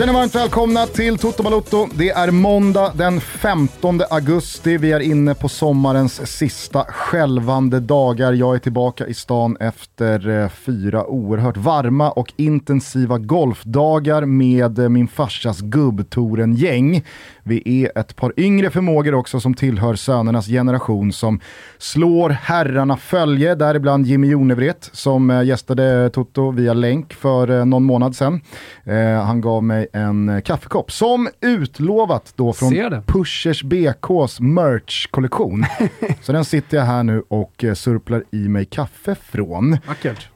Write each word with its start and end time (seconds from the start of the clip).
Känner 0.00 0.12
varmt 0.12 0.34
välkomna 0.34 0.86
till 0.86 1.18
Toto 1.18 1.42
Balotto. 1.42 1.88
Det 1.94 2.10
är 2.10 2.30
måndag 2.30 2.92
den 2.94 3.20
15 3.20 4.00
augusti. 4.10 4.76
Vi 4.76 4.92
är 4.92 5.00
inne 5.00 5.34
på 5.34 5.48
sommarens 5.48 6.26
sista 6.26 6.84
skälvande 6.84 7.80
dagar. 7.80 8.32
Jag 8.32 8.54
är 8.54 8.58
tillbaka 8.58 9.06
i 9.06 9.14
stan 9.14 9.56
efter 9.60 10.28
eh, 10.28 10.48
fyra 10.48 11.06
oerhört 11.06 11.56
varma 11.56 12.10
och 12.10 12.32
intensiva 12.36 13.18
golfdagar 13.18 14.24
med 14.24 14.78
eh, 14.78 14.88
min 14.88 15.08
farsas 15.08 15.60
gubbtoren-gäng. 15.60 17.04
Vi 17.42 17.84
är 17.84 17.98
ett 17.98 18.16
par 18.16 18.32
yngre 18.36 18.70
förmågor 18.70 19.14
också 19.14 19.40
som 19.40 19.54
tillhör 19.54 19.94
sönernas 19.94 20.46
generation 20.46 21.12
som 21.12 21.40
slår 21.78 22.30
herrarna 22.30 22.96
följe, 22.96 23.54
däribland 23.54 24.06
Jimmy 24.06 24.28
Jonevret 24.28 24.90
som 24.92 25.30
eh, 25.30 25.42
gästade 25.42 26.10
Toto 26.10 26.50
via 26.50 26.72
länk 26.72 27.14
för 27.14 27.50
eh, 27.50 27.64
någon 27.64 27.84
månad 27.84 28.16
sedan. 28.16 28.40
Eh, 28.84 29.24
han 29.24 29.40
gav 29.40 29.64
mig 29.64 29.86
en 29.92 30.42
kaffekopp 30.42 30.92
som 30.92 31.28
utlovat 31.40 32.32
då 32.36 32.52
från. 32.52 33.02
Pushers 33.06 33.62
BKs 33.62 34.40
merch-kollektion. 34.40 35.64
Så 36.22 36.32
den 36.32 36.44
sitter 36.44 36.76
jag 36.76 36.84
här 36.84 37.02
nu 37.02 37.22
och 37.28 37.64
surplar 37.74 38.24
i 38.30 38.48
mig 38.48 38.64
kaffe 38.64 39.14
från. 39.14 39.76
Vackert. 39.86 40.28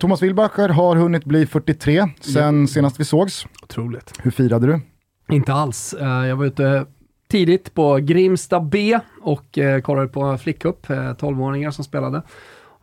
Thomas 0.00 0.22
Wilbacher 0.22 0.68
har 0.68 0.96
hunnit 0.96 1.24
bli 1.24 1.46
43 1.46 2.08
sen 2.20 2.68
senast 2.68 3.00
vi 3.00 3.04
sågs. 3.04 3.46
Otroligt. 3.62 4.12
Hur 4.18 4.30
firade 4.30 4.66
du? 4.66 4.80
Inte 5.32 5.52
alls. 5.52 5.94
Eh, 6.00 6.26
Jag 6.26 6.36
var 6.36 6.44
ute 6.44 6.86
tidigt 7.30 7.74
på 7.74 7.96
Grimsta 7.96 8.60
B 8.60 8.98
och 9.22 9.58
eh, 9.58 9.80
kollade 9.80 10.08
på 10.08 10.38
flickcup, 10.38 10.90
eh, 10.90 10.94
12-åringar 10.96 11.70
som 11.70 11.84
spelade. 11.84 12.22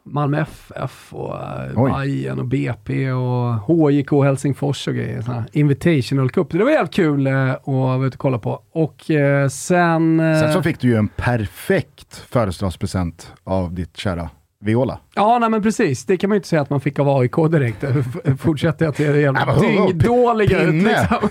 Malmö 0.04 0.42
FF 0.42 1.14
och 1.14 1.36
eh. 1.36 1.98
Bayern 2.00 2.40
och 2.40 2.46
BP 2.46 3.12
och 3.12 3.54
HJK 3.54 4.12
Helsingfors 4.24 4.88
och 4.88 4.94
grejer. 4.94 5.22
Såna 5.22 5.46
Invitational 5.52 6.30
Cup. 6.30 6.50
Det 6.52 6.64
var 6.64 6.72
jävligt 6.72 6.94
kul 6.94 7.28
eh, 7.28 7.52
att 7.52 7.68
vara 7.68 8.06
ute 8.06 8.16
och 8.16 8.20
kolla 8.22 8.40
på. 8.40 8.62
Och 8.72 9.12
eh, 9.12 9.48
sen... 9.48 10.20
eh, 10.20 10.40
Sen 10.40 10.54
så 10.54 10.62
fick 10.64 10.80
du 10.80 10.88
ju 10.88 10.96
en 10.96 11.08
perfekt 11.08 12.16
födelsedagspresent 12.30 13.34
av 13.44 13.74
ditt 13.74 13.98
kära 13.98 14.30
Viola. 14.66 15.00
Ja, 15.16 15.40
nej 15.40 15.50
men 15.50 15.62
precis. 15.64 16.06
Det 16.06 16.18
kan 16.18 16.30
man 16.30 16.36
ju 16.36 16.38
inte 16.38 16.48
säga 16.48 16.62
att 16.62 16.70
man 16.70 16.82
fick 16.82 17.00
av 17.00 17.10
AIK 17.10 17.36
direkt. 17.52 17.84
Fortsätter 18.40 18.86
jag 18.86 18.96
till 18.96 19.12
det 19.12 19.20
jävla 19.22 19.60
dyngdåliga 19.60 20.62
ut 20.62 20.74
liksom. 20.84 21.30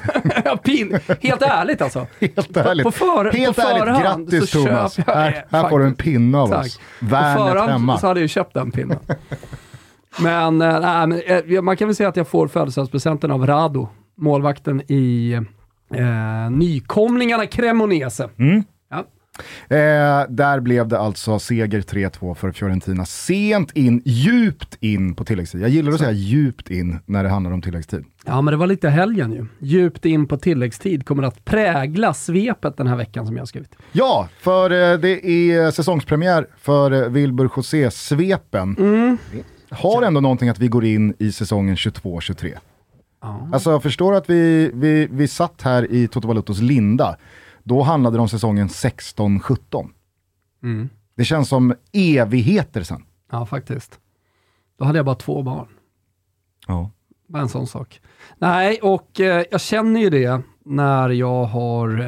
pin. 0.65 0.99
Helt 1.21 1.43
ärligt 1.43 1.83
alltså. 1.83 2.07
Helt 2.21 2.57
ärligt. 2.57 2.85
På, 2.85 2.91
för, 2.91 3.33
Helt 3.33 3.57
på 3.57 3.63
ärligt, 3.63 3.83
förhand 3.85 4.31
grattis 4.31 4.51
så 4.51 4.65
Thomas. 4.65 4.95
köper 4.95 5.13
jag 5.13 5.19
Här, 5.19 5.45
här 5.51 5.69
får 5.69 5.79
du 5.79 5.85
en 5.87 5.95
pinne 5.95 6.39
av 6.39 6.49
Tack. 6.49 6.67
oss. 6.67 6.81
På 7.01 7.07
Värnet 7.07 7.39
förhand 7.39 7.71
hemma. 7.71 7.99
så 7.99 8.07
hade 8.07 8.21
jag 8.21 8.25
ju 8.25 8.29
köpt 8.29 8.55
den 8.55 8.71
pinnen. 8.71 8.99
men, 10.21 10.63
eh, 10.63 10.81
nej, 10.81 11.07
men 11.07 11.23
eh, 11.57 11.63
man 11.63 11.77
kan 11.77 11.89
väl 11.89 11.95
säga 11.95 12.09
att 12.09 12.17
jag 12.17 12.29
får 12.29 12.49
födelsedagspresenten 12.49 13.31
av 13.31 13.47
Rado, 13.47 13.89
målvakten 14.17 14.83
i 14.93 15.33
eh, 15.95 16.51
nykomlingarna 16.51 17.47
Cremonese. 17.47 18.29
Mm. 18.39 18.65
Eh, 19.69 19.77
där 20.29 20.61
blev 20.61 20.89
det 20.89 20.99
alltså 20.99 21.39
seger 21.39 21.81
3-2 21.81 22.35
för 22.35 22.53
Fiorentina. 22.53 23.05
Sent 23.07 23.73
in, 23.73 24.03
djupt 24.05 24.77
in 24.81 25.15
på 25.15 25.25
tilläggstid. 25.25 25.61
Jag 25.61 25.71
gillar 25.71 25.93
att 25.93 25.99
säga 25.99 26.13
djupt 26.13 26.71
in 26.71 26.99
när 27.07 27.23
det 27.25 27.29
handlar 27.31 27.53
om 27.53 27.63
tilläggstid. 27.63 28.05
ja, 28.27 28.41
men 28.41 28.53
det 28.53 28.59
var 28.59 28.67
lite 28.67 28.89
helgen 28.89 29.33
ju. 29.33 29.47
Djupt 29.59 30.05
in 30.05 30.27
på 30.27 30.37
tilläggstid 30.37 31.07
kommer 31.07 31.23
att 31.23 31.45
prägla 31.45 32.15
svepet 32.15 32.77
den 32.77 32.87
här 32.87 32.97
veckan 32.97 33.27
som 33.27 33.37
jag 33.37 33.41
har 33.41 33.47
skrivit. 33.47 33.77
Ja, 33.93 34.29
för 34.41 34.71
eh, 34.71 34.99
det 34.99 35.27
är 35.27 35.71
säsongspremiär 35.71 36.47
för 36.61 36.91
eh, 36.91 37.09
Wilbur 37.09 37.51
José-svepen. 37.57 38.77
Mm. 38.79 39.19
Har 39.71 40.03
ändå 40.03 40.21
någonting 40.21 40.49
att 40.49 40.59
vi 40.59 40.69
går 40.69 40.85
in 40.85 41.15
i 41.19 41.33
säsongen 41.33 41.77
22-23. 41.77 42.55
Ja. 43.23 43.49
Alltså 43.53 43.71
jag 43.71 43.83
förstår 43.83 44.15
att 44.15 44.31
vi, 44.31 44.71
vi, 44.75 45.09
vi 45.11 45.29
satt 45.29 45.63
här 45.63 45.93
i 45.93 46.09
Toto 46.09 46.29
Valutos 46.29 46.61
linda. 46.61 47.17
Då 47.69 47.83
handlade 47.83 48.17
det 48.17 48.21
om 48.21 48.29
säsongen 48.29 48.69
16-17. 48.69 49.89
Mm. 50.63 50.89
Det 51.17 51.25
känns 51.25 51.49
som 51.49 51.75
evigheter 51.93 52.83
sen. 52.83 53.05
Ja, 53.31 53.47
faktiskt. 53.47 53.99
Då 54.79 54.85
hade 54.85 54.99
jag 54.99 55.07
bara 55.07 55.15
två 55.15 55.43
barn. 55.43 55.69
Ja. 56.67 56.91
Bara 57.29 57.43
en 57.43 57.49
sån 57.49 57.67
sak. 57.67 58.01
Nej, 58.39 58.79
och 58.83 59.21
eh, 59.21 59.45
jag 59.51 59.61
känner 59.61 60.01
ju 60.01 60.11
det 60.11 60.41
när 60.65 61.09
jag 61.09 61.45
har 61.45 62.01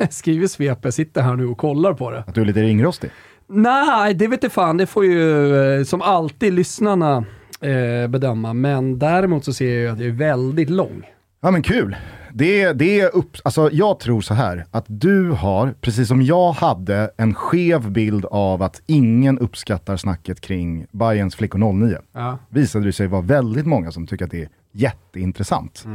eh, 0.00 0.08
skrivit 0.10 0.50
svepet, 0.50 0.94
sitter 0.94 1.22
här 1.22 1.36
nu 1.36 1.46
och 1.46 1.58
kollar 1.58 1.94
på 1.94 2.10
det. 2.10 2.18
Att 2.18 2.34
du 2.34 2.40
är 2.40 2.44
lite 2.44 2.62
ringrostig. 2.62 3.10
Nej, 3.46 4.14
det 4.14 4.28
vet 4.28 4.42
jag 4.42 4.52
fan. 4.52 4.76
Det 4.76 4.86
får 4.86 5.04
ju 5.04 5.56
eh, 5.56 5.84
som 5.84 6.02
alltid 6.02 6.52
lyssnarna 6.52 7.24
eh, 7.60 8.08
bedöma. 8.08 8.52
Men 8.52 8.98
däremot 8.98 9.44
så 9.44 9.52
ser 9.52 9.74
jag 9.74 9.82
ju 9.82 9.88
att 9.88 9.98
jag 9.98 10.08
är 10.08 10.12
väldigt 10.12 10.70
lång. 10.70 11.02
Ja 11.40 11.50
men 11.50 11.62
kul. 11.62 11.96
Det, 12.34 12.72
det 12.72 13.00
är 13.00 13.16
upp, 13.16 13.36
alltså 13.44 13.70
jag 13.72 14.00
tror 14.00 14.20
så 14.20 14.34
här, 14.34 14.66
att 14.70 14.84
du 14.88 15.30
har, 15.30 15.74
precis 15.80 16.08
som 16.08 16.22
jag 16.22 16.52
hade, 16.52 17.10
en 17.16 17.34
skev 17.34 17.90
bild 17.90 18.24
av 18.24 18.62
att 18.62 18.82
ingen 18.86 19.38
uppskattar 19.38 19.96
snacket 19.96 20.40
kring 20.40 20.86
Bayerns 20.90 21.34
flickor 21.36 21.72
09. 21.72 21.96
Ja. 22.12 22.38
Visade 22.48 22.84
det 22.84 22.92
sig 22.92 23.06
vara 23.06 23.22
väldigt 23.22 23.66
många 23.66 23.92
som 23.92 24.06
tycker 24.06 24.24
att 24.24 24.30
det 24.30 24.42
är 24.42 24.48
jätteintressant. 24.72 25.86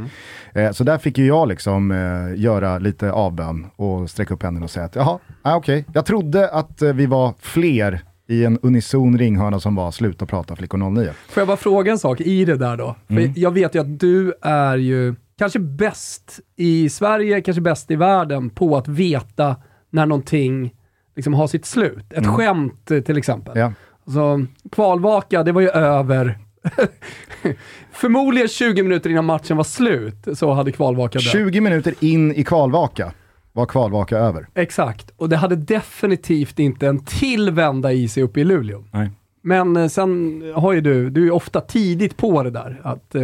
Eh, 0.54 0.72
så 0.72 0.84
där 0.84 0.98
fick 0.98 1.18
ju 1.18 1.26
jag 1.26 1.48
liksom 1.48 1.90
eh, 1.90 2.42
göra 2.42 2.78
lite 2.78 3.12
avbön 3.12 3.66
och 3.76 4.10
sträcka 4.10 4.34
upp 4.34 4.42
händerna 4.42 4.64
och 4.64 4.70
säga 4.70 4.86
att 4.86 4.96
jaha, 4.96 5.18
ah, 5.42 5.56
okej. 5.56 5.84
Jag 5.92 6.06
trodde 6.06 6.50
att 6.50 6.82
eh, 6.82 6.92
vi 6.92 7.06
var 7.06 7.34
fler 7.40 8.00
i 8.28 8.44
en 8.44 8.58
unison 8.62 9.18
ringhörna 9.18 9.60
som 9.60 9.74
var 9.74 9.90
sluta 9.90 10.26
prata 10.26 10.56
flickor 10.56 10.90
09. 10.90 11.10
Får 11.28 11.40
jag 11.40 11.48
bara 11.48 11.56
fråga 11.56 11.92
en 11.92 11.98
sak 11.98 12.20
i 12.20 12.44
det 12.44 12.56
där 12.56 12.76
då? 12.76 12.96
För 13.08 13.32
jag 13.36 13.50
vet 13.50 13.74
ju 13.74 13.78
att 13.78 14.00
du 14.00 14.32
är 14.42 14.76
ju 14.76 15.14
kanske 15.38 15.58
bäst 15.58 16.40
i 16.56 16.88
Sverige, 16.88 17.40
kanske 17.40 17.60
bäst 17.60 17.90
i 17.90 17.96
världen 17.96 18.50
på 18.50 18.76
att 18.76 18.88
veta 18.88 19.56
när 19.90 20.06
någonting 20.06 20.74
liksom 21.16 21.34
har 21.34 21.46
sitt 21.46 21.66
slut. 21.66 22.12
Ett 22.12 22.26
skämt 22.26 22.90
eh, 22.90 23.00
till 23.00 23.18
exempel. 23.18 23.58
Ja. 23.58 23.72
Så, 24.06 24.46
kvalvaka, 24.72 25.42
det 25.42 25.52
var 25.52 25.60
ju 25.60 25.68
över. 25.68 26.38
Förmodligen 27.92 28.48
20 28.48 28.82
minuter 28.82 29.10
innan 29.10 29.24
matchen 29.24 29.56
var 29.56 29.64
slut 29.64 30.28
så 30.34 30.52
hade 30.52 30.72
kvalvaka 30.72 31.18
dött. 31.18 31.32
20 31.32 31.60
minuter 31.60 31.94
in 32.00 32.32
i 32.32 32.44
kvalvaka 32.44 33.12
var 33.52 33.66
kvalvaka 33.66 34.18
över. 34.18 34.48
Exakt, 34.54 35.10
och 35.16 35.28
det 35.28 35.36
hade 35.36 35.56
definitivt 35.56 36.58
inte 36.58 36.86
en 36.86 37.04
till 37.04 37.50
vända 37.50 37.92
i 37.92 38.08
sig 38.08 38.22
uppe 38.22 38.40
i 38.40 38.44
Luleå. 38.44 38.84
Nej. 38.92 39.10
Men 39.42 39.76
eh, 39.76 39.88
sen 39.88 40.42
har 40.54 40.72
ju 40.72 40.80
du, 40.80 41.10
du 41.10 41.26
är 41.26 41.30
ofta 41.30 41.60
tidigt 41.60 42.16
på 42.16 42.42
det 42.42 42.50
där. 42.50 42.80
Att, 42.84 43.14
eh, 43.14 43.22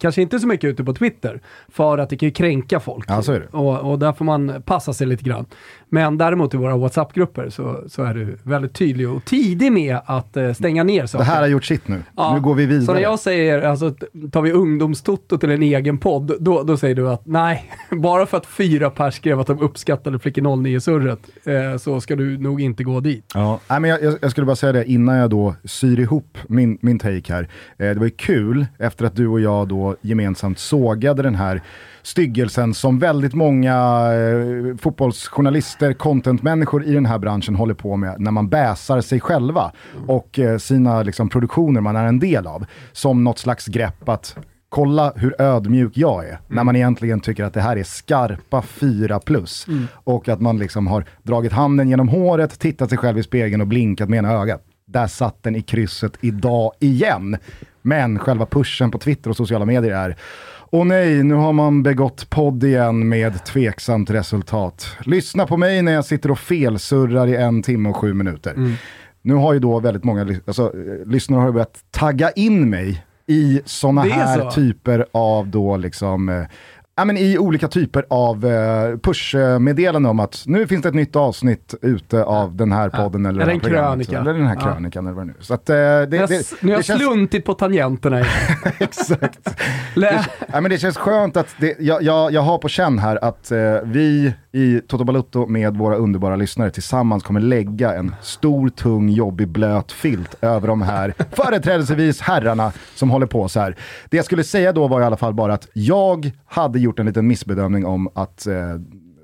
kanske 0.00 0.22
inte 0.22 0.40
så 0.40 0.46
mycket 0.46 0.68
ute 0.68 0.84
på 0.84 0.94
Twitter, 0.94 1.40
för 1.68 1.98
att 1.98 2.10
det 2.10 2.16
kan 2.16 2.28
ju 2.28 2.32
kränka 2.32 2.80
folk. 2.80 3.04
Ja, 3.08 3.22
så 3.22 3.32
är 3.32 3.40
det. 3.40 3.48
Och, 3.58 3.90
och 3.90 3.98
där 3.98 4.12
får 4.12 4.24
man 4.24 4.62
passa 4.62 4.92
sig 4.92 5.06
lite 5.06 5.24
grann. 5.24 5.46
Men 5.88 6.18
däremot 6.18 6.54
i 6.54 6.56
våra 6.56 6.76
WhatsApp-grupper 6.76 7.48
så, 7.50 7.84
så 7.88 8.02
är 8.02 8.14
du 8.14 8.38
väldigt 8.42 8.74
tydlig 8.74 9.08
och 9.10 9.24
tidig 9.24 9.72
med 9.72 9.98
att 10.06 10.36
eh, 10.36 10.52
stänga 10.52 10.84
ner 10.84 11.02
Det 11.02 11.08
saker. 11.08 11.24
här 11.24 11.40
har 11.40 11.46
gjort 11.48 11.64
sitt 11.64 11.88
nu. 11.88 12.02
Ja, 12.16 12.34
Nu 12.34 12.40
går 12.40 12.54
vi 12.54 12.66
vidare. 12.66 12.84
Så 12.86 12.92
när 12.92 13.00
jag 13.00 13.18
säger, 13.18 13.62
alltså, 13.62 13.94
tar 14.32 14.42
vi 14.42 14.52
ungdomstotto 14.52 15.38
till 15.38 15.50
en 15.50 15.62
egen 15.62 15.98
podd, 15.98 16.32
då, 16.40 16.62
då 16.62 16.76
säger 16.76 16.94
du 16.94 17.08
att 17.10 17.26
nej, 17.26 17.70
bara 17.90 18.26
för 18.26 18.36
att 18.36 18.46
fyra 18.46 18.90
pers 18.90 19.14
skrev 19.14 19.40
att 19.40 19.46
de 19.46 19.60
uppskattade 19.60 20.18
Flickor 20.18 20.42
09-surret, 20.42 21.18
eh, 21.44 21.78
så 21.78 22.00
ska 22.00 22.16
du 22.16 22.38
nog 22.38 22.60
inte 22.60 22.84
gå 22.84 23.00
dit. 23.00 23.30
Ja, 23.34 23.60
nej, 23.70 23.80
men 23.80 23.90
jag, 23.90 24.02
jag, 24.02 24.14
jag 24.20 24.30
skulle 24.30 24.46
bara 24.46 24.56
säga 24.56 24.72
det 24.72 24.84
innan 24.90 25.16
jag 25.16 25.30
då 25.30 25.54
syr 25.64 26.00
ihop 26.00 26.38
min, 26.48 26.78
min 26.80 26.98
take 26.98 27.32
här. 27.32 27.42
Eh, 27.78 27.88
det 27.88 27.94
var 27.94 28.04
ju 28.04 28.10
kul 28.10 28.66
efter 28.78 29.04
att 29.04 29.16
du 29.16 29.28
och 29.28 29.40
jag 29.40 29.68
då 29.68 29.96
gemensamt 30.00 30.58
sågade 30.58 31.22
den 31.22 31.34
här 31.34 31.62
styggelsen 32.06 32.74
som 32.74 32.98
väldigt 32.98 33.34
många 33.34 33.74
eh, 34.14 34.76
fotbollsjournalister, 34.76 35.92
contentmänniskor 35.92 36.84
i 36.84 36.92
den 36.92 37.06
här 37.06 37.18
branschen 37.18 37.54
håller 37.54 37.74
på 37.74 37.96
med 37.96 38.20
när 38.20 38.30
man 38.30 38.48
bäsar 38.48 39.00
sig 39.00 39.20
själva 39.20 39.72
och 40.06 40.38
eh, 40.38 40.58
sina 40.58 41.02
liksom, 41.02 41.28
produktioner 41.28 41.80
man 41.80 41.96
är 41.96 42.06
en 42.06 42.18
del 42.18 42.46
av. 42.46 42.66
Som 42.92 43.24
något 43.24 43.38
slags 43.38 43.66
grepp 43.66 44.08
att 44.08 44.36
kolla 44.68 45.12
hur 45.16 45.42
ödmjuk 45.42 45.92
jag 45.94 46.28
är. 46.28 46.38
När 46.48 46.64
man 46.64 46.76
egentligen 46.76 47.20
tycker 47.20 47.44
att 47.44 47.54
det 47.54 47.60
här 47.60 47.76
är 47.76 47.84
skarpa 47.84 48.62
4 48.62 49.20
plus. 49.20 49.66
Och 49.92 50.28
att 50.28 50.40
man 50.40 50.58
liksom 50.58 50.86
har 50.86 51.04
dragit 51.22 51.52
handen 51.52 51.88
genom 51.88 52.08
håret, 52.08 52.58
tittat 52.58 52.88
sig 52.88 52.98
själv 52.98 53.18
i 53.18 53.22
spegeln 53.22 53.60
och 53.60 53.66
blinkat 53.66 54.08
med 54.08 54.18
ena 54.18 54.32
ögat. 54.32 54.62
Där 54.86 55.06
satt 55.06 55.42
den 55.42 55.56
i 55.56 55.62
krysset 55.62 56.12
idag 56.20 56.72
igen. 56.80 57.36
Men 57.82 58.18
själva 58.18 58.46
pushen 58.46 58.90
på 58.90 58.98
Twitter 58.98 59.30
och 59.30 59.36
sociala 59.36 59.64
medier 59.64 59.92
är 59.92 60.16
Åh 60.70 60.84
nej, 60.84 61.22
nu 61.22 61.34
har 61.34 61.52
man 61.52 61.82
begått 61.82 62.30
podd 62.30 62.64
igen 62.64 63.08
med 63.08 63.44
tveksamt 63.44 64.10
resultat. 64.10 64.96
Lyssna 65.00 65.46
på 65.46 65.56
mig 65.56 65.82
när 65.82 65.92
jag 65.92 66.04
sitter 66.04 66.30
och 66.30 66.38
felsurrar 66.38 67.26
i 67.26 67.36
en 67.36 67.62
timme 67.62 67.88
och 67.88 67.96
sju 67.96 68.14
minuter. 68.14 68.76
Nu 69.22 69.34
har 69.34 69.52
ju 69.52 69.58
då 69.58 69.80
väldigt 69.80 70.04
många 70.04 70.36
alltså, 70.46 70.62
eh, 70.62 71.06
lyssnare 71.06 71.40
har 71.40 71.52
börjat 71.52 71.78
tagga 71.90 72.30
in 72.30 72.70
mig 72.70 73.04
i 73.26 73.60
sådana 73.64 74.02
här 74.02 74.40
så. 74.40 74.50
typer 74.50 75.06
av 75.12 75.48
då 75.48 75.76
liksom 75.76 76.28
eh, 76.28 76.42
ja, 76.96 77.04
men 77.04 77.16
i 77.16 77.38
olika 77.38 77.68
typer 77.68 78.06
av 78.10 78.46
eh, 78.46 78.98
pushmeddelanden 78.98 80.10
om 80.10 80.20
att 80.20 80.42
nu 80.46 80.66
finns 80.66 80.82
det 80.82 80.88
ett 80.88 80.94
nytt 80.94 81.16
avsnitt 81.16 81.74
ute 81.82 82.24
av 82.24 82.56
den 82.56 82.72
här 82.72 82.88
podden 82.88 83.24
ja. 83.24 83.30
eller, 83.30 83.42
eller 83.42 83.52
en 83.52 83.60
krönika. 83.60 84.20
Eller 84.20 84.32
den 84.32 84.46
här 84.46 84.60
krönikan 84.60 85.04
ja. 85.04 85.10
eller 85.10 85.16
vad 85.16 85.26
det 85.26 85.32
nu 85.32 85.34
Så 85.40 85.54
att, 85.54 85.70
eh, 85.70 85.74
det, 85.74 86.06
det, 86.06 86.26
det, 86.26 86.62
Nu 86.62 86.68
har 86.68 86.78
jag 86.78 86.84
känns... 86.84 87.00
sluntit 87.00 87.44
på 87.44 87.54
tangenterna. 87.54 88.20
Exakt. 88.78 89.44
det, 89.94 90.26
ja, 90.52 90.60
men 90.60 90.70
det 90.70 90.78
känns 90.78 90.96
skönt 90.96 91.36
att 91.36 91.54
det, 91.58 91.76
jag, 91.80 92.02
jag, 92.02 92.32
jag 92.32 92.42
har 92.42 92.58
på 92.58 92.68
känn 92.68 92.98
här 92.98 93.24
att 93.24 93.50
eh, 93.50 93.58
vi 93.84 94.34
i 94.56 94.80
Toto 94.88 95.04
Balutto 95.04 95.46
med 95.46 95.76
våra 95.76 95.96
underbara 95.96 96.36
lyssnare 96.36 96.70
tillsammans 96.70 97.22
kommer 97.22 97.40
lägga 97.40 97.94
en 97.94 98.14
stor, 98.22 98.68
tung, 98.68 99.08
jobbig, 99.08 99.48
blöt 99.48 99.92
filt 99.92 100.34
över 100.40 100.68
de 100.68 100.82
här 100.82 101.14
företrädelsevis 101.32 102.20
herrarna 102.20 102.72
som 102.94 103.10
håller 103.10 103.26
på 103.26 103.48
så 103.48 103.60
här. 103.60 103.76
Det 104.10 104.16
jag 104.16 104.26
skulle 104.26 104.44
säga 104.44 104.72
då 104.72 104.88
var 104.88 105.00
i 105.00 105.04
alla 105.04 105.16
fall 105.16 105.34
bara 105.34 105.54
att 105.54 105.68
jag 105.72 106.30
hade 106.46 106.78
gjort 106.86 106.98
en 106.98 107.06
liten 107.06 107.26
missbedömning 107.26 107.86
om 107.86 108.08
att 108.14 108.46
eh, 108.46 108.56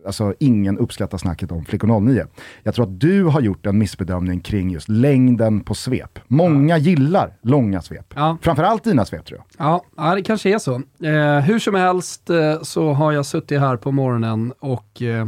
alltså, 0.06 0.35
ingen 0.38 0.79
uppskattar 0.79 1.19
snacket 1.19 1.53
om 1.53 1.64
Flickor 1.64 2.00
09. 2.00 2.26
Jag 2.62 2.75
tror 2.75 2.85
att 2.85 3.00
du 3.00 3.25
har 3.25 3.41
gjort 3.41 3.67
en 3.67 3.79
missbedömning 3.79 4.41
kring 4.41 4.70
just 4.70 4.88
längden 4.88 5.61
på 5.61 5.75
svep. 5.75 6.19
Många 6.26 6.79
ja. 6.79 6.82
gillar 6.82 7.32
långa 7.43 7.82
svep. 7.82 8.14
Ja. 8.17 8.37
Framförallt 8.43 8.85
dina 8.85 9.05
svep 9.05 9.25
tror 9.26 9.38
jag. 9.38 9.67
Ja, 9.67 9.85
ja 9.97 10.14
det 10.14 10.23
kanske 10.23 10.55
är 10.55 10.59
så. 10.59 10.75
Eh, 11.03 11.41
hur 11.41 11.59
som 11.59 11.75
helst 11.75 12.31
eh, 12.31 12.62
så 12.62 12.93
har 12.93 13.12
jag 13.12 13.26
suttit 13.26 13.61
här 13.61 13.76
på 13.76 13.93
morgonen 13.93 14.53
och 14.58 15.03
eh, 15.03 15.26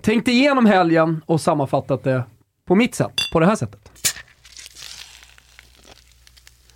tänkt 0.00 0.28
igenom 0.28 0.66
helgen 0.66 1.20
och 1.26 1.40
sammanfattat 1.40 2.04
det 2.04 2.22
på 2.66 2.74
mitt 2.74 2.94
sätt, 2.94 3.12
på 3.32 3.40
det 3.40 3.46
här 3.46 3.56
sättet. 3.56 3.90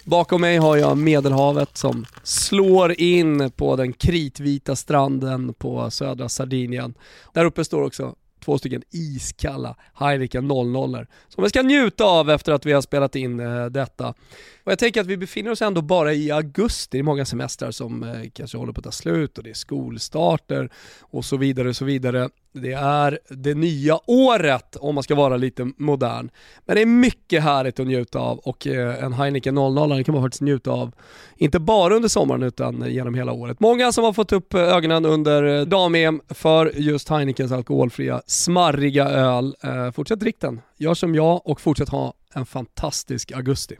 Bakom 0.06 0.40
mig 0.40 0.56
har 0.56 0.76
jag 0.76 0.98
Medelhavet 0.98 1.76
som 1.76 2.06
slår 2.22 3.00
in 3.00 3.50
på 3.50 3.76
den 3.76 3.92
kritvita 3.92 4.76
stranden 4.76 5.54
på 5.54 5.90
södra 5.90 6.28
Sardinien. 6.28 6.94
Där 7.32 7.44
uppe 7.44 7.64
står 7.64 7.82
också 7.82 8.14
två 8.44 8.58
stycken 8.58 8.82
iskalla 8.90 9.76
Heineken 9.94 10.48
00 10.48 11.06
som 11.28 11.44
vi 11.44 11.48
ska 11.50 11.62
njuta 11.62 12.04
av 12.04 12.30
efter 12.30 12.52
att 12.52 12.66
vi 12.66 12.72
har 12.72 12.80
spelat 12.80 13.16
in 13.16 13.40
eh, 13.40 13.66
detta. 13.66 14.14
Och 14.64 14.72
jag 14.72 14.78
tänker 14.78 15.00
att 15.00 15.06
vi 15.06 15.16
befinner 15.16 15.50
oss 15.50 15.62
ändå 15.62 15.82
bara 15.82 16.12
i 16.12 16.30
augusti, 16.30 16.88
det 16.90 16.98
är 16.98 17.02
många 17.02 17.24
semestrar 17.24 17.70
som 17.70 18.02
eh, 18.02 18.30
kanske 18.32 18.58
håller 18.58 18.72
på 18.72 18.80
att 18.80 18.84
ta 18.84 18.92
slut 18.92 19.38
och 19.38 19.44
det 19.44 19.50
är 19.50 19.54
skolstarter 19.54 20.70
och 21.00 21.24
så 21.24 21.36
vidare 21.36 21.68
och 21.68 21.76
så 21.76 21.84
vidare. 21.84 22.28
Det 22.52 22.72
är 22.72 23.18
det 23.28 23.54
nya 23.54 23.98
året 24.06 24.76
om 24.76 24.94
man 24.94 25.04
ska 25.04 25.14
vara 25.14 25.36
lite 25.36 25.70
modern. 25.76 26.30
Men 26.64 26.76
det 26.76 26.82
är 26.82 26.86
mycket 26.86 27.42
härligt 27.42 27.80
att 27.80 27.86
njuta 27.86 28.18
av 28.18 28.38
och 28.38 28.66
eh, 28.66 29.04
en 29.04 29.12
Heineken 29.12 29.54
00 29.54 30.04
kan 30.04 30.14
man 30.14 30.24
faktiskt 30.24 30.42
njuta 30.42 30.70
av, 30.70 30.92
inte 31.36 31.58
bara 31.58 31.94
under 31.94 32.08
sommaren 32.08 32.42
utan 32.42 32.92
genom 32.92 33.14
hela 33.14 33.32
året. 33.32 33.60
Många 33.60 33.92
som 33.92 34.04
har 34.04 34.12
fått 34.12 34.32
upp 34.32 34.54
eh, 34.54 34.60
ögonen 34.60 35.06
under 35.06 35.44
eh, 35.44 35.66
dam-EM 35.66 36.20
för 36.28 36.72
just 36.76 37.08
Heinekens 37.08 37.52
alkoholfria 37.52 38.22
smarriga 38.26 39.08
öl. 39.08 39.54
Fortsätt 39.94 40.20
drick 40.20 40.40
den, 40.40 40.60
gör 40.76 40.94
som 40.94 41.14
jag 41.14 41.46
och 41.46 41.60
fortsätt 41.60 41.88
ha 41.88 42.14
en 42.34 42.46
fantastisk 42.46 43.32
augusti. 43.32 43.76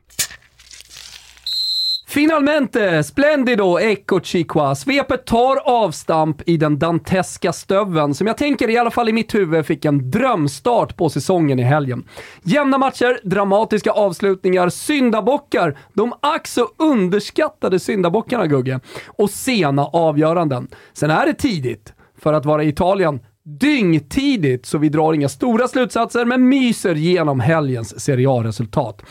Finalmente, 2.15 3.03
splendido, 3.03 3.79
ecco 3.79 4.21
chiqua. 4.21 4.75
Svepet 4.75 5.25
tar 5.25 5.57
avstamp 5.57 6.43
i 6.47 6.57
den 6.57 6.79
danteska 6.79 7.53
stöven 7.53 8.15
som 8.15 8.27
jag 8.27 8.37
tänker, 8.37 8.71
i 8.71 8.79
alla 8.79 8.91
fall 8.91 9.09
i 9.09 9.13
mitt 9.13 9.35
huvud, 9.35 9.67
fick 9.67 9.85
en 9.85 10.11
drömstart 10.11 10.97
på 10.97 11.09
säsongen 11.11 11.59
i 11.59 11.63
helgen. 11.63 12.05
Jämna 12.43 12.79
matcher, 12.79 13.21
dramatiska 13.29 13.91
avslutningar, 13.91 14.69
syndabockar, 14.69 15.79
de 15.93 16.13
ack 16.21 16.47
så 16.47 16.69
underskattade 16.77 17.81
syndabockarna 17.81 18.47
Gugge, 18.47 18.81
och 19.07 19.31
sena 19.31 19.85
avgöranden. 19.85 20.69
Sen 20.93 21.11
är 21.11 21.27
det 21.27 21.35
tidigt 21.35 21.93
för 22.19 22.33
att 22.33 22.45
vara 22.45 22.65
i 22.65 22.69
Italien 22.69 23.21
dyngtidigt, 23.45 24.67
så 24.67 24.79
vi 24.79 24.89
drar 24.89 25.13
inga 25.13 25.29
stora 25.29 25.69
slutsatser 25.69 26.25
men 26.25 26.49
myser 26.49 26.95
genom 26.95 27.41
helgens 27.41 28.01
Serie 28.01 28.31
A-resultat. 28.31 29.03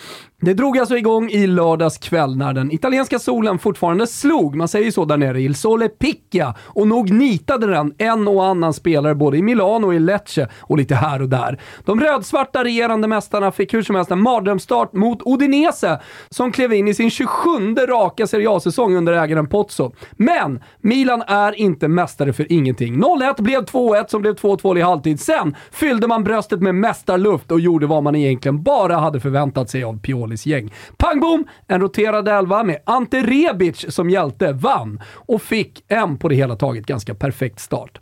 Det 0.45 0.53
drog 0.53 0.77
alltså 0.77 0.97
igång 0.97 1.29
i 1.29 1.47
lördags 1.47 1.97
kväll 1.97 2.37
när 2.37 2.53
den 2.53 2.71
italienska 2.71 3.19
solen 3.19 3.59
fortfarande 3.59 4.07
slog, 4.07 4.55
man 4.55 4.67
säger 4.67 4.85
ju 4.85 4.91
så 4.91 5.05
där 5.05 5.17
nere, 5.17 5.41
Il 5.41 5.55
Sole 5.55 5.89
Picchia, 5.89 6.55
och 6.59 6.87
nog 6.87 7.11
nitade 7.11 7.67
den 7.67 7.93
en 7.97 8.27
och 8.27 8.45
annan 8.45 8.73
spelare 8.73 9.15
både 9.15 9.37
i 9.37 9.41
Milano 9.41 9.87
och 9.87 9.95
i 9.95 9.99
Lecce 9.99 10.47
och 10.59 10.77
lite 10.77 10.95
här 10.95 11.21
och 11.21 11.29
där. 11.29 11.61
De 11.85 11.99
rödsvarta 11.99 12.63
regerande 12.63 13.07
mästarna 13.07 13.51
fick 13.51 13.73
hur 13.73 13.81
som 13.81 13.95
helst 13.95 14.11
en 14.11 14.21
mardrömsstart 14.21 14.93
mot 14.93 15.21
Odinese 15.21 15.99
som 16.29 16.51
klev 16.51 16.73
in 16.73 16.87
i 16.87 16.93
sin 16.93 17.09
27 17.09 17.29
raka 17.87 18.27
Serie 18.27 18.49
A-säsong 18.49 18.95
under 18.95 19.13
ägaren 19.13 19.47
Pozzo. 19.47 19.91
Men 20.11 20.59
Milan 20.81 21.21
är 21.27 21.59
inte 21.59 21.87
mästare 21.87 22.33
för 22.33 22.51
ingenting. 22.51 23.03
0-1 23.03 23.41
blev 23.41 23.65
2-1 23.65 24.07
som 24.07 24.21
blev 24.21 24.35
2-2 24.35 24.77
i 24.77 24.81
halvtid. 24.81 25.19
Sen 25.19 25.55
fyllde 25.71 26.07
man 26.07 26.23
bröstet 26.23 26.61
med 26.61 26.75
mästarluft 26.75 27.51
och 27.51 27.59
gjorde 27.59 27.87
vad 27.87 28.03
man 28.03 28.15
egentligen 28.15 28.63
bara 28.63 28.97
hade 28.97 29.19
förväntat 29.19 29.69
sig 29.69 29.83
av 29.83 29.99
Pioli 29.99 30.32
Napolis 30.33 30.45
gäng. 30.45 30.73
Pang 30.97 31.19
bom! 31.19 31.45
En 31.67 31.81
roterad 31.81 32.27
elva 32.27 32.63
med 32.63 32.81
Ante 32.85 33.21
Rebic 33.21 33.85
som 33.89 34.09
hjälte 34.09 34.53
vann 34.53 35.01
och 35.27 35.41
fick 35.41 35.83
en 35.87 36.17
på 36.17 36.29
det 36.29 36.35
hela 36.35 36.55
taget 36.55 36.85
ganska 36.85 37.15
perfekt 37.15 37.59
start. 37.59 37.99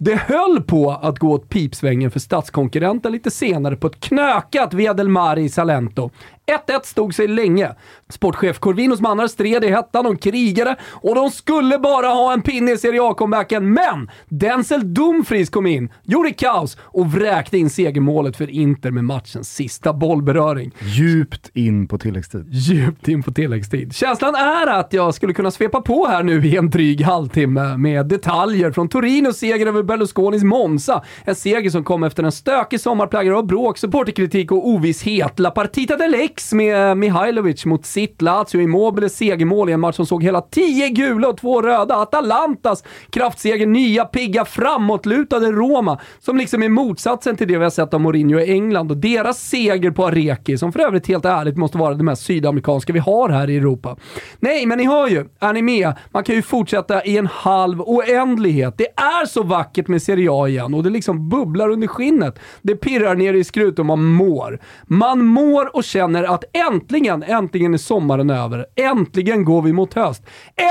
Det 0.00 0.14
höll 0.14 0.62
på 0.62 0.90
att 0.90 1.18
gå 1.18 1.32
åt 1.32 1.48
pipsvängen 1.48 2.10
för 2.10 2.20
statskonkurrenten 2.20 3.12
lite 3.12 3.30
senare 3.30 3.76
på 3.76 3.86
ett 3.86 4.00
knökat 4.00 4.74
Via 4.74 4.94
del 4.94 5.08
Mare 5.08 5.42
i 5.42 5.48
Salento. 5.48 6.10
1-1 6.48 6.80
stod 6.84 7.14
sig 7.14 7.28
länge. 7.28 7.74
Sportchef 8.08 8.58
Corvinos 8.58 9.00
mannar 9.00 9.26
stred 9.26 9.64
i 9.64 9.68
hettan, 9.68 10.04
de 10.04 10.16
krigade 10.16 10.76
och 10.82 11.14
de 11.14 11.30
skulle 11.30 11.78
bara 11.78 12.06
ha 12.06 12.32
en 12.32 12.42
pinne 12.42 12.72
i 12.72 12.78
Serie 12.78 13.02
A-comebacken, 13.02 13.72
men 13.72 14.10
Denzel 14.28 14.94
Dumfries 14.94 15.50
kom 15.50 15.66
in, 15.66 15.92
gjorde 16.02 16.30
kaos 16.30 16.76
och 16.80 17.12
vräkte 17.12 17.58
in 17.58 17.70
segermålet 17.70 18.36
för 18.36 18.50
Inter 18.50 18.90
med 18.90 19.04
matchens 19.04 19.54
sista 19.54 19.92
bollberöring. 19.92 20.74
Djupt 20.80 21.50
in 21.54 21.88
på 21.88 21.98
tilläggstid. 21.98 22.46
Djupt 22.50 23.08
in 23.08 23.22
på 23.22 23.32
tilläggstid. 23.32 23.94
Känslan 23.94 24.34
är 24.34 24.66
att 24.66 24.92
jag 24.92 25.14
skulle 25.14 25.32
kunna 25.32 25.50
svepa 25.50 25.80
på 25.80 26.06
här 26.06 26.22
nu 26.22 26.46
i 26.46 26.56
en 26.56 26.70
dryg 26.70 27.00
halvtimme 27.00 27.76
med 27.76 28.06
detaljer 28.06 28.70
från 28.70 28.88
Torinos 28.88 29.36
seger 29.36 29.66
över 29.66 29.82
Berlusconis 29.88 30.42
Monza. 30.42 31.02
En 31.24 31.34
seger 31.34 31.70
som 31.70 31.84
kom 31.84 32.04
efter 32.04 32.22
en 32.22 32.32
stökig 32.32 32.80
sommarplägare 32.80 33.34
av 33.34 33.46
bråk, 33.46 33.78
supporterkritik 33.78 34.52
och 34.52 34.68
ovisshet. 34.68 35.38
La 35.38 35.50
Partita 35.50 35.96
del 35.96 36.14
Ex 36.14 36.52
med 36.52 36.88
eh, 36.88 36.94
Mihailovic 36.94 37.64
mot 37.64 37.86
sitt 37.86 38.22
Lazio. 38.22 38.60
Immobile 38.60 39.08
segermål 39.08 39.70
i 39.70 39.72
en 39.72 39.80
match 39.80 39.96
som 39.96 40.06
såg 40.06 40.22
hela 40.22 40.40
10 40.40 40.88
gula 40.88 41.28
och 41.28 41.36
två 41.36 41.62
röda. 41.62 41.96
Atalantas 41.96 42.84
kraftseger, 43.10 43.66
nya 43.66 44.04
pigga 44.04 44.44
framåtlutade 44.44 45.52
Roma, 45.52 45.98
som 46.18 46.36
liksom 46.36 46.62
är 46.62 46.68
motsatsen 46.68 47.36
till 47.36 47.48
det 47.48 47.58
vi 47.58 47.64
har 47.64 47.70
sett 47.70 47.94
av 47.94 48.00
Mourinho 48.00 48.40
i 48.40 48.52
England 48.52 48.90
och 48.90 48.96
deras 48.96 49.40
seger 49.40 49.90
på 49.90 50.06
Areki, 50.06 50.58
som 50.58 50.72
för 50.72 50.80
övrigt 50.80 51.08
helt 51.08 51.24
ärligt 51.24 51.56
måste 51.56 51.78
vara 51.78 51.94
det 51.94 52.04
mest 52.04 52.24
sydamerikanska 52.24 52.92
vi 52.92 52.98
har 52.98 53.28
här 53.28 53.50
i 53.50 53.56
Europa. 53.56 53.96
Nej, 54.40 54.66
men 54.66 54.78
ni 54.78 54.86
hör 54.86 55.08
ju, 55.08 55.28
är 55.40 55.52
ni 55.52 55.62
med? 55.62 55.92
Man 56.10 56.24
kan 56.24 56.34
ju 56.34 56.42
fortsätta 56.42 57.04
i 57.04 57.16
en 57.16 57.26
halv 57.26 57.80
oändlighet. 57.80 58.74
Det 58.78 58.88
är 58.96 59.26
så 59.26 59.42
vackert 59.42 59.77
med 59.86 60.02
Serie 60.02 60.28
A 60.32 60.48
igen 60.48 60.74
och 60.74 60.82
det 60.82 60.90
liksom 60.90 61.28
bubblar 61.28 61.68
under 61.68 61.86
skinnet. 61.86 62.38
Det 62.62 62.76
pirrar 62.76 63.14
ner 63.14 63.34
i 63.34 63.44
skrut 63.44 63.78
och 63.78 63.86
man 63.86 64.04
mår. 64.04 64.58
Man 64.86 65.24
mår 65.24 65.76
och 65.76 65.84
känner 65.84 66.24
att 66.24 66.44
äntligen, 66.52 67.22
äntligen 67.22 67.74
är 67.74 67.78
sommaren 67.78 68.30
över. 68.30 68.66
Äntligen 68.76 69.44
går 69.44 69.62
vi 69.62 69.72
mot 69.72 69.94
höst. 69.94 70.22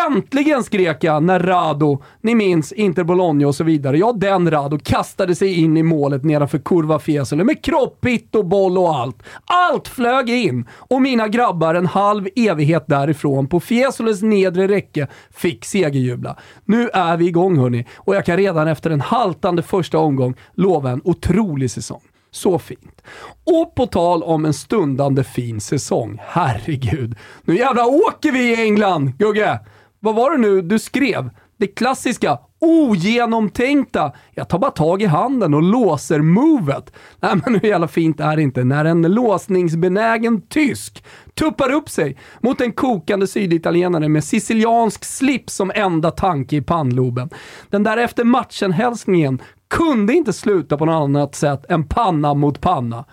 Äntligen 0.08 0.64
skrek 0.64 1.04
jag 1.04 1.24
när 1.24 1.40
Rado, 1.40 2.04
ni 2.22 2.36
minns, 2.36 2.72
Inter 2.72 3.04
Bologna 3.04 3.48
och 3.48 3.56
så 3.56 3.64
vidare. 3.64 3.98
Ja, 3.98 4.14
den 4.14 4.52
Rado 4.52 4.80
kastade 4.84 5.36
sig 5.36 5.54
in 5.54 5.78
i 5.78 5.84
målet 5.84 6.24
nedanför 6.24 6.58
Kurva 6.58 7.00
Fiesole 7.00 7.44
med 7.44 7.64
kropp, 7.64 8.02
pitt 8.02 8.36
och 8.36 8.46
boll 8.46 8.78
och 8.78 8.96
allt. 8.96 9.24
Allt 9.46 9.88
flög 9.88 10.30
in 10.30 10.66
och 10.72 11.02
mina 11.02 11.28
grabbar 11.28 11.76
en 11.76 11.86
halv 11.86 12.28
evighet 12.36 12.84
därifrån 12.88 13.48
på 13.48 13.60
Fiesoles 13.60 14.22
nedre 14.22 14.68
räcke 14.68 15.08
fick 15.32 15.66
segerjubla. 15.66 16.38
Nu 16.66 16.90
är 16.94 17.18
vi 17.18 17.28
igång 17.28 17.58
hörni 17.58 17.86
och 17.96 18.16
jag 18.16 18.26
kan 18.26 18.38
redan 18.38 18.68
efter 18.68 18.90
en 18.98 19.02
haltande 19.02 19.64
första 19.64 19.98
omgång 19.98 20.36
lova 20.54 20.90
en 20.90 21.02
otrolig 21.04 21.72
säsong. 21.72 22.02
Så 22.32 22.60
fint. 22.60 23.02
Och 23.44 23.76
på 23.76 23.86
tal 23.86 24.24
om 24.24 24.46
en 24.46 24.54
stundande 24.54 25.24
fin 25.24 25.62
säsong. 25.62 26.18
Herregud. 26.22 27.16
Nu 27.42 27.58
jävla 27.58 27.86
åker 27.86 28.32
vi 28.32 28.40
i 28.40 28.64
England, 28.64 29.18
Gugge! 29.18 29.60
Vad 30.00 30.16
var 30.16 30.32
det 30.32 30.38
nu 30.38 30.62
du 30.62 30.80
skrev? 30.80 31.30
Det 31.58 31.68
klassiska 31.68 32.40
ogenomtänkta. 32.60 34.12
Jag 34.32 34.50
tar 34.50 34.60
bara 34.60 34.72
tag 34.72 35.02
i 35.02 35.06
handen 35.06 35.54
och 35.54 35.64
låser 35.64 36.22
movet. 36.22 36.94
Nej 37.20 37.36
men 37.46 37.56
hur 37.56 37.70
jävla 37.70 37.88
fint 37.88 38.20
är 38.20 38.36
det 38.36 38.42
inte 38.42 38.64
när 38.64 38.86
en 38.86 39.02
låsningsbenägen 39.02 40.42
tysk 40.42 41.04
tuppar 41.34 41.72
upp 41.72 41.90
sig 41.90 42.18
mot 42.40 42.62
en 42.62 42.72
kokande 42.72 43.28
syditalienare 43.28 44.10
med 44.10 44.24
siciliansk 44.24 45.06
slips 45.06 45.56
som 45.56 45.72
enda 45.76 46.12
tanke 46.12 46.56
i 46.56 46.62
pannloben. 46.62 47.30
Den 47.70 47.84
där 47.84 47.98
efter 47.98 48.24
matchen-hälsningen 48.24 49.42
kunde 49.70 50.14
inte 50.14 50.34
sluta 50.34 50.78
på 50.78 50.86
något 50.86 51.04
annat 51.04 51.36
sätt 51.36 51.66
än 51.70 51.88
panna 51.88 52.34
mot 52.34 52.62
panna. 52.62 53.06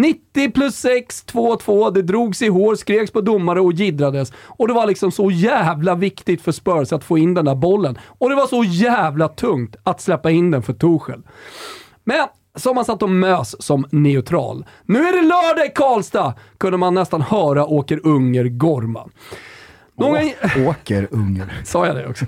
90 0.00 0.50
plus 0.50 0.76
6, 0.76 1.24
2-2. 1.26 1.90
Det 1.90 2.02
drogs 2.02 2.42
i 2.42 2.48
hår, 2.48 2.74
skreks 2.74 3.10
på 3.10 3.20
domare 3.20 3.60
och 3.60 3.72
giddrades. 3.72 4.32
Och 4.46 4.68
det 4.68 4.74
var 4.74 4.86
liksom 4.86 5.12
så 5.12 5.30
jävla 5.30 5.94
viktigt 5.94 6.42
för 6.42 6.52
Spurs 6.52 6.92
att 6.92 7.04
få 7.04 7.18
in 7.18 7.34
den 7.34 7.44
där 7.44 7.54
bollen. 7.54 7.98
Och 8.06 8.30
det 8.30 8.36
var 8.36 8.46
så 8.46 8.64
jävla 8.64 9.28
tungt 9.28 9.76
att 9.82 10.00
släppa 10.00 10.30
in 10.30 10.50
den 10.50 10.62
för 10.62 10.72
Torshäll. 10.72 11.22
Men 12.04 12.26
som 12.54 12.74
man 12.74 12.84
satt 12.84 13.02
och 13.02 13.10
mös 13.10 13.62
som 13.62 13.86
neutral. 13.90 14.64
Nu 14.84 14.98
är 14.98 15.12
det 15.12 15.22
lördag 15.22 15.66
i 15.66 15.72
Karlstad, 15.74 16.34
kunde 16.58 16.78
man 16.78 16.94
nästan 16.94 17.22
höra 17.22 17.66
Åker 17.66 18.00
Unger 18.06 18.44
gorma. 18.44 19.08
Någon... 19.94 20.30
Åker 20.66 21.08
Unger. 21.10 21.52
Sa 21.64 21.86
jag 21.86 21.96
det 21.96 22.06
också? 22.06 22.26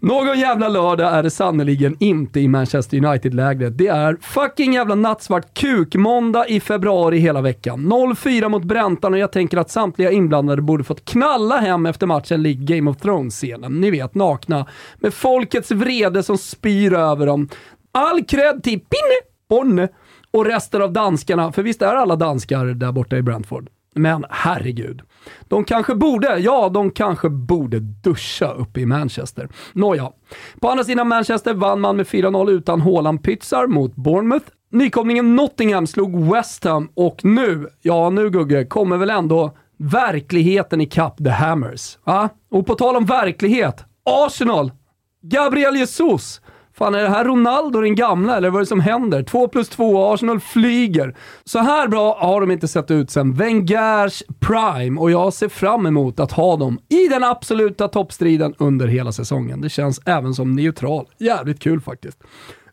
Någon 0.00 0.38
jävla 0.38 0.68
lördag 0.68 1.14
är 1.14 1.22
det 1.22 1.30
sannoliken 1.30 1.96
inte 2.00 2.40
i 2.40 2.48
Manchester 2.48 3.04
United-lägret. 3.04 3.78
Det 3.78 3.86
är 3.86 4.16
fucking 4.20 4.72
jävla 4.72 4.94
nattsvart 4.94 5.54
kukmåndag 5.54 6.46
i 6.48 6.60
februari 6.60 7.18
hela 7.18 7.40
veckan. 7.40 7.92
0-4 7.92 8.48
mot 8.48 8.64
Bräntan 8.64 9.12
och 9.12 9.18
jag 9.18 9.32
tänker 9.32 9.56
att 9.56 9.70
samtliga 9.70 10.10
inblandade 10.10 10.62
borde 10.62 10.84
fått 10.84 11.04
knalla 11.04 11.58
hem 11.58 11.86
efter 11.86 12.06
matchen 12.06 12.42
lik 12.42 12.58
Game 12.58 12.90
of 12.90 12.96
Thrones-scenen. 12.96 13.80
Ni 13.80 13.90
vet, 13.90 14.14
nakna. 14.14 14.66
Med 14.96 15.14
folkets 15.14 15.70
vrede 15.70 16.22
som 16.22 16.38
spyr 16.38 16.92
över 16.92 17.26
dem. 17.26 17.48
All 17.92 18.24
cred 18.24 18.62
till 18.62 18.80
Pinne, 18.80 19.18
Bonne 19.48 19.88
och 20.30 20.46
resten 20.46 20.82
av 20.82 20.92
danskarna, 20.92 21.52
för 21.52 21.62
visst 21.62 21.82
är 21.82 21.94
alla 21.94 22.16
danskar 22.16 22.64
där 22.64 22.92
borta 22.92 23.16
i 23.16 23.22
Brentford? 23.22 23.68
Men 23.98 24.24
herregud. 24.30 25.02
De 25.48 25.64
kanske 25.64 25.94
borde, 25.94 26.38
ja, 26.38 26.68
de 26.68 26.90
kanske 26.90 27.28
borde 27.28 27.78
duscha 27.80 28.52
uppe 28.52 28.80
i 28.80 28.86
Manchester. 28.86 29.48
Nåja. 29.72 30.12
På 30.60 30.68
andra 30.68 30.84
sidan 30.84 31.08
Manchester 31.08 31.54
vann 31.54 31.80
man 31.80 31.96
med 31.96 32.06
4-0 32.06 32.50
utan 32.50 32.80
Haaland-pytsar 32.80 33.66
mot 33.66 33.94
Bournemouth. 33.94 34.46
Nykomlingen 34.70 35.36
Nottingham 35.36 35.86
slog 35.86 36.32
West 36.32 36.64
Ham 36.64 36.88
och 36.94 37.24
nu, 37.24 37.66
ja 37.82 38.10
nu 38.10 38.30
Gugge, 38.30 38.64
kommer 38.64 38.96
väl 38.96 39.10
ändå 39.10 39.56
verkligheten 39.78 40.80
ikapp 40.80 41.18
The 41.18 41.30
Hammers. 41.30 41.98
Va? 42.04 42.28
Och 42.50 42.66
på 42.66 42.74
tal 42.74 42.96
om 42.96 43.04
verklighet, 43.04 43.84
Arsenal! 44.04 44.72
Gabriel 45.22 45.76
Jesus! 45.76 46.40
Fan, 46.78 46.94
är 46.94 47.02
det 47.02 47.08
här 47.08 47.24
Ronaldo 47.24 47.80
den 47.80 47.94
gamla 47.94 48.36
eller 48.36 48.50
vad 48.50 48.58
är 48.58 48.62
det 48.62 48.66
som 48.66 48.80
händer? 48.80 49.22
2 49.22 49.48
plus 49.48 49.68
2, 49.68 50.12
Arsenal 50.12 50.40
flyger. 50.40 51.16
Så 51.44 51.58
här 51.58 51.88
bra 51.88 52.18
har 52.20 52.40
de 52.40 52.50
inte 52.50 52.68
sett 52.68 52.90
ut 52.90 53.10
sen 53.10 53.34
Wengers 53.34 54.22
prime 54.40 55.00
och 55.00 55.10
jag 55.10 55.32
ser 55.32 55.48
fram 55.48 55.86
emot 55.86 56.20
att 56.20 56.32
ha 56.32 56.56
dem 56.56 56.78
i 56.88 57.08
den 57.08 57.24
absoluta 57.24 57.88
toppstriden 57.88 58.54
under 58.58 58.86
hela 58.86 59.12
säsongen. 59.12 59.60
Det 59.60 59.68
känns 59.68 60.00
även 60.06 60.34
som 60.34 60.56
neutral. 60.56 61.06
Jävligt 61.18 61.60
kul 61.60 61.80
faktiskt. 61.80 62.18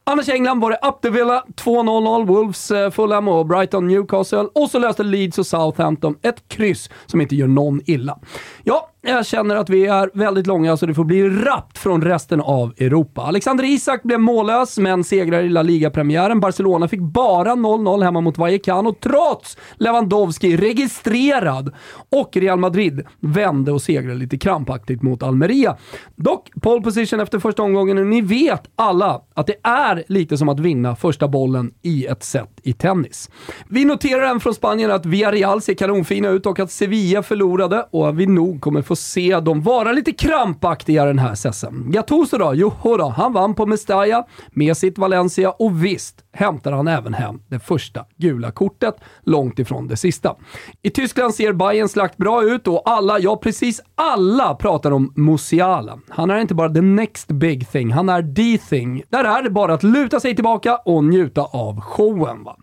Annars 0.08 0.30
i 0.30 0.32
England 0.32 0.62
var 0.62 0.72
det 0.72 0.80
Up 0.88 1.02
the 1.02 1.10
Villa, 1.10 1.44
2-0-0, 1.56 2.26
Wolves, 2.26 2.72
eh, 2.72 2.92
Fulham 2.92 3.28
och 3.28 3.46
Brighton, 3.46 3.88
Newcastle. 3.88 4.48
Och 4.54 4.70
så 4.70 4.80
löste 4.80 5.04
Leeds 5.04 5.38
och 5.38 5.48
Southampton 5.48 6.16
ett 6.22 6.48
kryss 6.48 6.90
som 7.06 7.22
inte 7.22 7.36
gör 7.36 7.48
någon 7.48 7.82
illa. 7.86 8.20
Ja, 8.64 8.90
jag 9.12 9.26
känner 9.26 9.56
att 9.56 9.70
vi 9.70 9.86
är 9.86 10.10
väldigt 10.14 10.48
långa 10.48 10.78
så 10.78 10.86
det 10.86 10.94
får 10.94 11.04
bli 11.04 11.30
rappt 11.30 11.78
från 11.78 12.02
resten 12.02 12.42
av 12.42 12.74
Europa. 12.78 13.22
Alexander 13.22 13.64
Isak 13.64 14.04
blev 14.04 14.20
mållös, 14.20 14.78
men 14.78 15.04
segrar 15.04 15.44
i 15.44 15.50
La 15.50 15.62
Liga-premiären. 15.62 16.40
Barcelona 16.40 16.88
fick 16.88 17.00
bara 17.00 17.52
0-0 17.52 18.04
hemma 18.04 18.22
mot 18.22 18.38
Vallecano, 18.38 18.96
trots 19.02 19.58
Lewandowski 19.76 20.58
registrerad. 20.58 21.74
Och 22.12 22.38
Real 22.38 22.60
Madrid 22.60 23.06
vände 23.20 23.72
och 23.72 23.82
segrade 23.82 24.20
lite 24.20 24.38
krampaktigt 24.38 25.02
mot 25.02 25.24
Almeria. 25.24 25.78
Dock 26.16 26.50
pole 26.62 26.82
position 26.82 27.20
efter 27.20 27.40
första 27.40 27.64
omgången 27.64 27.98
och 27.98 28.08
ni 28.08 28.22
vet 28.22 28.64
alla 28.76 29.22
att 29.34 29.48
det 29.48 29.56
är 29.64 30.04
lite 30.08 30.38
som 30.38 30.50
att 30.50 30.60
vinna 30.60 30.96
första 30.96 31.28
bollen 31.28 31.72
i 31.82 32.06
ett 32.06 32.24
set 32.24 32.55
i 32.66 32.74
tennis. 32.74 33.30
Vi 33.70 33.86
noterar 33.86 34.22
även 34.22 34.40
från 34.40 34.54
Spanien 34.54 34.92
att 34.92 35.06
Villarreal 35.06 35.62
ser 35.62 35.74
kanonfina 35.74 36.30
ut 36.30 36.46
och 36.46 36.60
att 36.60 36.72
Sevilla 36.72 37.24
förlorade 37.24 37.88
och 37.92 38.20
vi 38.20 38.26
nog 38.26 38.62
kommer 38.62 38.82
få 38.82 38.96
se 38.96 39.40
dem 39.40 39.62
vara 39.62 39.92
lite 39.92 40.12
krampaktiga 40.12 41.06
den 41.06 41.20
här 41.20 41.36
säsongen. 41.36 41.92
Gattuso 41.92 42.38
då? 42.38 42.52
Jo 42.56 42.74
då, 42.84 43.08
han 43.18 43.34
vann 43.34 43.56
på 43.56 43.66
Mestalla 43.66 44.26
med 44.52 44.78
sitt 44.78 44.98
Valencia 44.98 45.52
och 45.52 45.86
visst 45.86 46.25
hämtar 46.36 46.72
han 46.72 46.88
även 46.88 47.14
hem 47.14 47.40
det 47.48 47.60
första 47.60 48.06
gula 48.18 48.52
kortet, 48.52 48.96
långt 49.24 49.60
ifrån 49.60 49.88
det 49.88 49.98
sista. 49.98 50.36
I 50.82 50.90
Tyskland 50.90 51.36
ser 51.36 51.54
Bayern 51.54 51.90
slakt 51.90 52.18
bra 52.18 52.44
ut 52.44 52.68
och 52.68 52.82
alla, 52.86 53.20
ja 53.20 53.38
precis 53.38 53.82
alla 53.96 54.56
pratar 54.56 54.92
om 54.92 55.14
Musiala. 55.16 56.00
Han 56.10 56.32
är 56.32 56.40
inte 56.40 56.56
bara 56.56 56.74
the 56.74 56.82
next 56.82 57.28
big 57.28 57.70
thing, 57.70 57.92
han 57.92 58.10
är 58.10 58.36
the 58.36 58.58
thing. 58.58 59.04
Där 59.10 59.24
är 59.24 59.44
det 59.44 59.50
bara 59.50 59.74
att 59.74 59.84
luta 59.84 60.20
sig 60.20 60.36
tillbaka 60.36 60.76
och 60.76 61.04
njuta 61.04 61.42
av 61.42 61.82
showen. 61.82 62.44
Va? 62.44 62.58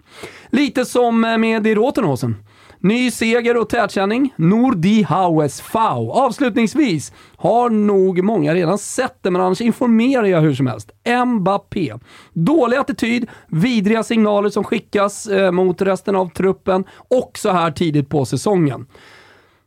Lite 0.50 0.85
som 0.85 1.25
eh, 1.25 1.38
med 1.38 1.67
i 1.67 1.75
Rotenhosen. 1.75 2.37
Ny 2.83 3.11
seger 3.11 3.57
och 3.57 3.69
tätkänning. 3.69 4.35
Nordi 4.37 5.03
Haues 5.03 5.61
Fau. 5.61 6.11
Avslutningsvis 6.11 7.12
har 7.37 7.71
nog 7.71 8.25
många 8.25 8.55
redan 8.55 8.79
sett 8.79 9.19
det, 9.23 9.31
men 9.31 9.41
annars 9.43 9.61
informerar 9.61 10.25
jag 10.25 10.41
hur 10.41 10.55
som 10.55 10.67
helst. 10.67 10.91
Mbappé. 11.27 11.95
Dålig 12.33 12.77
attityd, 12.77 13.31
vidriga 13.49 14.03
signaler 14.03 14.51
som 14.51 14.65
skickas 14.65 15.27
eh, 15.27 15.51
mot 15.51 15.83
resten 15.83 16.17
av 16.17 16.31
truppen 16.31 16.85
och 16.95 17.39
så 17.39 17.51
här 17.51 17.71
tidigt 17.71 18.09
på 18.09 18.25
säsongen. 18.25 18.87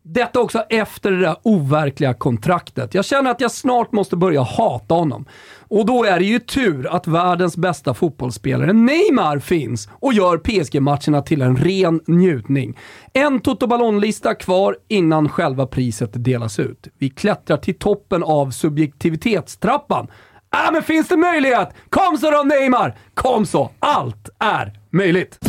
Detta 0.03 0.39
också 0.39 0.59
efter 0.69 1.11
det 1.11 1.19
där 1.19 1.35
overkliga 1.43 2.13
kontraktet. 2.13 2.93
Jag 2.93 3.05
känner 3.05 3.31
att 3.31 3.41
jag 3.41 3.51
snart 3.51 3.91
måste 3.91 4.15
börja 4.15 4.41
hata 4.41 4.95
honom. 4.95 5.25
Och 5.67 5.85
då 5.85 6.03
är 6.03 6.19
det 6.19 6.25
ju 6.25 6.39
tur 6.39 6.95
att 6.95 7.07
världens 7.07 7.57
bästa 7.57 7.93
fotbollsspelare 7.93 8.73
Neymar 8.73 9.39
finns 9.39 9.89
och 9.91 10.13
gör 10.13 10.37
PSG-matcherna 10.37 11.21
till 11.21 11.41
en 11.41 11.57
ren 11.57 12.01
njutning. 12.07 12.77
En 13.13 13.39
Toto 13.39 13.67
Ballon-lista 13.67 14.35
kvar 14.35 14.77
innan 14.87 15.29
själva 15.29 15.67
priset 15.67 16.09
delas 16.13 16.59
ut. 16.59 16.87
Vi 16.97 17.09
klättrar 17.09 17.57
till 17.57 17.77
toppen 17.77 18.23
av 18.23 18.51
subjektivitetstrappan. 18.51 20.07
Äh, 20.53 20.71
men 20.71 20.83
finns 20.83 21.07
det 21.07 21.17
möjlighet? 21.17 21.69
Kom 21.89 22.17
så 22.17 22.31
då 22.31 22.43
Neymar! 22.43 22.95
Kom 23.13 23.45
så! 23.45 23.71
Allt 23.79 24.29
är 24.39 24.79
möjligt! 24.89 25.39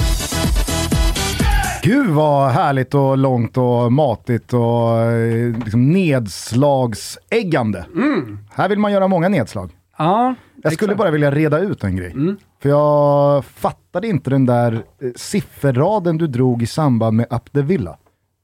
Gud 1.83 2.07
vad 2.11 2.51
härligt 2.51 2.95
och 2.95 3.19
långt 3.19 3.57
och 3.57 3.93
matigt 3.93 4.53
och 4.53 5.01
eh, 5.01 5.59
liksom 5.65 5.93
nedslagsäggande. 5.93 7.87
Mm. 7.95 8.39
Här 8.51 8.69
vill 8.69 8.79
man 8.79 8.93
göra 8.93 9.09
många 9.09 9.29
nedslag. 9.29 9.76
Ja, 9.99 10.35
jag 10.63 10.73
skulle 10.73 10.95
bara 10.95 11.11
vilja 11.11 11.31
reda 11.31 11.59
ut 11.59 11.85
en 11.85 11.97
grej. 11.97 12.11
Mm. 12.11 12.37
För 12.63 12.69
jag 12.69 13.45
fattade 13.45 14.09
inte 14.09 14.31
den 14.31 14.47
där 14.47 14.73
eh, 14.73 15.11
sifferraden 15.17 16.19
du 16.19 16.27
drog 16.27 16.63
i 16.63 16.67
samband 16.67 17.17
med 17.17 17.27
Up 17.31 17.53
the 17.53 17.63
Villa. 17.63 17.99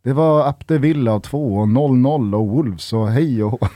Det 0.04 0.12
var 0.12 0.48
Up 0.48 0.66
the 0.68 0.78
Villa 0.78 1.14
och 1.14 1.22
2 1.22 1.56
och 1.56 1.66
0-0 1.66 2.34
och 2.34 2.48
Wolves 2.48 2.92
och 2.92 3.08
hej 3.08 3.44
och 3.44 3.62
uh, 3.62 3.68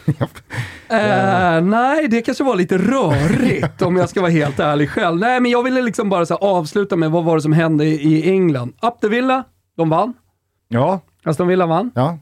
Nej, 1.62 2.08
det 2.08 2.22
kanske 2.22 2.44
var 2.44 2.56
lite 2.56 2.78
rörigt 2.78 3.82
om 3.82 3.96
jag 3.96 4.08
ska 4.08 4.20
vara 4.20 4.30
helt 4.30 4.60
ärlig 4.60 4.90
själv. 4.90 5.18
Nej, 5.18 5.40
men 5.40 5.50
jag 5.50 5.62
ville 5.62 5.82
liksom 5.82 6.08
bara 6.08 6.26
så 6.26 6.34
avsluta 6.34 6.96
med 6.96 7.10
vad 7.10 7.24
var 7.24 7.36
det 7.36 7.42
som 7.42 7.52
hände 7.52 7.84
i 7.84 8.30
England. 8.30 8.72
Up 8.82 9.00
the 9.00 9.08
Villa, 9.08 9.44
de 9.76 9.88
vann. 9.88 10.14
Ja. 10.68 11.00
Aston 11.24 11.48
Villa 11.48 11.66
vann. 11.66 11.90
Ja. 11.94 12.18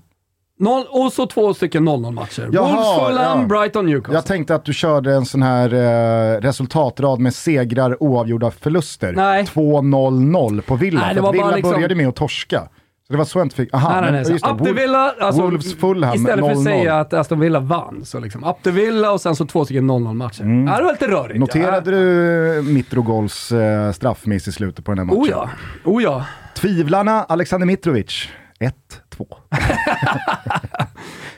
Noll, 0.58 0.86
och 0.90 1.12
så 1.12 1.26
två 1.26 1.54
stycken 1.54 1.88
0-0 1.88 2.10
matcher. 2.12 2.42
Wolves, 2.42 3.06
Fulham, 3.06 3.40
ja. 3.40 3.46
Brighton, 3.46 3.86
Newcastle. 3.86 4.14
Jag 4.14 4.26
tänkte 4.26 4.54
att 4.54 4.64
du 4.64 4.72
körde 4.72 5.14
en 5.14 5.26
sån 5.26 5.42
här 5.42 5.74
eh, 5.74 6.40
resultatrad 6.40 7.20
med 7.20 7.34
segrar, 7.34 8.02
oavgjorda 8.02 8.50
förluster. 8.50 9.12
Nej. 9.12 9.44
2-0-0 9.44 10.60
på 10.60 10.76
Villa. 10.76 11.00
Nej, 11.00 11.14
det 11.14 11.20
var 11.20 11.32
Villa 11.32 11.50
liksom... 11.50 11.72
började 11.72 11.94
med 11.94 12.08
att 12.08 12.16
torska. 12.16 12.68
Så 13.06 13.12
det 13.12 13.18
var 13.18 13.24
så 13.24 13.38
jag 13.38 13.46
inte 13.46 13.56
fick... 13.56 13.74
Aha, 13.74 14.00
nej, 14.00 14.12
nej, 14.12 14.22
nej. 14.22 14.32
just 14.32 14.44
det. 14.64 14.72
Villa, 14.72 15.14
alltså, 15.20 15.42
Wolves, 15.42 15.74
Fulham, 15.74 16.14
Istället 16.14 16.44
för 16.44 16.52
att 16.52 16.62
säga 16.62 17.00
att 17.00 17.12
Aston 17.12 17.40
Villa 17.40 17.60
vann, 17.60 18.04
så 18.04 18.20
liksom 18.20 18.44
Up 18.44 18.66
Villa 18.66 19.12
och 19.12 19.20
sen 19.20 19.36
så 19.36 19.46
två 19.46 19.64
stycken 19.64 19.90
0-0 19.90 20.14
matcher. 20.14 20.42
Mm. 20.42 20.66
Ja, 20.66 20.76
det 20.76 20.84
var 20.84 20.92
lite 20.92 21.08
rörigt. 21.08 21.38
Noterade 21.38 21.90
ja. 21.90 21.96
du 21.96 22.62
Mitrogols 22.62 23.52
eh, 23.52 23.92
straffmiss 23.92 24.48
i 24.48 24.52
slutet 24.52 24.84
på 24.84 24.90
den 24.90 24.98
här 24.98 25.04
matchen? 25.04 25.20
Oh 25.22 25.28
ja. 25.28 25.50
Oh 25.84 26.02
ja. 26.02 26.24
Tvivlarna, 26.54 27.22
Alexander 27.22 27.66
Mitrovic. 27.66 28.28
1-2. 28.64 29.26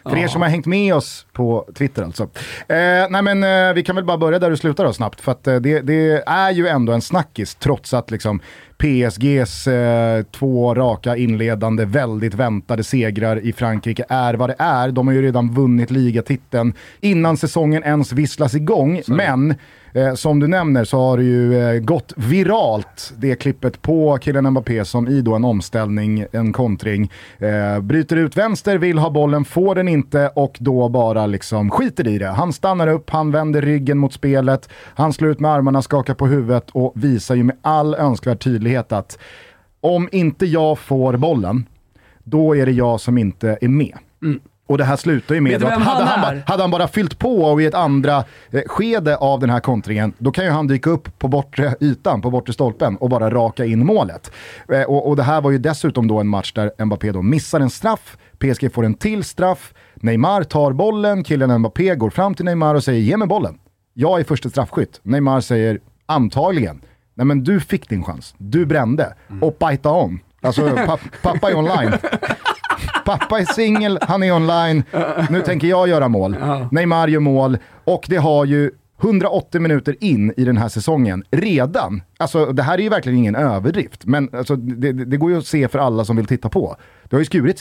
För 0.11 0.17
er 0.17 0.29
som 0.29 0.43
har 0.43 0.49
hängt 0.49 0.67
med 0.67 0.95
oss 0.95 1.27
på 1.33 1.69
Twitter 1.75 2.03
alltså. 2.03 2.23
Eh, 2.69 3.07
nej 3.11 3.23
men 3.23 3.45
eh, 3.45 3.75
vi 3.75 3.83
kan 3.83 3.97
väl 3.97 4.05
bara 4.05 4.19
börja 4.19 4.39
där 4.39 4.51
du 4.51 4.57
slutar 4.57 4.85
då 4.85 4.93
snabbt. 4.93 5.21
För 5.21 5.33
att 5.33 5.47
eh, 5.47 5.57
det, 5.57 5.81
det, 5.81 6.23
är 6.27 6.51
ju 6.51 6.69
ändå 6.69 6.93
en 6.93 7.03
snackis 7.03 7.55
trots 7.55 7.95
att 7.95 8.11
liksom 8.11 8.41
PSGs 8.79 9.67
eh, 9.67 10.23
två 10.23 10.75
raka 10.75 11.17
inledande, 11.17 11.85
väldigt 11.85 12.35
väntade 12.35 12.85
segrar 12.85 13.41
i 13.47 13.53
Frankrike 13.53 14.05
är 14.09 14.35
vad 14.35 14.51
det 14.51 14.57
är. 14.59 14.89
De 14.93 15.07
har 15.07 15.15
ju 15.15 15.23
redan 15.23 15.55
vunnit 15.55 15.91
ligatiteln 15.91 16.73
innan 17.01 17.37
säsongen 17.37 17.83
ens 17.83 18.13
visslas 18.13 18.55
igång. 18.55 19.01
Så. 19.05 19.13
Men 19.13 19.55
Eh, 19.97 20.15
som 20.15 20.41
du 20.41 20.47
nämner 20.47 20.85
så 20.85 20.99
har 20.99 21.17
det 21.17 21.25
ju 21.25 21.61
eh, 21.61 21.81
gått 21.81 22.13
viralt, 22.17 23.13
det 23.19 23.35
klippet 23.35 23.83
på 23.83 24.19
killen 24.21 24.51
Mbappé 24.51 24.85
som 24.85 25.09
i 25.09 25.21
då 25.21 25.35
en 25.35 25.45
omställning, 25.45 26.27
en 26.33 26.53
kontring, 26.53 27.11
eh, 27.39 27.81
bryter 27.81 28.17
ut 28.17 28.37
vänster, 28.37 28.79
vill 28.79 28.99
ha 28.99 29.11
bollen, 29.11 29.45
får 29.45 29.75
den 29.75 29.89
inte 29.89 30.31
och 30.35 30.57
då 30.61 30.89
bara 30.89 31.27
liksom 31.27 31.71
skiter 31.71 32.09
i 32.09 32.19
det. 32.19 32.27
Han 32.27 32.53
stannar 32.53 32.89
upp, 32.89 33.11
han 33.11 33.31
vänder 33.31 33.63
ryggen 33.63 33.99
mot 33.99 34.13
spelet, 34.13 34.69
han 34.95 35.13
slår 35.13 35.31
ut 35.31 35.41
med 35.41 35.51
armarna, 35.51 35.83
skakar 35.83 36.15
på 36.15 36.27
huvudet 36.27 36.71
och 36.73 36.93
visar 36.95 37.35
ju 37.35 37.43
med 37.43 37.57
all 37.63 37.95
önskvärd 37.95 38.41
tydlighet 38.41 38.66
att 38.75 39.19
om 39.81 40.09
inte 40.13 40.47
jag 40.47 40.79
får 40.79 41.17
bollen, 41.17 41.67
då 42.25 42.57
är 42.57 42.67
det 42.67 42.73
jag 42.73 43.01
som 43.01 43.19
inte 43.19 43.59
är 43.61 43.69
med. 43.69 43.99
Mm. 44.23 44.41
Och 44.69 44.79
det 44.79 44.85
här 44.85 44.97
slutar 44.97 45.35
ju 45.35 45.41
med 45.41 45.65
att 45.65 45.73
hade 45.73 45.85
han, 45.85 46.09
han, 46.09 46.21
bara, 46.21 46.43
hade 46.47 46.63
han, 46.63 46.71
bara 46.71 46.89
fyllt 46.89 47.19
på 47.19 47.43
och 47.43 47.63
i 47.63 47.67
ett 47.67 47.75
andra 47.75 48.25
eh, 48.51 48.63
skede 48.67 49.17
av 49.17 49.41
den 49.41 49.51
här 49.51 49.61
kontringen, 49.61 50.13
då 50.19 50.31
kan 50.31 50.45
ju 50.45 50.51
han 50.51 50.67
dyka 50.67 50.91
upp 50.91 51.19
på 51.19 51.29
bortre 51.29 51.75
ytan, 51.81 52.23
på 52.23 52.31
bortre 52.31 52.53
stolpen 52.53 52.97
och 52.97 53.11
bara 53.11 53.31
raka 53.31 53.65
in 53.65 53.87
målet. 53.87 54.31
Eh, 54.73 54.83
och, 54.83 55.09
och, 55.09 55.17
det 55.17 55.23
här 55.23 55.41
var 55.41 55.51
ju 55.51 55.59
dessutom 55.59 56.09
då 56.09 56.21
en 56.21 56.29
match 56.29 56.53
där 56.53 56.85
Mbappé 56.85 57.13
då 57.13 57.23
missar 57.23 57.61
en 57.61 57.71
straff, 57.71 58.17
PSG 58.39 58.73
får 58.73 58.85
en 58.85 58.95
till 58.95 59.25
straff, 59.25 59.75
Neymar 59.95 60.43
tar 60.43 60.73
bollen, 60.73 61.25
killen 61.25 61.59
Mbappé 61.59 61.95
går 61.95 62.11
fram 62.11 62.35
till 62.35 62.45
Neymar 62.45 62.75
och 62.75 62.85
säger 62.85 63.01
ge 63.01 63.17
mig 63.17 63.29
bollen. 63.29 63.59
Jag 63.95 64.21
är 64.21 64.25
första 64.25 64.49
straffskytt. 64.49 65.01
Neymar 65.03 65.41
säger 65.41 65.81
antagligen, 66.07 66.81
nej 67.17 67.27
men 67.27 67.45
du 67.45 67.61
fick 67.61 67.89
din 67.89 68.05
chans, 68.05 68.35
du 68.39 68.67
brände, 68.67 69.15
mm. 69.29 69.43
och 69.43 69.57
bajta 69.61 69.91
om. 69.91 70.21
Alltså 70.41 70.71
pa 70.87 70.99
pappa 71.23 71.51
är 71.51 71.57
online. 71.57 71.93
Pappa 73.05 73.41
är 73.41 73.45
singel, 73.45 73.99
han 74.03 74.23
är 74.23 74.33
online, 74.33 74.83
nu 75.31 75.43
tänker 75.43 75.69
jag 75.69 75.89
göra 75.89 76.09
mål. 76.09 76.37
Neymar 76.71 77.09
gör 77.09 77.21
mål 77.21 77.59
och 77.85 78.07
det 78.09 78.17
har 78.17 78.45
ju 78.45 78.71
180 79.03 79.61
minuter 79.61 80.05
in 80.05 80.33
i 80.37 80.45
den 80.45 80.57
här 80.57 80.69
säsongen 80.69 81.25
redan, 81.31 82.03
alltså 82.19 82.47
det 82.53 82.63
här 82.63 82.79
är 82.79 82.83
ju 82.83 82.89
verkligen 82.89 83.19
ingen 83.19 83.35
överdrift, 83.35 84.07
men 84.07 84.29
alltså, 84.33 84.57
det, 84.57 84.93
det 84.93 85.17
går 85.17 85.31
ju 85.31 85.39
att 85.39 85.47
se 85.47 85.69
för 85.69 85.79
alla 85.79 86.05
som 86.05 86.17
vill 86.17 86.27
titta 86.27 86.49
på. 86.49 86.77
Det 87.05 87.17
har 87.17 87.21
ju 87.21 87.25
skurits. 87.25 87.61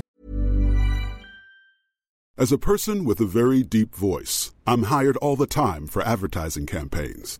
As 2.37 2.51
a 2.51 2.57
person 2.57 3.07
with 3.07 3.21
a 3.21 3.29
very 3.33 3.63
deep 3.63 3.95
voice, 3.95 4.51
I'm 4.65 4.83
hired 4.83 5.17
all 5.21 5.37
the 5.37 5.47
time 5.47 5.87
for 5.87 6.01
advertising 6.01 6.67
campaigns. 6.67 7.39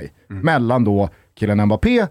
Mm. 0.00 0.42
Mellan 0.42 0.84
då 0.84 1.08
killen 1.34 1.66
Mbappé 1.66 2.06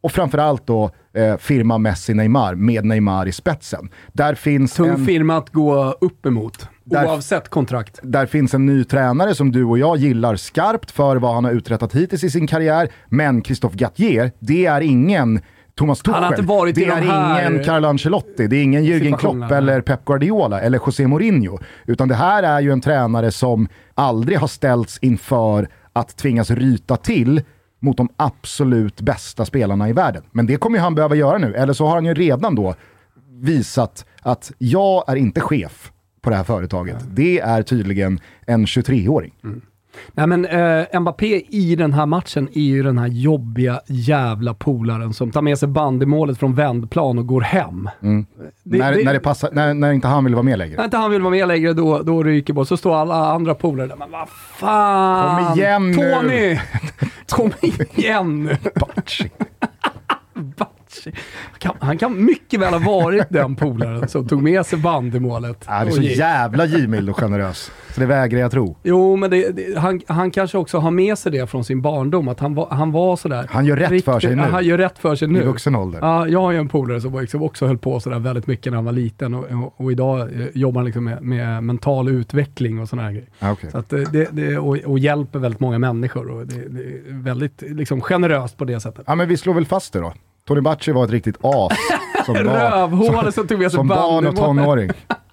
och 0.00 0.12
framförallt 0.12 0.66
då 0.66 0.90
eh, 1.14 1.36
firma 1.36 1.78
Messi-Neymar 1.78 2.54
med 2.54 2.84
Neymar 2.84 3.28
i 3.28 3.32
spetsen. 3.32 3.88
Där 4.12 4.34
finns 4.34 4.74
Tung 4.74 4.88
en... 4.88 5.06
firma 5.06 5.36
att 5.36 5.50
gå 5.50 5.96
upp 6.00 6.26
emot. 6.26 6.68
Där, 6.84 7.06
oavsett 7.06 7.48
kontrakt. 7.48 8.00
Där 8.02 8.26
finns 8.26 8.54
en 8.54 8.66
ny 8.66 8.84
tränare 8.84 9.34
som 9.34 9.52
du 9.52 9.64
och 9.64 9.78
jag 9.78 9.96
gillar 9.96 10.36
skarpt 10.36 10.90
för 10.90 11.16
vad 11.16 11.34
han 11.34 11.44
har 11.44 11.52
uträttat 11.52 11.94
hittills 11.94 12.24
i 12.24 12.30
sin 12.30 12.46
karriär. 12.46 12.88
Men 13.08 13.42
Christophe 13.42 13.76
Gattier, 13.76 14.32
det 14.38 14.66
är 14.66 14.80
ingen 14.80 15.40
Thomas 15.78 15.98
Tuchel. 15.98 16.14
Han 16.14 16.22
har 16.22 16.32
inte 16.32 16.42
varit 16.42 16.74
det 16.74 16.84
är 16.84 17.02
här... 17.02 17.50
ingen 17.50 17.64
Carlo 17.64 17.88
Ancelotti, 17.88 18.46
det 18.46 18.56
är 18.56 18.62
ingen 18.62 18.84
Jürgen 18.84 19.16
Klopp 19.16 19.50
eller 19.50 19.80
Pep 19.80 20.04
Guardiola 20.04 20.60
eller 20.60 20.80
José 20.86 21.06
Mourinho. 21.06 21.58
Utan 21.86 22.08
det 22.08 22.14
här 22.14 22.42
är 22.42 22.60
ju 22.60 22.72
en 22.72 22.80
tränare 22.80 23.30
som 23.30 23.68
aldrig 23.94 24.38
har 24.38 24.48
ställts 24.48 24.98
inför 24.98 25.68
att 25.92 26.16
tvingas 26.16 26.50
ryta 26.50 26.96
till 26.96 27.42
mot 27.80 27.96
de 27.96 28.08
absolut 28.16 29.00
bästa 29.00 29.44
spelarna 29.44 29.88
i 29.88 29.92
världen. 29.92 30.22
Men 30.32 30.46
det 30.46 30.56
kommer 30.56 30.78
han 30.78 30.94
behöva 30.94 31.14
göra 31.14 31.38
nu, 31.38 31.54
eller 31.54 31.72
så 31.72 31.86
har 31.86 31.94
han 31.94 32.04
ju 32.04 32.14
redan 32.14 32.54
då 32.54 32.74
visat 33.30 34.06
att 34.22 34.52
jag 34.58 35.04
är 35.08 35.16
inte 35.16 35.40
chef 35.40 35.92
på 36.20 36.30
det 36.30 36.36
här 36.36 36.44
företaget. 36.44 36.96
Det 37.10 37.40
är 37.40 37.62
tydligen 37.62 38.20
en 38.46 38.66
23-åring. 38.66 39.34
Mm. 39.44 39.62
Nej 40.12 40.26
men 40.26 40.44
eh, 40.44 41.00
Mbappé 41.00 41.42
i 41.48 41.76
den 41.76 41.92
här 41.92 42.06
matchen 42.06 42.48
är 42.54 42.60
ju 42.60 42.82
den 42.82 42.98
här 42.98 43.06
jobbiga 43.06 43.80
jävla 43.86 44.54
polaren 44.54 45.12
som 45.12 45.30
tar 45.30 45.42
med 45.42 45.58
sig 45.58 45.68
bandymålet 45.68 46.38
från 46.38 46.54
vändplan 46.54 47.18
och 47.18 47.26
går 47.26 47.40
hem. 47.40 47.90
Mm. 48.02 48.26
Det, 48.62 48.78
när, 48.78 48.92
det, 48.92 49.04
när, 49.04 49.12
det 49.12 49.20
passar, 49.20 49.50
när, 49.52 49.74
när 49.74 49.92
inte 49.92 50.08
han 50.08 50.24
vill 50.24 50.34
vara 50.34 50.42
med 50.42 50.58
längre? 50.58 50.76
När 50.76 50.84
inte 50.84 50.96
han 50.96 51.10
vill 51.10 51.22
vara 51.22 51.30
med 51.30 51.48
längre, 51.48 51.72
då, 51.72 52.02
då 52.02 52.22
ryker 52.22 52.52
bollen. 52.52 52.66
Så 52.66 52.76
står 52.76 52.96
alla 52.96 53.14
andra 53.14 53.54
polare 53.54 53.86
där, 53.86 53.96
men 53.96 54.10
vad 54.10 54.28
fan! 54.28 55.46
Kom 55.46 55.58
igen 55.58 55.90
nu! 55.90 55.94
Tony! 55.94 56.58
Kom 57.28 57.52
igen 57.94 58.44
nu! 58.44 58.56
kan, 61.58 61.74
han 61.80 61.98
kan 61.98 62.24
mycket 62.24 62.60
väl 62.60 62.72
ha 62.72 62.92
varit 62.92 63.26
den 63.28 63.56
polaren 63.56 64.08
som 64.08 64.28
tog 64.28 64.42
med 64.42 64.66
sig 64.66 64.78
bandymålet. 64.78 65.64
Ja, 65.68 65.84
det 65.84 65.90
är 65.90 65.92
så 65.92 66.02
jävla 66.02 66.66
givmild 66.66 67.10
och 67.10 67.16
generös. 67.20 67.70
Så 67.94 68.00
det 68.00 68.06
vägrar 68.06 68.40
jag 68.40 68.50
tro. 68.50 68.76
Jo, 68.82 69.16
men 69.16 69.30
det, 69.30 69.50
det, 69.50 69.78
han, 69.78 70.00
han 70.06 70.30
kanske 70.30 70.58
också 70.58 70.78
har 70.78 70.90
med 70.90 71.18
sig 71.18 71.32
det 71.32 71.46
från 71.46 71.64
sin 71.64 71.82
barndom, 71.82 72.28
att 72.28 72.40
han 72.40 72.54
var, 72.54 72.68
han 72.70 72.92
var 72.92 73.16
sådär. 73.16 73.46
Han 73.50 73.66
gör 73.66 73.76
rätt 73.76 73.90
riktigt, 73.90 74.04
för 74.04 74.20
sig 74.20 74.36
nu. 74.36 74.42
Han 74.42 74.64
gör 74.64 74.78
rätt 74.78 74.98
för 74.98 75.16
sig 75.16 75.28
nu. 75.28 75.42
I 75.42 75.44
vuxen 75.44 75.74
ålder. 75.74 75.98
Ja, 76.02 76.28
jag 76.28 76.40
har 76.40 76.52
ju 76.52 76.58
en 76.58 76.68
polare 76.68 77.00
som 77.00 77.20
liksom 77.20 77.42
också 77.42 77.66
höll 77.66 77.78
på 77.78 78.00
sådär 78.00 78.18
väldigt 78.18 78.46
mycket 78.46 78.72
när 78.72 78.76
han 78.76 78.84
var 78.84 78.92
liten 78.92 79.34
och, 79.34 79.44
och, 79.44 79.74
och 79.76 79.92
idag 79.92 80.20
eh, 80.20 80.46
jobbar 80.54 80.80
han 80.80 80.86
liksom 80.86 81.04
med, 81.04 81.22
med, 81.22 81.64
mental 81.64 82.08
utveckling 82.08 82.80
och 82.80 82.88
sådana 82.88 83.12
grejer. 83.12 83.28
Okay. 83.52 83.70
Så 83.70 83.78
att 83.78 83.88
det, 83.88 84.28
det, 84.32 84.58
och, 84.58 84.76
och, 84.76 84.98
hjälper 84.98 85.38
väldigt 85.38 85.60
många 85.60 85.78
människor 85.78 86.30
och 86.30 86.46
det, 86.46 86.56
är 86.56 87.22
väldigt 87.22 87.62
liksom, 87.62 88.00
generöst 88.00 88.56
på 88.56 88.64
det 88.64 88.80
sättet. 88.80 89.04
Ja, 89.06 89.14
men 89.14 89.28
vi 89.28 89.36
slår 89.36 89.54
väl 89.54 89.66
fast 89.66 89.92
det 89.92 90.00
då. 90.00 90.12
Tony 90.48 90.60
Bacci 90.60 90.92
var 90.92 91.04
ett 91.04 91.10
riktigt 91.10 91.36
as. 91.42 91.72
Som 92.26 92.34
Rövhål 92.34 93.32
som 93.32 93.46
tog 93.46 93.58
med 93.58 93.70
sig 93.70 93.78
Som 93.78 93.88
barn 93.88 94.26
och 94.26 94.36
tonåring. 94.36 94.90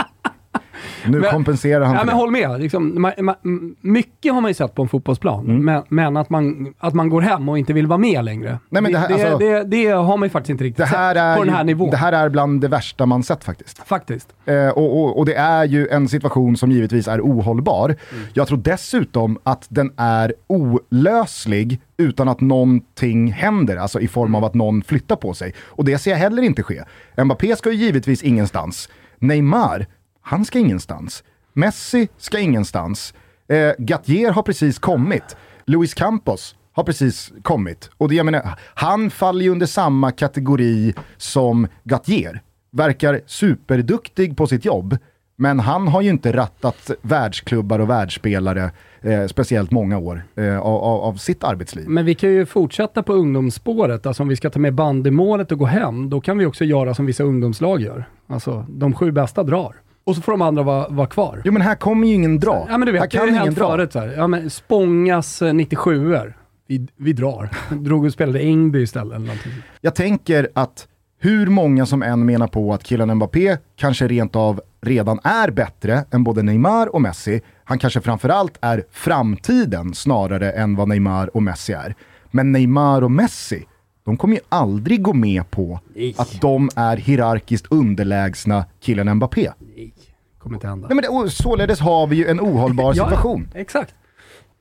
Nu 1.07 1.19
men, 1.19 1.31
kompenserar 1.31 1.85
han 1.85 1.95
ja, 1.95 2.03
men 2.03 2.15
Håll 2.15 2.31
med. 2.31 2.59
Liksom, 2.59 3.01
ma, 3.01 3.11
ma, 3.17 3.35
mycket 3.81 4.33
har 4.33 4.41
man 4.41 4.49
ju 4.49 4.55
sett 4.55 4.75
på 4.75 4.81
en 4.81 4.89
fotbollsplan, 4.89 5.45
mm. 5.45 5.65
men, 5.65 5.83
men, 5.89 6.17
att, 6.17 6.29
man, 6.29 6.73
att 6.79 6.93
man 6.93 7.09
går 7.09 7.21
hem 7.21 7.49
och 7.49 7.59
inte 7.59 7.73
vill 7.73 7.87
vara 7.87 7.97
med 7.97 8.25
längre. 8.25 8.59
Nej, 8.69 8.81
men 8.81 8.91
det, 8.91 8.97
här, 8.97 9.07
det, 9.07 9.13
alltså, 9.13 9.37
det, 9.37 9.63
det, 9.63 9.87
har 9.87 10.17
man 10.17 10.25
ju 10.25 10.29
faktiskt 10.29 10.49
inte 10.49 10.63
riktigt 10.63 10.87
sett 10.87 11.37
på 11.37 11.43
den 11.43 11.53
här 11.53 11.63
nivån. 11.63 11.89
Det 11.89 11.97
här 11.97 12.13
är 12.13 12.29
bland 12.29 12.61
det 12.61 12.67
värsta 12.67 13.05
man 13.05 13.23
sett 13.23 13.43
faktiskt. 13.43 13.87
Faktiskt. 13.87 14.33
Eh, 14.45 14.69
och, 14.69 15.03
och, 15.03 15.19
och, 15.19 15.25
det 15.25 15.35
är 15.35 15.65
ju 15.65 15.87
en 15.87 16.07
situation 16.07 16.57
som 16.57 16.71
givetvis 16.71 17.07
är 17.07 17.21
ohållbar. 17.21 17.85
Mm. 17.85 18.25
Jag 18.33 18.47
tror 18.47 18.57
dessutom 18.57 19.37
att 19.43 19.65
den 19.69 19.91
är 19.97 20.33
olöslig 20.47 21.81
utan 21.97 22.27
att 22.27 22.41
någonting 22.41 23.31
händer, 23.31 23.77
alltså 23.77 23.99
i 23.99 24.07
form 24.07 24.35
av 24.35 24.43
att 24.43 24.53
någon 24.53 24.81
flyttar 24.81 25.15
på 25.15 25.33
sig. 25.33 25.53
Och 25.65 25.85
det 25.85 25.97
ser 25.97 26.11
jag 26.11 26.17
heller 26.17 26.41
inte 26.41 26.63
ske. 26.63 26.83
Mbappé 27.23 27.55
ska 27.55 27.71
ju 27.71 27.75
givetvis 27.75 28.23
ingenstans. 28.23 28.89
Neymar, 29.19 29.85
han 30.25 30.45
ska 30.45 30.59
ingenstans. 30.59 31.23
Messi 31.53 32.07
ska 32.17 32.39
ingenstans. 32.39 33.13
Eh, 33.47 33.71
Gattier 33.77 34.31
har 34.31 34.43
precis 34.43 34.79
kommit. 34.79 35.35
Luis 35.65 35.93
Campos 35.93 36.55
har 36.73 36.83
precis 36.83 37.33
kommit. 37.41 37.89
Och 37.97 38.09
det, 38.09 38.15
jag 38.15 38.25
menar, 38.25 38.59
han 38.73 39.09
faller 39.09 39.43
ju 39.43 39.49
under 39.49 39.65
samma 39.65 40.11
kategori 40.11 40.93
som 41.17 41.67
Gattier. 41.83 42.41
Verkar 42.71 43.21
superduktig 43.25 44.37
på 44.37 44.47
sitt 44.47 44.65
jobb, 44.65 44.97
men 45.35 45.59
han 45.59 45.87
har 45.87 46.01
ju 46.01 46.09
inte 46.09 46.33
rattat 46.33 46.91
världsklubbar 47.01 47.79
och 47.79 47.89
världsspelare 47.89 48.71
eh, 49.01 49.27
speciellt 49.27 49.71
många 49.71 49.97
år 49.97 50.23
eh, 50.35 50.59
av, 50.59 50.83
av, 50.83 51.15
sitt 51.15 51.43
arbetsliv. 51.43 51.89
Men 51.89 52.05
vi 52.05 52.15
kan 52.15 52.29
ju 52.29 52.45
fortsätta 52.45 53.03
på 53.03 53.13
ungdomsspåret. 53.13 54.05
Alltså 54.05 54.23
om 54.23 54.29
vi 54.29 54.35
ska 54.35 54.49
ta 54.49 54.59
med 54.59 54.73
bandymålet 54.73 55.51
och 55.51 55.59
gå 55.59 55.65
hem, 55.65 56.09
då 56.09 56.21
kan 56.21 56.37
vi 56.37 56.45
också 56.45 56.65
göra 56.65 56.93
som 56.93 57.05
vissa 57.05 57.23
ungdomslag 57.23 57.81
gör. 57.81 58.05
Alltså 58.27 58.65
de 58.69 58.93
sju 58.93 59.11
bästa 59.11 59.43
drar. 59.43 59.75
Och 60.05 60.15
så 60.15 60.21
får 60.21 60.31
de 60.31 60.41
andra 60.41 60.63
vara, 60.63 60.87
vara 60.89 61.07
kvar. 61.07 61.41
Jo 61.45 61.53
men 61.53 61.61
här 61.61 61.75
kommer 61.75 62.07
ju 62.07 62.13
ingen 62.13 62.39
dra. 62.39 62.67
Ja 62.69 62.77
men 62.77 62.85
du 62.85 62.91
vet, 62.91 63.01
här 63.01 63.07
det 63.07 63.17
kan 63.17 63.29
ingen 63.29 63.53
dra. 63.53 63.67
förut 63.67 63.93
så 63.93 63.99
här. 63.99 64.13
Ja 64.17 64.27
men 64.27 64.49
Spångas 64.49 65.41
97 65.53 66.13
eh, 66.13 66.21
er 66.21 66.37
vi, 66.67 66.87
vi 66.97 67.13
drar. 67.13 67.49
Drog 67.75 68.05
och 68.05 68.13
spelade 68.13 68.39
Ängby 68.39 68.81
istället 68.81 69.15
eller 69.15 69.25
någonting. 69.25 69.51
Jag 69.81 69.95
tänker 69.95 70.47
att 70.53 70.87
hur 71.19 71.47
många 71.47 71.85
som 71.85 72.03
än 72.03 72.25
menar 72.25 72.47
på 72.47 72.73
att 72.73 72.83
killen 72.83 73.15
Mbappé 73.15 73.57
kanske 73.75 74.07
rent 74.07 74.35
av 74.35 74.61
redan 74.81 75.19
är 75.23 75.51
bättre 75.51 76.05
än 76.11 76.23
både 76.23 76.43
Neymar 76.43 76.95
och 76.95 77.01
Messi, 77.01 77.41
han 77.63 77.79
kanske 77.79 78.01
framförallt 78.01 78.57
är 78.61 78.83
framtiden 78.91 79.93
snarare 79.93 80.51
än 80.51 80.75
vad 80.75 80.87
Neymar 80.87 81.35
och 81.35 81.43
Messi 81.43 81.73
är. 81.73 81.95
Men 82.31 82.51
Neymar 82.51 83.01
och 83.01 83.11
Messi, 83.11 83.65
de 84.05 84.17
kommer 84.17 84.35
ju 84.35 84.41
aldrig 84.49 85.01
gå 85.01 85.13
med 85.13 85.51
på 85.51 85.79
Nej. 85.95 86.15
att 86.17 86.41
de 86.41 86.69
är 86.75 86.97
hierarkiskt 86.97 87.67
underlägsna 87.71 88.65
killen 88.79 89.13
Mbappé. 89.13 89.51
Nej, 89.75 89.93
kommer 90.37 90.55
inte 90.55 90.67
hända. 90.67 90.87
Nej, 90.87 90.95
men 90.95 91.23
det, 91.23 91.29
således 91.29 91.79
har 91.79 92.07
vi 92.07 92.15
ju 92.15 92.27
en 92.27 92.39
ohållbar 92.39 92.93
situation. 93.03 93.49
Ja, 93.53 93.59
exakt. 93.59 93.93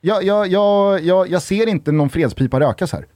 Jag, 0.07 0.25
jag, 0.25 0.49
jag, 1.03 1.29
jag, 1.29 1.43
ser 1.43 1.69
inte 1.69 1.93
någon 1.93 2.11
fredspipa 2.11 2.61
rökas 2.61 2.93
här. 2.93 3.07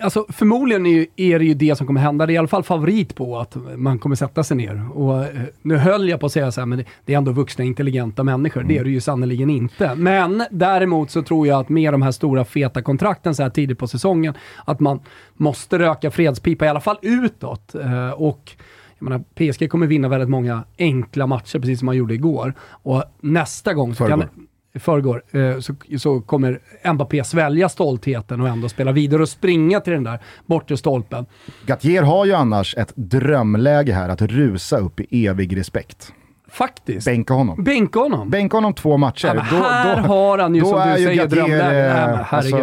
Alltså, 0.00 0.26
förmodligen 0.28 0.86
är, 0.86 0.90
ju, 0.90 1.06
är 1.16 1.38
det 1.38 1.44
ju 1.44 1.54
det 1.54 1.76
som 1.76 1.86
kommer 1.86 2.00
hända. 2.00 2.26
Det 2.26 2.32
är 2.32 2.34
i 2.34 2.38
alla 2.38 2.48
fall 2.48 2.62
favorit 2.62 3.14
på 3.14 3.38
att 3.38 3.56
man 3.76 3.98
kommer 3.98 4.16
sätta 4.16 4.44
sig 4.44 4.56
ner. 4.56 4.98
Och, 4.98 5.24
eh, 5.24 5.42
nu 5.62 5.76
höll 5.76 6.08
jag 6.08 6.20
på 6.20 6.26
att 6.26 6.32
säga 6.32 6.52
så 6.52 6.60
här, 6.60 6.66
men 6.66 6.78
det, 6.78 6.84
det 7.04 7.14
är 7.14 7.18
ändå 7.18 7.32
vuxna 7.32 7.64
intelligenta 7.64 8.24
människor. 8.24 8.62
Det 8.62 8.78
är 8.78 8.84
det 8.84 8.90
ju 8.90 9.00
sannerligen 9.00 9.50
inte. 9.50 9.94
Men 9.94 10.42
däremot 10.50 11.10
så 11.10 11.22
tror 11.22 11.46
jag 11.46 11.60
att 11.60 11.68
med 11.68 11.94
de 11.94 12.02
här 12.02 12.12
stora 12.12 12.44
feta 12.44 12.82
kontrakten 12.82 13.34
så 13.34 13.42
här 13.42 13.50
tidigt 13.50 13.78
på 13.78 13.88
säsongen, 13.88 14.34
att 14.64 14.80
man 14.80 15.00
måste 15.34 15.78
röka 15.78 16.10
fredspipa, 16.10 16.64
i 16.64 16.68
alla 16.68 16.80
fall 16.80 16.98
utåt. 17.02 17.74
Eh, 17.74 18.10
och 18.10 18.52
jag 18.98 19.10
menar, 19.10 19.24
PSG 19.34 19.70
kommer 19.70 19.86
vinna 19.86 20.08
väldigt 20.08 20.28
många 20.30 20.64
enkla 20.78 21.26
matcher, 21.26 21.58
precis 21.58 21.78
som 21.78 21.86
man 21.86 21.96
gjorde 21.96 22.14
igår. 22.14 22.54
Och 22.68 23.04
nästa 23.20 23.74
gång 23.74 23.94
så 23.94 24.06
kan. 24.06 24.24
I 24.78 24.80
förrgår, 24.80 25.22
eh, 25.30 25.58
så, 25.60 25.74
så 25.98 26.20
kommer 26.20 26.60
Mbappé 26.92 27.24
svälja 27.24 27.68
stoltheten 27.68 28.40
och 28.40 28.48
ändå 28.48 28.68
spela 28.68 28.92
vidare 28.92 29.22
och 29.22 29.28
springa 29.28 29.80
till 29.80 29.92
den 29.92 30.04
där 30.04 30.18
bortre 30.46 30.76
stolpen. 30.76 31.26
Gattier 31.66 32.02
har 32.02 32.24
ju 32.24 32.32
annars 32.32 32.76
ett 32.76 32.92
drömläge 32.96 33.92
här 33.92 34.08
att 34.08 34.22
rusa 34.22 34.78
upp 34.78 35.00
i 35.00 35.26
evig 35.26 35.56
respekt. 35.56 36.12
Faktiskt. 36.50 37.06
Bänka 37.06 37.34
honom. 37.34 37.64
Bänka 37.64 37.98
honom. 37.98 38.30
Bänka 38.30 38.56
honom 38.56 38.74
två 38.74 38.96
matcher. 38.96 39.34
Ja, 39.34 39.40
här 39.42 39.96
har 39.96 40.38
han 40.38 40.54
ju, 40.54 40.60
som 40.60 40.88
du 40.88 41.04
säger, 41.04 41.26
drömläge. 41.26 41.94
Eh, 41.94 42.34
alltså, 42.34 42.56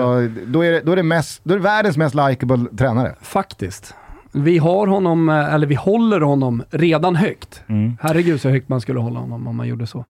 då, 0.46 0.62
är 0.62 0.72
det, 0.72 0.82
då, 0.82 0.92
är 0.92 0.96
det 0.96 1.04
mest, 1.04 1.42
då 1.44 1.54
är 1.54 1.58
det 1.58 1.64
världens 1.64 1.98
mest 1.98 2.16
likable 2.16 2.66
tränare. 2.78 3.16
Faktiskt. 3.22 3.94
Vi 4.32 4.58
har 4.58 4.88
honom, 4.88 5.30
eh, 5.30 5.54
eller 5.54 5.68
vi 5.68 5.76
håller 5.76 6.22
honom 6.22 6.64
redan 6.70 7.16
högt. 7.16 7.64
Mm. 7.68 7.98
Herregud 8.02 8.42
så 8.42 8.50
högt 8.50 8.70
man 8.70 8.82
skulle 8.82 9.00
hålla 9.00 9.20
honom 9.20 9.48
om 9.48 9.56
man 9.56 9.68
gjorde 9.68 9.88
så. 9.88 10.06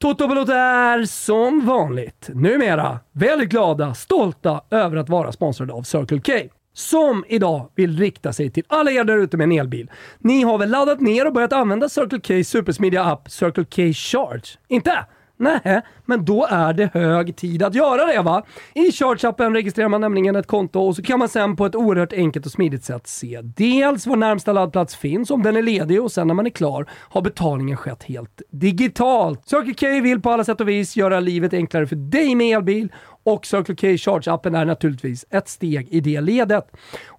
Toto 0.00 0.28
Balotto 0.28 0.52
är 0.52 1.04
som 1.04 1.66
vanligt 1.66 2.30
numera 2.34 2.98
väldigt 3.12 3.48
glada, 3.48 3.94
stolta 3.94 4.60
över 4.70 4.96
att 4.96 5.08
vara 5.08 5.32
sponsrade 5.32 5.72
av 5.72 5.82
Circle 5.82 6.20
K. 6.20 6.32
Som 6.72 7.24
idag 7.28 7.70
vill 7.74 7.98
rikta 7.98 8.32
sig 8.32 8.50
till 8.50 8.62
alla 8.66 8.90
er 8.90 9.04
där 9.04 9.16
ute 9.16 9.36
med 9.36 9.44
en 9.44 9.52
elbil. 9.52 9.90
Ni 10.18 10.42
har 10.42 10.58
väl 10.58 10.70
laddat 10.70 11.00
ner 11.00 11.26
och 11.26 11.32
börjat 11.32 11.52
använda 11.52 11.88
Circle 11.88 12.20
K 12.20 12.44
supersmidiga 12.44 13.04
app 13.04 13.30
Circle 13.30 13.64
K 13.64 13.92
Charge? 13.92 14.58
Inte? 14.68 15.06
Nej, 15.40 15.82
men 16.04 16.24
då 16.24 16.46
är 16.50 16.72
det 16.72 16.90
hög 16.94 17.36
tid 17.36 17.62
att 17.62 17.74
göra 17.74 18.06
det 18.06 18.22
va? 18.22 18.42
I 18.74 18.90
Charge-appen 18.90 19.54
registrerar 19.54 19.88
man 19.88 20.00
nämligen 20.00 20.36
ett 20.36 20.46
konto 20.46 20.80
och 20.80 20.96
så 20.96 21.02
kan 21.02 21.18
man 21.18 21.28
sen 21.28 21.56
på 21.56 21.66
ett 21.66 21.74
oerhört 21.74 22.12
enkelt 22.12 22.46
och 22.46 22.52
smidigt 22.52 22.84
sätt 22.84 23.06
se 23.06 23.40
dels 23.42 24.06
var 24.06 24.16
närmsta 24.16 24.52
laddplats 24.52 24.96
finns, 24.96 25.30
om 25.30 25.42
den 25.42 25.56
är 25.56 25.62
ledig 25.62 26.02
och 26.02 26.12
sen 26.12 26.26
när 26.26 26.34
man 26.34 26.46
är 26.46 26.50
klar 26.50 26.86
har 26.90 27.22
betalningen 27.22 27.76
skett 27.76 28.02
helt 28.02 28.42
digitalt. 28.50 29.48
Circle 29.48 29.74
K 29.74 30.02
vill 30.02 30.20
på 30.20 30.30
alla 30.30 30.44
sätt 30.44 30.60
och 30.60 30.68
vis 30.68 30.96
göra 30.96 31.20
livet 31.20 31.52
enklare 31.52 31.86
för 31.86 31.96
dig 31.96 32.34
med 32.34 32.56
elbil 32.56 32.88
och 33.28 33.46
Circle 33.46 33.74
K 33.74 33.86
Charge-appen 33.86 34.58
är 34.58 34.64
naturligtvis 34.64 35.26
ett 35.30 35.48
steg 35.48 35.88
i 35.90 36.00
det 36.00 36.20
ledet. 36.20 36.64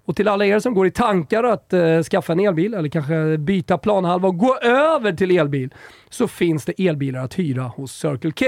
Och 0.05 0.15
till 0.15 0.27
alla 0.27 0.45
er 0.45 0.59
som 0.59 0.73
går 0.73 0.87
i 0.87 0.91
tankar 0.91 1.43
att 1.43 1.73
eh, 1.73 2.01
skaffa 2.01 2.33
en 2.33 2.39
elbil 2.39 2.73
eller 2.73 2.89
kanske 2.89 3.37
byta 3.37 3.77
planhalva 3.77 4.27
och 4.27 4.37
gå 4.37 4.57
över 4.57 5.13
till 5.13 5.37
elbil 5.37 5.73
så 6.09 6.27
finns 6.27 6.65
det 6.65 6.87
elbilar 6.87 7.23
att 7.23 7.39
hyra 7.39 7.63
hos 7.63 7.91
Circle 7.91 8.31
K 8.31 8.45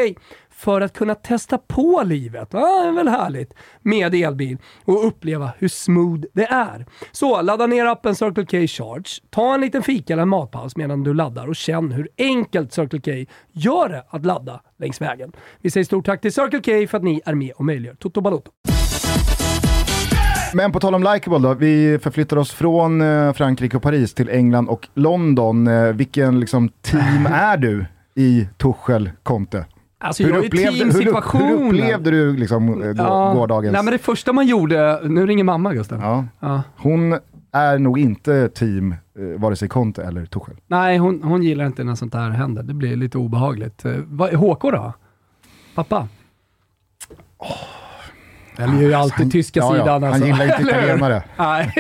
för 0.62 0.82
att 0.82 0.94
kunna 0.94 1.16
testa 1.16 1.58
på 1.58 2.04
livet. 2.06 2.48
Ja, 2.52 2.82
det 2.84 2.88
är 2.88 2.92
väl 2.92 3.08
härligt 3.08 3.54
med 3.82 4.16
elbil 4.16 4.58
och 4.86 5.08
uppleva 5.08 5.52
hur 5.58 5.68
smooth 5.68 6.22
det 6.34 6.46
är. 6.46 6.86
Så 7.12 7.42
ladda 7.42 7.66
ner 7.66 7.86
appen 7.86 8.16
Circle 8.16 8.46
K 8.46 8.68
Charge, 8.68 9.10
ta 9.30 9.54
en 9.54 9.62
liten 9.62 9.84
fika 9.84 10.14
eller 10.14 10.24
en 10.24 10.30
matpaus 10.30 10.76
medan 10.76 11.04
du 11.04 11.14
laddar 11.14 11.48
och 11.48 11.56
känn 11.56 11.92
hur 11.92 12.10
enkelt 12.18 12.74
Circle 12.74 13.00
K 13.00 13.32
gör 13.52 13.90
det 13.90 14.04
att 14.10 14.26
ladda 14.26 14.62
längs 14.78 15.02
vägen. 15.02 15.32
Vi 15.62 15.72
säger 15.72 15.84
stort 15.84 16.06
tack 16.06 16.22
till 16.22 16.34
Circle 16.34 16.62
K 16.82 16.88
för 16.88 16.98
att 16.98 17.04
ni 17.04 17.22
är 17.26 17.36
med 17.36 17.52
och 17.52 17.66
möjliggör 17.66 17.96
Toto 17.96 18.22
Balotto. 18.22 18.52
Men 20.54 20.72
på 20.72 20.80
tal 20.80 20.96
om 20.96 21.04
likable 21.04 21.40
då, 21.40 21.54
vi 21.54 22.00
förflyttar 22.02 22.38
oss 22.38 22.52
från 22.52 23.02
eh, 23.02 23.34
Frankrike 23.34 23.78
och 23.78 23.84
Paris 23.84 24.14
till 24.14 24.30
England 24.30 24.70
och 24.70 24.88
London. 24.94 25.68
Eh, 25.68 25.84
vilken 25.84 26.40
liksom, 26.40 26.70
team 26.82 27.26
är 27.32 27.58
du 27.58 27.86
i 28.16 28.48
Tuchel 28.58 29.10
Conte? 29.24 29.66
Alltså 30.04 30.24
är 30.24 30.28
i 30.28 30.32
hur, 30.32 30.92
hur 30.94 31.08
upplevde 31.70 32.12
du 32.12 32.38
liksom, 32.38 32.84
eh, 32.84 32.94
gå, 32.94 33.34
gårdagens... 33.34 33.74
Nej 33.74 33.84
men 33.84 33.92
det 33.92 33.98
första 33.98 34.34
man 34.34 34.48
gjorde, 34.48 35.02
nu 35.04 35.26
ringer 35.28 35.44
mamma 35.44 35.74
Gustav. 35.74 36.00
ja. 36.02 36.26
Ja. 36.40 36.64
Hon 36.78 37.20
är 37.52 37.80
nog 37.80 38.00
inte 38.00 38.50
team 38.50 38.92
eh, 38.92 39.42
vare 39.42 39.56
sig 39.56 39.70
Conte 39.70 40.04
eller 40.04 40.26
Tuchel. 40.26 40.56
Nej, 40.68 40.98
hon, 40.98 41.24
hon 41.24 41.44
gillar 41.44 41.66
inte 41.66 41.84
när 41.84 41.96
sånt 41.96 42.14
här 42.14 42.30
händer. 42.30 42.64
Det 42.64 42.74
blir 42.74 42.96
lite 42.96 43.18
obehagligt. 43.18 43.86
Eh, 43.86 44.40
HK 44.40 44.62
då? 44.62 44.94
Pappa? 45.76 46.08
Eller 47.40 47.81
är 48.70 48.82
ju 48.82 48.94
alltid 48.94 49.18
Han- 49.20 49.30
tyska 49.32 49.60
ja, 49.60 49.72
sidan. 49.72 49.88
han 49.88 50.04
alltså. 50.04 50.26
gillar 50.28 50.46
inte 50.46 50.62
italienare. 50.62 51.24
Nej, 51.38 51.74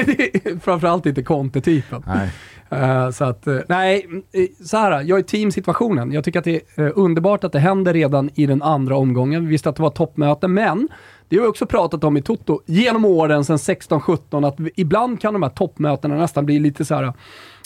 framförallt 0.63 1.05
inte 1.05 1.23
Conte-typen. 1.23 2.03
Nej. 2.07 2.29
Eh, 2.69 3.09
så 3.09 3.23
att, 3.23 3.47
eh, 3.47 3.57
nej, 3.69 4.07
eh, 4.33 4.65
så 4.65 4.77
här, 4.77 5.01
jag 5.01 5.19
är 5.19 5.23
teamsituationen. 5.23 6.11
Jag 6.11 6.23
tycker 6.23 6.39
att 6.39 6.45
det 6.45 6.61
är 6.75 6.99
underbart 6.99 7.43
att 7.43 7.51
det 7.51 7.59
händer 7.59 7.93
redan 7.93 8.29
i 8.35 8.45
den 8.45 8.61
andra 8.61 8.95
omgången. 8.97 9.41
Vi 9.43 9.47
visste 9.49 9.69
att 9.69 9.75
det 9.75 9.81
var 9.83 9.89
toppmöte, 9.89 10.47
men 10.47 10.87
det 11.29 11.35
har 11.35 11.41
vi 11.43 11.49
också 11.49 11.65
pratat 11.65 12.03
om 12.03 12.17
i 12.17 12.21
Toto 12.21 12.59
genom 12.65 13.05
åren 13.05 13.45
sedan 13.45 13.57
16-17, 13.57 14.47
att 14.47 14.55
ibland 14.75 15.21
kan 15.21 15.33
de 15.33 15.43
här 15.43 15.49
toppmötena 15.49 16.15
nästan 16.15 16.45
bli 16.45 16.59
lite 16.59 16.85
så 16.85 16.95
här 16.95 17.13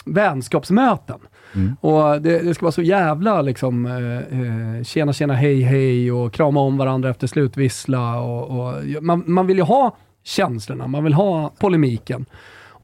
vänskapsmöten. 0.05 1.19
Och 1.81 2.21
det, 2.21 2.39
det 2.39 2.53
ska 2.53 2.65
vara 2.65 2.71
så 2.71 2.81
jävla 2.81 3.41
liksom, 3.41 3.85
eh, 3.85 4.39
eh, 4.77 4.83
tjena 4.83 5.13
tjena 5.13 5.33
hej 5.33 5.61
hej 5.61 6.11
och 6.11 6.33
krama 6.33 6.59
om 6.59 6.77
varandra 6.77 7.09
efter 7.09 7.27
slutvissla. 7.27 8.19
Och, 8.21 8.59
och, 8.59 8.73
man, 9.01 9.23
man 9.25 9.47
vill 9.47 9.57
ju 9.57 9.63
ha 9.63 9.95
känslorna, 10.23 10.87
man 10.87 11.03
vill 11.03 11.13
ha 11.13 11.51
polemiken. 11.59 12.25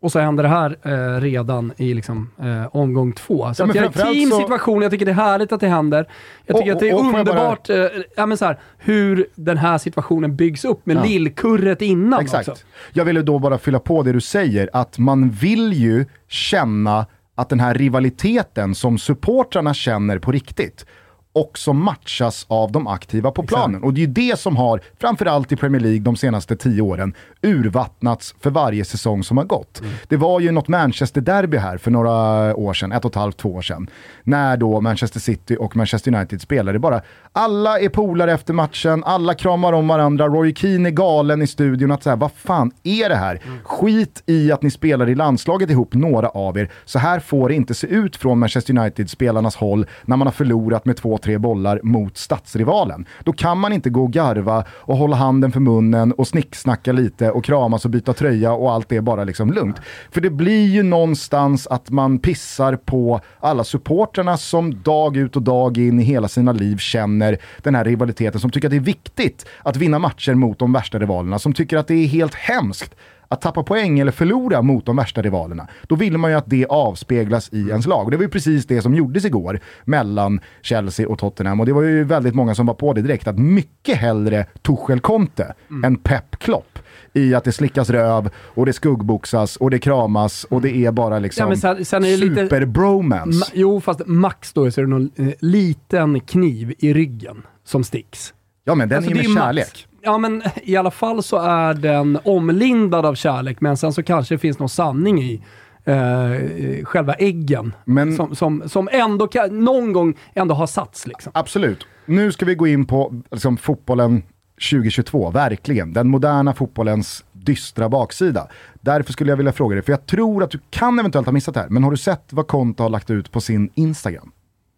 Och 0.03 0.11
så 0.11 0.19
händer 0.19 0.43
det 0.43 0.49
här 0.49 0.77
eh, 0.83 1.21
redan 1.21 1.73
i 1.77 1.93
liksom, 1.93 2.29
eh, 2.41 2.75
omgång 2.75 3.13
två. 3.13 3.53
Så 3.53 3.63
Ja, 3.63 3.69
att 3.69 3.75
jag 3.75 3.85
är 3.85 3.89
framförallt 3.89 4.13
team 4.13 4.29
så- 4.29 4.39
situation, 4.39 4.81
jag 4.81 4.91
tycker 4.91 5.05
det 5.05 5.11
är 5.11 5.15
härligt 5.15 5.51
att 5.51 5.59
det 5.59 5.67
händer. 5.67 6.07
Jag 6.45 6.57
tycker 6.57 6.71
Och- 6.71 6.75
att 6.75 6.79
det 6.79 6.89
är 6.89 6.93
och- 6.95 6.99
jag 7.05 7.11
bara- 7.11 7.19
underbart 7.19 7.69
eh, 7.69 7.77
ja, 8.15 8.25
men 8.25 8.37
så 8.37 8.45
här, 8.45 8.59
hur 8.77 9.27
den 9.35 9.57
här 9.57 9.77
situationen 9.77 10.35
byggs 10.35 10.65
upp 10.65 10.85
med 10.85 10.97
Ja. 10.97 11.03
lillkurret 11.03 11.81
innan 11.81 12.19
Exakt. 12.21 12.49
också. 12.49 12.65
Jag 12.93 13.05
ville 13.05 13.21
då 13.21 13.39
bara 13.39 13.57
fylla 13.57 13.79
på 13.79 14.03
det 14.03 14.11
du 14.11 14.21
säger, 14.21 14.69
att 14.73 14.97
man 14.97 15.29
vill 15.29 15.73
ju 15.73 16.05
känna 16.27 17.05
att 17.41 17.49
den 17.49 17.59
här 17.59 17.73
rivaliteten 17.73 18.75
som 18.75 18.97
supportrarna 18.97 19.73
känner 19.73 20.19
på 20.19 20.31
riktigt 20.31 20.85
också 21.33 21.73
matchas 21.73 22.45
av 22.49 22.71
de 22.71 22.87
aktiva 22.87 23.31
på 23.31 23.43
planen. 23.43 23.83
Och 23.83 23.93
det 23.93 24.01
är 24.01 24.07
ju 24.07 24.13
det 24.13 24.39
som 24.39 24.55
har, 24.55 24.81
framförallt 24.99 25.51
i 25.51 25.55
Premier 25.55 25.81
League 25.81 25.99
de 25.99 26.15
senaste 26.15 26.55
tio 26.55 26.81
åren, 26.81 27.13
urvattnats 27.41 28.35
för 28.39 28.49
varje 28.49 28.85
säsong 28.85 29.23
som 29.23 29.37
har 29.37 29.45
gått. 29.45 29.79
Mm. 29.79 29.91
Det 30.07 30.17
var 30.17 30.39
ju 30.39 30.51
något 30.51 30.67
Manchester-derby 30.67 31.57
här 31.57 31.77
för 31.77 31.91
några 31.91 32.11
år 32.55 32.73
sedan, 32.73 32.91
ett 32.91 33.05
och 33.05 33.11
ett 33.11 33.15
halvt, 33.15 33.37
två 33.37 33.53
år 33.53 33.61
sedan, 33.61 33.89
när 34.23 34.57
då 34.57 34.81
Manchester 34.81 35.19
City 35.19 35.57
och 35.59 35.75
Manchester 35.75 36.15
United 36.15 36.41
spelade 36.41 36.79
bara. 36.79 37.01
Alla 37.33 37.79
är 37.79 37.89
polare 37.89 38.33
efter 38.33 38.53
matchen, 38.53 39.03
alla 39.03 39.33
kramar 39.33 39.73
om 39.73 39.87
varandra, 39.87 40.27
Roy 40.27 40.55
Keane 40.55 40.89
är 40.89 40.91
galen 40.91 41.41
i 41.41 41.47
studion 41.47 41.91
att 41.91 42.03
säga 42.03 42.15
vad 42.15 42.31
fan 42.31 42.71
är 42.83 43.09
det 43.09 43.15
här? 43.15 43.41
Skit 43.63 44.23
i 44.25 44.51
att 44.51 44.61
ni 44.61 44.71
spelar 44.71 45.09
i 45.09 45.15
landslaget 45.15 45.69
ihop, 45.69 45.93
några 45.93 46.29
av 46.29 46.57
er. 46.57 46.71
Så 46.85 46.99
här 46.99 47.19
får 47.19 47.49
det 47.49 47.55
inte 47.55 47.73
se 47.73 47.87
ut 47.87 48.15
från 48.15 48.39
Manchester 48.39 48.77
United-spelarnas 48.77 49.55
håll 49.55 49.85
när 50.05 50.17
man 50.17 50.27
har 50.27 50.31
förlorat 50.31 50.85
med 50.85 50.97
två, 50.97 51.17
tre 51.21 51.37
bollar 51.37 51.79
mot 51.83 52.17
stadsrivalen. 52.17 53.05
Då 53.23 53.33
kan 53.33 53.57
man 53.57 53.73
inte 53.73 53.89
gå 53.89 54.03
och 54.03 54.13
garva 54.13 54.65
och 54.69 54.97
hålla 54.97 55.15
handen 55.15 55.51
för 55.51 55.59
munnen 55.59 56.11
och 56.11 56.27
snicksnacka 56.27 56.91
lite 56.91 57.31
och 57.31 57.43
kramas 57.43 57.85
och 57.85 57.91
byta 57.91 58.13
tröja 58.13 58.53
och 58.53 58.71
allt 58.71 58.91
är 58.91 59.01
bara 59.01 59.23
liksom 59.23 59.53
lugnt. 59.53 59.81
För 60.11 60.21
det 60.21 60.29
blir 60.29 60.65
ju 60.65 60.83
någonstans 60.83 61.67
att 61.67 61.89
man 61.89 62.19
pissar 62.19 62.75
på 62.75 63.21
alla 63.39 63.63
supporterna 63.63 64.37
som 64.37 64.81
dag 64.81 65.17
ut 65.17 65.35
och 65.35 65.41
dag 65.41 65.77
in 65.77 65.99
i 65.99 66.03
hela 66.03 66.27
sina 66.27 66.51
liv 66.51 66.77
känner 66.77 67.37
den 67.63 67.75
här 67.75 67.85
rivaliteten, 67.85 68.39
som 68.41 68.51
tycker 68.51 68.67
att 68.67 68.71
det 68.71 68.77
är 68.77 68.79
viktigt 68.79 69.45
att 69.63 69.77
vinna 69.77 69.99
matcher 69.99 70.33
mot 70.33 70.59
de 70.59 70.73
värsta 70.73 70.99
rivalerna, 70.99 71.39
som 71.39 71.53
tycker 71.53 71.77
att 71.77 71.87
det 71.87 71.95
är 71.95 72.07
helt 72.07 72.35
hemskt 72.35 72.95
att 73.31 73.41
tappa 73.41 73.63
poäng 73.63 73.99
eller 73.99 74.11
förlora 74.11 74.61
mot 74.61 74.85
de 74.85 74.95
värsta 74.95 75.21
rivalerna, 75.21 75.67
då 75.83 75.95
vill 75.95 76.17
man 76.17 76.31
ju 76.31 76.37
att 76.37 76.49
det 76.49 76.65
avspeglas 76.65 77.49
i 77.53 77.69
ens 77.69 77.87
lag. 77.87 78.05
Och 78.05 78.11
det 78.11 78.17
var 78.17 78.23
ju 78.23 78.29
precis 78.29 78.65
det 78.65 78.81
som 78.81 78.95
gjordes 78.95 79.25
igår 79.25 79.59
mellan 79.83 80.39
Chelsea 80.61 81.07
och 81.07 81.19
Tottenham. 81.19 81.59
Och 81.59 81.65
det 81.65 81.73
var 81.73 81.81
ju 81.81 82.03
väldigt 82.03 82.35
många 82.35 82.55
som 82.55 82.65
var 82.65 82.73
på 82.73 82.93
det 82.93 83.01
direkt, 83.01 83.27
att 83.27 83.39
mycket 83.39 83.97
hellre 83.97 84.45
Tuchel 84.61 84.99
Conte 84.99 85.53
mm. 85.69 85.83
än 85.83 85.97
Pep 85.97 86.39
Klopp 86.39 86.79
i 87.13 87.35
att 87.35 87.43
det 87.43 87.51
slickas 87.51 87.89
röv 87.89 88.29
och 88.35 88.65
det 88.65 88.73
skuggboxas 88.73 89.55
och 89.55 89.71
det 89.71 89.79
kramas 89.79 90.43
och 90.43 90.61
det 90.61 90.85
är 90.85 90.91
bara 90.91 91.19
liksom 91.19 91.49
ja, 91.49 91.55
sen, 91.55 91.85
sen 91.85 92.05
är 92.05 92.17
super-bromance. 92.17 93.51
Jo, 93.53 93.81
fast 93.81 94.01
max 94.05 94.53
då 94.53 94.71
så 94.71 94.81
är 94.81 94.85
det 94.85 94.91
någon 94.91 95.11
eh, 95.15 95.27
liten 95.39 96.19
kniv 96.19 96.73
i 96.79 96.93
ryggen 96.93 97.43
som 97.63 97.83
sticks. 97.83 98.33
Ja, 98.63 98.75
men 98.75 98.89
den 98.89 98.97
alltså, 98.97 99.11
är 99.11 99.15
med 99.15 99.25
kärlek. 99.25 99.65
Max. 99.65 99.87
Ja, 100.03 100.17
men 100.17 100.43
i 100.63 100.75
alla 100.75 100.91
fall 100.91 101.23
så 101.23 101.37
är 101.37 101.73
den 101.73 102.19
omlindad 102.23 103.05
av 103.05 103.15
kärlek, 103.15 103.61
men 103.61 103.77
sen 103.77 103.93
så 103.93 104.03
kanske 104.03 104.35
det 104.35 104.39
finns 104.39 104.59
någon 104.59 104.69
sanning 104.69 105.21
i 105.21 105.41
eh, 105.85 106.85
själva 106.85 107.13
äggen. 107.13 107.73
Men, 107.85 108.15
som, 108.15 108.35
som, 108.35 108.69
som 108.69 108.89
ändå 108.91 109.27
kan, 109.27 109.63
någon 109.63 109.93
gång 109.93 110.17
ändå 110.33 110.55
har 110.55 110.67
satts. 110.67 111.07
Liksom. 111.07 111.31
Absolut. 111.35 111.87
Nu 112.05 112.31
ska 112.31 112.45
vi 112.45 112.55
gå 112.55 112.67
in 112.67 112.85
på 112.85 113.21
liksom, 113.31 113.57
fotbollen 113.57 114.23
2022, 114.71 115.29
verkligen. 115.29 115.93
Den 115.93 116.07
moderna 116.07 116.53
fotbollens 116.53 117.25
dystra 117.31 117.89
baksida. 117.89 118.47
Därför 118.81 119.13
skulle 119.13 119.31
jag 119.31 119.37
vilja 119.37 119.51
fråga 119.53 119.75
dig, 119.75 119.83
för 119.83 119.91
jag 119.91 120.05
tror 120.05 120.43
att 120.43 120.51
du 120.51 120.59
kan 120.69 120.99
eventuellt 120.99 121.27
ha 121.27 121.33
missat 121.33 121.53
det 121.53 121.59
här, 121.59 121.69
men 121.69 121.83
har 121.83 121.91
du 121.91 121.97
sett 121.97 122.33
vad 122.33 122.47
Konto 122.47 122.83
har 122.83 122.89
lagt 122.89 123.09
ut 123.09 123.31
på 123.31 123.41
sin 123.41 123.69
Instagram? 123.75 124.31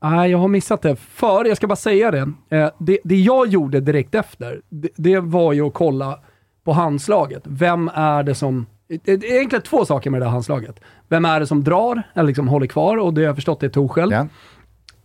Nej, 0.04 0.32
jag 0.32 0.38
har 0.38 0.48
missat 0.48 0.82
det. 0.82 0.96
För, 0.96 1.46
jag 1.46 1.58
ska 1.58 1.68
bara 1.68 1.76
säga 1.76 2.12
det, 2.12 2.32
eh, 2.50 2.70
det, 2.78 3.00
det 3.04 3.16
jag 3.16 3.48
gjorde 3.48 3.80
direkt 3.80 4.16
efter, 4.16 4.62
det, 4.70 4.90
det, 4.96 5.20
var 5.20 5.54
ju 5.54 5.68
att 5.68 5.74
kolla 5.74 6.20
på 6.64 6.74
handslaget. 6.74 7.44
Vem 7.46 7.90
är 7.94 8.24
det 8.24 8.36
som... 8.36 8.66
Det 8.88 9.12
är 9.12 9.26
egentligen 9.26 9.64
två 9.64 9.86
saker 9.86 10.10
med 10.10 10.22
det 10.22 10.26
här 10.26 10.32
handslaget. 10.32 10.80
Vem 11.08 11.26
är 11.26 11.40
det 11.40 11.48
som 11.48 11.64
drar, 11.64 12.04
eller 12.14 12.28
liksom 12.28 12.48
håller 12.48 12.68
kvar, 12.68 12.98
och 12.98 13.14
det 13.14 13.22
har 13.22 13.26
jag 13.26 13.36
förstått 13.36 13.64
är 13.64 13.70
Torshäll. 13.70 14.12
Ja. 14.12 14.28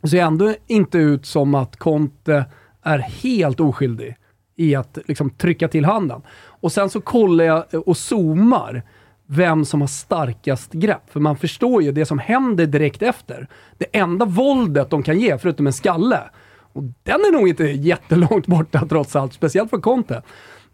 Det 0.01 0.09
ser 0.09 0.23
ändå 0.23 0.55
inte 0.67 0.99
ut 0.99 1.27
som 1.27 1.55
att 1.55 1.77
Conte 1.77 2.45
är 2.83 2.99
helt 2.99 3.61
oskyldig 3.61 4.17
i 4.57 4.75
att 4.75 4.99
liksom 5.07 5.31
trycka 5.31 5.69
till 5.69 5.85
handen. 5.85 6.23
Och 6.39 6.73
sen 6.73 6.91
så 6.91 7.01
kollar 7.01 7.45
jag 7.45 7.89
och 7.89 7.97
zoomar 7.97 8.83
vem 9.31 9.65
som 9.65 9.81
har 9.81 9.89
starkast 9.89 10.73
grepp. 10.73 11.11
För 11.11 11.21
man 11.21 11.37
förstår 11.37 11.83
ju 11.83 11.93
det 11.93 12.07
som 12.07 12.19
händer 12.19 12.67
direkt 12.67 13.03
efter. 13.03 13.49
Det 13.79 13.87
enda 13.93 14.25
våldet 14.25 14.91
de 14.91 15.03
kan 15.03 15.19
ge, 15.21 15.39
förutom 15.39 15.67
en 15.67 15.73
skalle, 15.73 16.21
och 16.73 16.83
den 16.83 17.21
är 17.21 17.33
nog 17.33 17.49
inte 17.49 17.65
jättelångt 17.65 18.47
borta 18.47 18.87
trots 18.89 19.17
allt, 19.17 19.33
speciellt 19.33 19.71
för 19.71 19.79
Conte 19.79 20.23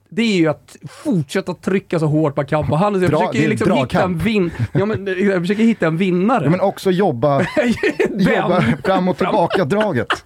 det 0.08 0.22
är 0.22 0.36
ju 0.36 0.48
att 0.48 0.76
fortsätta 0.88 1.54
trycka 1.54 1.98
så 1.98 2.06
hårt 2.06 2.36
man 2.36 2.46
kan 2.46 2.66
på 2.66 2.76
handen. 2.76 3.02
Jag 3.02 3.10
försöker 3.10 3.48
liksom 3.48 3.72
hitta 3.72 4.02
en, 4.02 4.18
vin 4.18 4.50
ja, 4.72 4.86
men, 4.86 5.06
jag 5.06 5.42
försöker 5.42 5.62
hitta 5.62 5.86
en 5.86 5.96
vinnare. 5.96 6.50
Men 6.50 6.60
också 6.60 6.90
jobba, 6.90 7.40
jobba 8.10 8.64
fram 8.84 9.08
och 9.08 9.16
tillbaka-draget. 9.16 10.24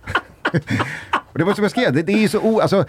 det 1.33 1.45
var 1.45 1.53
som 1.53 1.65
jag 1.65 1.71
skrev, 1.71 1.93
det, 1.93 2.03
det 2.03 2.13
är 2.13 2.19
ju 2.19 2.29
så 2.29 2.41
o... 2.41 2.61
Alltså, 2.61 2.85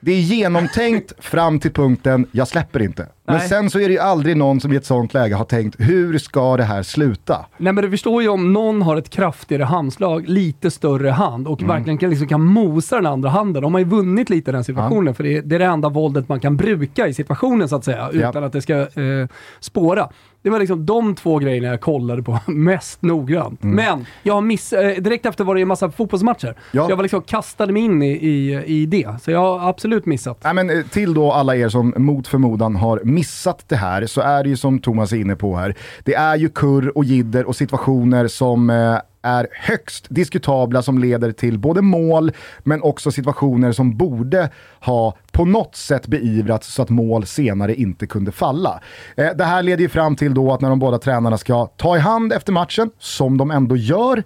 det 0.00 0.12
är 0.12 0.20
genomtänkt 0.20 1.12
fram 1.18 1.60
till 1.60 1.72
punkten, 1.72 2.26
jag 2.32 2.48
släpper 2.48 2.82
inte. 2.82 3.08
Men 3.32 3.38
Nej. 3.38 3.48
sen 3.48 3.70
så 3.70 3.78
är 3.78 3.88
det 3.88 3.94
ju 3.94 3.98
aldrig 3.98 4.36
någon 4.36 4.60
som 4.60 4.72
i 4.72 4.76
ett 4.76 4.86
sånt 4.86 5.14
läge 5.14 5.34
har 5.34 5.44
tänkt, 5.44 5.76
hur 5.78 6.18
ska 6.18 6.56
det 6.56 6.64
här 6.64 6.82
sluta? 6.82 7.46
Nej 7.58 7.72
men 7.72 7.84
du 7.84 7.90
förstår 7.90 8.22
ju 8.22 8.28
om 8.28 8.52
någon 8.52 8.82
har 8.82 8.96
ett 8.96 9.10
kraftigare 9.10 9.64
handslag, 9.64 10.28
lite 10.28 10.70
större 10.70 11.10
hand 11.10 11.48
och 11.48 11.62
mm. 11.62 11.76
verkligen 11.76 11.98
kan, 11.98 12.10
liksom, 12.10 12.28
kan 12.28 12.44
mosa 12.44 12.96
den 12.96 13.06
andra 13.06 13.28
handen. 13.28 13.62
De 13.62 13.74
har 13.74 13.78
ju 13.78 13.86
vunnit 13.86 14.30
lite 14.30 14.50
i 14.50 14.52
den 14.52 14.64
situationen, 14.64 15.06
ja. 15.06 15.14
för 15.14 15.24
det 15.24 15.36
är, 15.36 15.42
det 15.42 15.54
är, 15.54 15.58
det 15.58 15.64
enda 15.64 15.88
våldet 15.88 16.28
man 16.28 16.40
kan 16.40 16.56
bruka 16.56 17.08
i 17.08 17.14
situationen 17.14 17.68
så 17.68 17.76
att 17.76 17.84
säga, 17.84 18.10
utan 18.12 18.32
ja. 18.34 18.46
att 18.46 18.52
det 18.52 18.62
ska 18.62 18.74
eh, 18.74 19.28
spåra. 19.60 20.08
Det 20.42 20.50
var 20.50 20.58
liksom 20.58 20.86
de 20.86 21.14
två 21.14 21.38
grejerna 21.38 21.68
jag 21.68 21.80
kollade 21.80 22.22
på 22.22 22.38
mest 22.46 23.02
noggrant. 23.02 23.62
Mm. 23.62 23.76
Men 23.76 24.06
jag 24.22 24.34
har 24.34 24.40
miss, 24.40 24.72
eh, 24.72 25.02
direkt 25.02 25.26
efter 25.26 25.44
var 25.44 25.54
det 25.54 25.60
en 25.60 25.68
massa 25.68 25.90
fotbollsmatcher. 25.90 26.56
Ja. 26.70 26.84
Så 26.84 26.90
jag 26.90 26.96
var 26.96 27.02
liksom 27.02 27.22
kastade 27.22 27.72
mig 27.72 27.82
in 27.82 28.02
i, 28.02 28.10
i, 28.10 28.64
i 28.66 28.86
det. 28.86 29.08
Så 29.22 29.30
jag 29.30 29.38
har 29.38 29.68
absolut 29.68 30.06
missat. 30.06 30.40
Nej, 30.44 30.54
men, 30.54 30.70
eh, 30.70 30.84
till 30.84 31.14
då 31.14 31.32
alla 31.32 31.56
er 31.56 31.68
som 31.68 31.94
mot 31.96 32.28
förmodan 32.28 32.76
har 32.76 33.00
missat 33.04 33.21
missat 33.22 33.64
det 33.68 33.76
här 33.76 34.06
så 34.06 34.20
är 34.20 34.42
det 34.42 34.48
ju 34.48 34.56
som 34.56 34.78
Thomas 34.78 35.12
är 35.12 35.16
inne 35.16 35.36
på 35.36 35.56
här. 35.56 35.74
Det 36.04 36.14
är 36.14 36.36
ju 36.36 36.48
kurr 36.48 36.98
och 36.98 37.04
jidder 37.04 37.44
och 37.44 37.56
situationer 37.56 38.28
som 38.28 38.70
eh, 38.70 38.98
är 39.22 39.48
högst 39.52 40.06
diskutabla 40.08 40.82
som 40.82 40.98
leder 40.98 41.32
till 41.32 41.58
både 41.58 41.82
mål 41.82 42.32
men 42.58 42.82
också 42.82 43.10
situationer 43.10 43.72
som 43.72 43.96
borde 43.96 44.50
ha 44.80 45.14
på 45.32 45.44
något 45.44 45.76
sätt 45.76 46.06
beivrats 46.06 46.74
så 46.74 46.82
att 46.82 46.90
mål 46.90 47.26
senare 47.26 47.74
inte 47.74 48.06
kunde 48.06 48.32
falla. 48.32 48.80
Eh, 49.16 49.30
det 49.36 49.44
här 49.44 49.62
leder 49.62 49.82
ju 49.82 49.88
fram 49.88 50.16
till 50.16 50.34
då 50.34 50.52
att 50.52 50.60
när 50.60 50.70
de 50.70 50.78
båda 50.78 50.98
tränarna 50.98 51.38
ska 51.38 51.66
ta 51.66 51.96
i 51.96 52.00
hand 52.00 52.32
efter 52.32 52.52
matchen, 52.52 52.90
som 52.98 53.38
de 53.38 53.50
ändå 53.50 53.76
gör, 53.76 54.22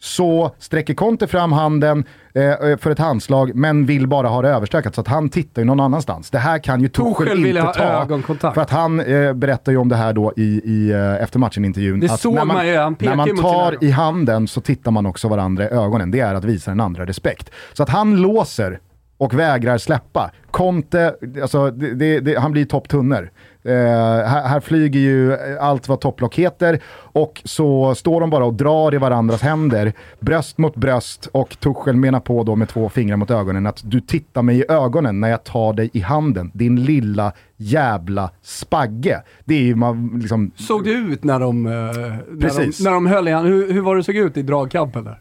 så 0.00 0.54
sträcker 0.58 0.94
Conte 0.94 1.26
fram 1.26 1.52
handen 1.52 2.04
eh, 2.34 2.44
eh, 2.44 2.76
för 2.76 2.90
ett 2.90 2.98
handslag 2.98 3.54
men 3.54 3.86
vill 3.86 4.06
bara 4.06 4.28
ha 4.28 4.42
det 4.42 4.48
överstökat 4.48 4.94
så 4.94 5.00
att 5.00 5.08
han 5.08 5.28
tittar 5.28 5.62
ju 5.62 5.66
någon 5.66 5.80
annanstans. 5.80 6.30
Det 6.30 6.38
här 6.38 6.58
kan 6.58 6.80
ju 6.80 6.88
Tuchel 6.88 7.46
inte 7.46 7.62
ta. 7.62 7.82
Ögonkontakt. 7.82 8.54
För 8.54 8.62
att 8.62 8.70
han 8.70 9.00
eh, 9.00 9.32
berättar 9.32 9.72
ju 9.72 9.78
om 9.78 9.88
det 9.88 9.96
här 9.96 10.12
då 10.12 10.32
i, 10.36 10.60
i 10.64 10.90
eh, 10.90 11.22
efter 11.22 11.38
matchen-intervjun. 11.38 12.00
Det 12.00 12.08
såg 12.08 12.46
man 12.46 12.66
ju, 12.66 12.76
han 12.76 12.96
När 12.98 13.16
man 13.16 13.36
tar 13.36 13.84
i 13.84 13.90
handen 13.90 14.48
så 14.48 14.60
tittar 14.60 14.90
man 14.90 15.06
också 15.06 15.28
varandra 15.28 15.64
i 15.64 15.68
ögonen. 15.68 16.10
Det 16.10 16.20
är 16.20 16.34
att 16.34 16.44
visa 16.44 16.70
den 16.70 16.80
andra 16.80 17.06
respekt. 17.06 17.50
Så 17.72 17.82
att 17.82 17.88
han 17.88 18.16
låser 18.16 18.80
och 19.18 19.34
vägrar 19.34 19.78
släppa. 19.78 20.30
Conte, 20.50 21.14
alltså, 21.42 21.70
det, 21.70 22.20
det, 22.20 22.38
han 22.38 22.52
blir 22.52 22.64
topptunner. 22.64 23.30
Eh, 23.62 23.72
här, 23.72 24.48
här, 24.48 24.60
flyger 24.60 25.00
ju 25.00 25.36
allt 25.60 25.88
vad 25.88 26.00
topplock 26.00 26.34
heter 26.34 26.80
och 26.94 27.42
så 27.44 27.94
står 27.94 28.20
de 28.20 28.30
bara 28.30 28.44
och 28.44 28.54
drar 28.54 28.94
i 28.94 28.98
varandras 28.98 29.42
händer, 29.42 29.92
bröst 30.20 30.58
mot 30.58 30.76
bröst 30.76 31.28
och 31.32 31.60
Tuchel 31.60 31.96
menar 31.96 32.20
på 32.20 32.42
då 32.44 32.56
med 32.56 32.68
två 32.68 32.88
fingrar 32.88 33.16
mot 33.16 33.30
ögonen 33.30 33.66
att 33.66 33.80
du 33.84 34.00
tittar 34.00 34.42
mig 34.42 34.58
i 34.58 34.64
ögonen 34.68 35.20
när 35.20 35.28
jag 35.28 35.44
tar 35.44 35.72
dig 35.72 35.90
i 35.92 36.00
handen, 36.00 36.50
din 36.54 36.84
lilla 36.84 37.32
jävla 37.56 38.30
spagge. 38.42 39.22
Det 39.44 39.70
är 39.70 39.74
man 39.74 40.18
liksom... 40.20 40.50
Såg 40.56 40.84
det 40.84 40.90
ut 40.90 41.24
när 41.24 41.40
de, 41.40 41.66
eh, 41.66 41.72
när 41.72 42.58
de, 42.58 42.84
när 42.84 42.90
de 42.90 43.06
höll 43.06 43.28
i 43.28 43.30
handen? 43.30 43.52
Hur, 43.52 43.72
hur 43.72 43.80
var 43.80 43.96
det 43.96 44.02
såg 44.04 44.16
ut 44.16 44.36
i 44.36 44.42
dragkampen 44.42 45.04
där? 45.04 45.20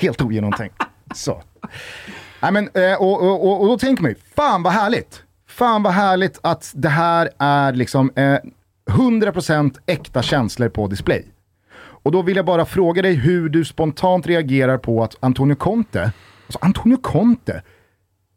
Helt 0.00 0.20
ogenomtänkt. 0.20 0.82
Så. 1.14 1.42
Nej, 2.40 2.52
men, 2.52 2.68
eh, 2.74 2.94
och, 2.94 3.22
och, 3.22 3.46
och, 3.46 3.60
och 3.60 3.66
då 3.66 3.78
tänker 3.78 4.02
man 4.02 4.10
ju, 4.10 4.16
fan 4.36 4.62
vad 4.62 4.72
härligt. 4.72 5.22
Fan 5.48 5.82
vad 5.82 5.92
härligt 5.92 6.38
att 6.42 6.72
det 6.74 6.88
här 6.88 7.30
är 7.38 7.72
liksom 7.72 8.10
eh, 8.16 8.38
100% 8.90 9.78
äkta 9.86 10.22
känslor 10.22 10.68
på 10.68 10.86
display. 10.86 11.24
Och 12.02 12.12
då 12.12 12.22
vill 12.22 12.36
jag 12.36 12.44
bara 12.44 12.64
fråga 12.64 13.02
dig 13.02 13.14
hur 13.14 13.48
du 13.48 13.64
spontant 13.64 14.26
reagerar 14.26 14.78
på 14.78 15.02
att 15.02 15.16
Antonio 15.20 15.54
Conte, 15.54 16.12
alltså 16.46 16.58
Antonio 16.60 16.96
Conte, 16.96 17.62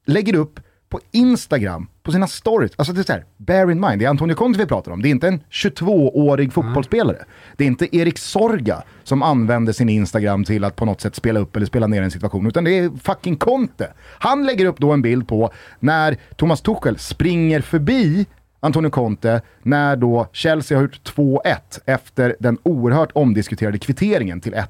lägger 0.06 0.36
upp 0.36 0.60
på 0.92 1.00
Instagram, 1.12 1.88
på 2.04 2.12
sina 2.12 2.28
stories. 2.28 2.72
Alltså 2.76 2.94
det 2.94 3.02
är 3.02 3.04
så 3.04 3.14
här, 3.14 3.26
bear 3.38 3.72
in 3.72 3.80
mind, 3.80 4.00
det 4.00 4.06
är 4.06 4.10
Antonio 4.10 4.36
Conte 4.36 4.60
vi 4.60 4.66
pratar 4.66 4.92
om. 4.92 5.02
Det 5.02 5.08
är 5.08 5.12
inte 5.12 5.28
en 5.28 5.40
22-årig 5.52 6.54
fotbollsspelare. 6.54 7.18
Mm. 7.18 7.28
Det 7.58 7.64
är 7.64 7.68
inte 7.68 7.96
Erik 7.96 8.18
Sorga 8.18 8.84
som 9.04 9.24
använder 9.24 9.74
sin 9.74 9.90
Instagram 9.90 10.44
till 10.44 10.64
att 10.64 10.76
på 10.76 10.86
något 10.86 11.02
sätt 11.02 11.16
spela 11.16 11.40
upp 11.40 11.56
eller 11.56 11.66
spela 11.66 11.88
ner 11.88 12.02
en 12.02 12.12
situation, 12.12 12.48
utan 12.48 12.64
det 12.64 12.80
är 12.80 12.92
fucking 13.04 13.36
Conte. 13.36 13.94
Han 14.20 14.46
lägger 14.46 14.66
upp 14.66 14.78
då 14.80 14.92
en 14.92 15.02
bild 15.02 15.28
på 15.28 15.52
när 15.80 16.18
Thomas 16.36 16.62
Tuchel 16.62 16.98
springer 16.98 17.62
förbi 17.62 18.26
Antonio 18.60 18.90
Conte 18.90 19.42
när 19.64 19.96
då 19.96 20.28
Chelsea 20.32 20.78
har 20.78 20.84
gjort 20.84 21.14
2-1 21.16 21.56
efter 21.86 22.36
den 22.40 22.58
oerhört 22.64 23.12
omdiskuterade 23.14 23.80
kvitteringen 23.80 24.42
till 24.42 24.54
1-1. 24.54 24.66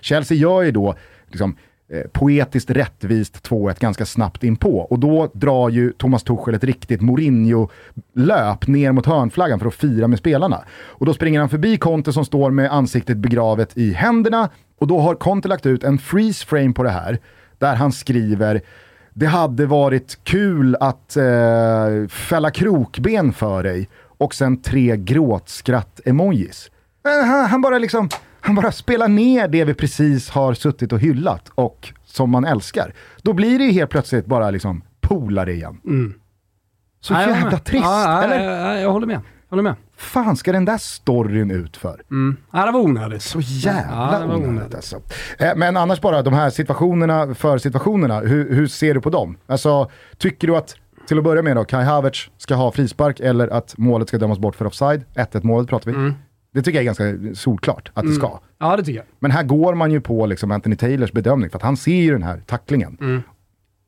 Chelsea 0.00 0.36
gör 0.36 0.62
ju 0.62 0.70
då 0.70 0.94
liksom, 1.28 1.56
Eh, 1.92 2.02
poetiskt 2.12 2.70
rättvist 2.70 3.48
2-1 3.48 3.80
ganska 3.80 4.06
snabbt 4.06 4.44
in 4.44 4.56
på. 4.56 4.78
Och 4.78 4.98
då 4.98 5.30
drar 5.32 5.68
ju 5.68 5.92
Thomas 5.92 6.22
Tuchel 6.22 6.54
ett 6.54 6.64
riktigt 6.64 7.00
Mourinho-löp 7.00 8.66
ner 8.66 8.92
mot 8.92 9.06
hörnflaggan 9.06 9.58
för 9.58 9.66
att 9.66 9.74
fira 9.74 10.08
med 10.08 10.18
spelarna. 10.18 10.64
Och 10.70 11.06
då 11.06 11.14
springer 11.14 11.40
han 11.40 11.48
förbi 11.48 11.76
Conte 11.76 12.12
som 12.12 12.24
står 12.24 12.50
med 12.50 12.72
ansiktet 12.72 13.16
begravet 13.16 13.76
i 13.76 13.92
händerna 13.92 14.48
och 14.78 14.86
då 14.86 14.98
har 14.98 15.14
Conte 15.14 15.48
lagt 15.48 15.66
ut 15.66 15.84
en 15.84 15.98
freeze 15.98 16.46
frame 16.46 16.72
på 16.72 16.82
det 16.82 16.90
här 16.90 17.18
där 17.58 17.74
han 17.74 17.92
skriver 17.92 18.60
det 19.14 19.26
hade 19.26 19.66
varit 19.66 20.18
kul 20.24 20.76
att 20.80 21.16
eh, 21.16 22.08
fälla 22.08 22.50
krokben 22.50 23.32
för 23.32 23.62
dig 23.62 23.88
och 24.18 24.34
sen 24.34 24.62
tre 24.62 24.96
gråtskratt-emojis. 24.96 26.70
Eh, 27.06 27.46
han 27.48 27.62
bara 27.62 27.78
liksom 27.78 28.08
han 28.40 28.54
bara 28.54 28.72
spelar 28.72 29.08
ner 29.08 29.48
det 29.48 29.64
vi 29.64 29.74
precis 29.74 30.30
har 30.30 30.54
suttit 30.54 30.92
och 30.92 31.00
hyllat 31.00 31.50
och 31.54 31.92
som 32.04 32.30
man 32.30 32.44
älskar. 32.44 32.94
Då 33.22 33.32
blir 33.32 33.58
det 33.58 33.64
ju 33.64 33.72
helt 33.72 33.90
plötsligt 33.90 34.26
bara 34.26 34.50
liksom 34.50 34.82
polare 35.00 35.52
igen. 35.52 35.80
Mm. 35.84 36.14
Så 37.00 37.14
ja, 37.14 37.20
jävla 37.20 37.58
trist, 37.58 37.84
ja, 37.84 38.22
eller? 38.22 38.50
Ja, 38.50 38.78
jag 38.78 38.92
håller 38.92 39.06
med. 39.06 39.20
Jag 39.48 39.56
håller 39.56 39.62
med. 39.62 39.74
fan 39.96 40.36
ska 40.36 40.52
den 40.52 40.64
där 40.64 40.78
storyn 40.78 41.50
ut 41.50 41.76
för? 41.76 42.02
Mm. 42.10 42.36
Ja, 42.52 42.66
det 42.66 42.72
var 42.72 42.80
onödigt. 42.80 43.22
Så 43.22 43.40
jävla 43.40 44.20
ja, 44.20 44.24
onödigt, 44.24 44.48
onödigt 44.48 44.74
alltså. 44.74 45.00
Eh, 45.38 45.52
men 45.56 45.76
annars 45.76 46.00
bara, 46.00 46.22
de 46.22 46.34
här 46.34 46.50
situationerna 46.50 47.34
för 47.34 47.58
situationerna, 47.58 48.20
hur, 48.20 48.54
hur 48.54 48.66
ser 48.66 48.94
du 48.94 49.00
på 49.00 49.10
dem? 49.10 49.36
Alltså, 49.46 49.90
tycker 50.18 50.46
du 50.46 50.56
att 50.56 50.76
till 51.08 51.18
att 51.18 51.24
börja 51.24 51.42
med 51.42 51.56
då, 51.56 51.64
Kai 51.64 51.84
Havertz 51.84 52.30
ska 52.38 52.54
ha 52.54 52.72
frispark 52.72 53.20
eller 53.20 53.48
att 53.48 53.74
målet 53.78 54.08
ska 54.08 54.18
dömas 54.18 54.38
bort 54.38 54.56
för 54.56 54.64
offside. 54.64 55.04
1-1 55.14 55.40
målet 55.42 55.68
pratar 55.68 55.90
vi. 55.90 55.96
Mm. 55.96 56.14
Det 56.52 56.62
tycker 56.62 56.82
jag 56.82 56.98
är 56.98 57.04
ganska 57.04 57.34
solklart 57.40 57.90
att 57.94 58.04
det 58.04 58.12
ska. 58.12 58.40
Ja, 58.58 58.76
det 58.76 58.82
tycker 58.82 58.98
jag. 58.98 59.06
Men 59.18 59.30
här 59.30 59.42
går 59.42 59.74
man 59.74 59.90
ju 59.90 60.00
på 60.00 60.26
liksom 60.26 60.50
Anthony 60.50 60.76
Taylors 60.76 61.12
bedömning, 61.12 61.50
för 61.50 61.56
att 61.56 61.62
han 61.62 61.76
ser 61.76 61.96
ju 61.96 62.12
den 62.12 62.22
här 62.22 62.42
tacklingen. 62.46 62.96
Mm. 63.00 63.22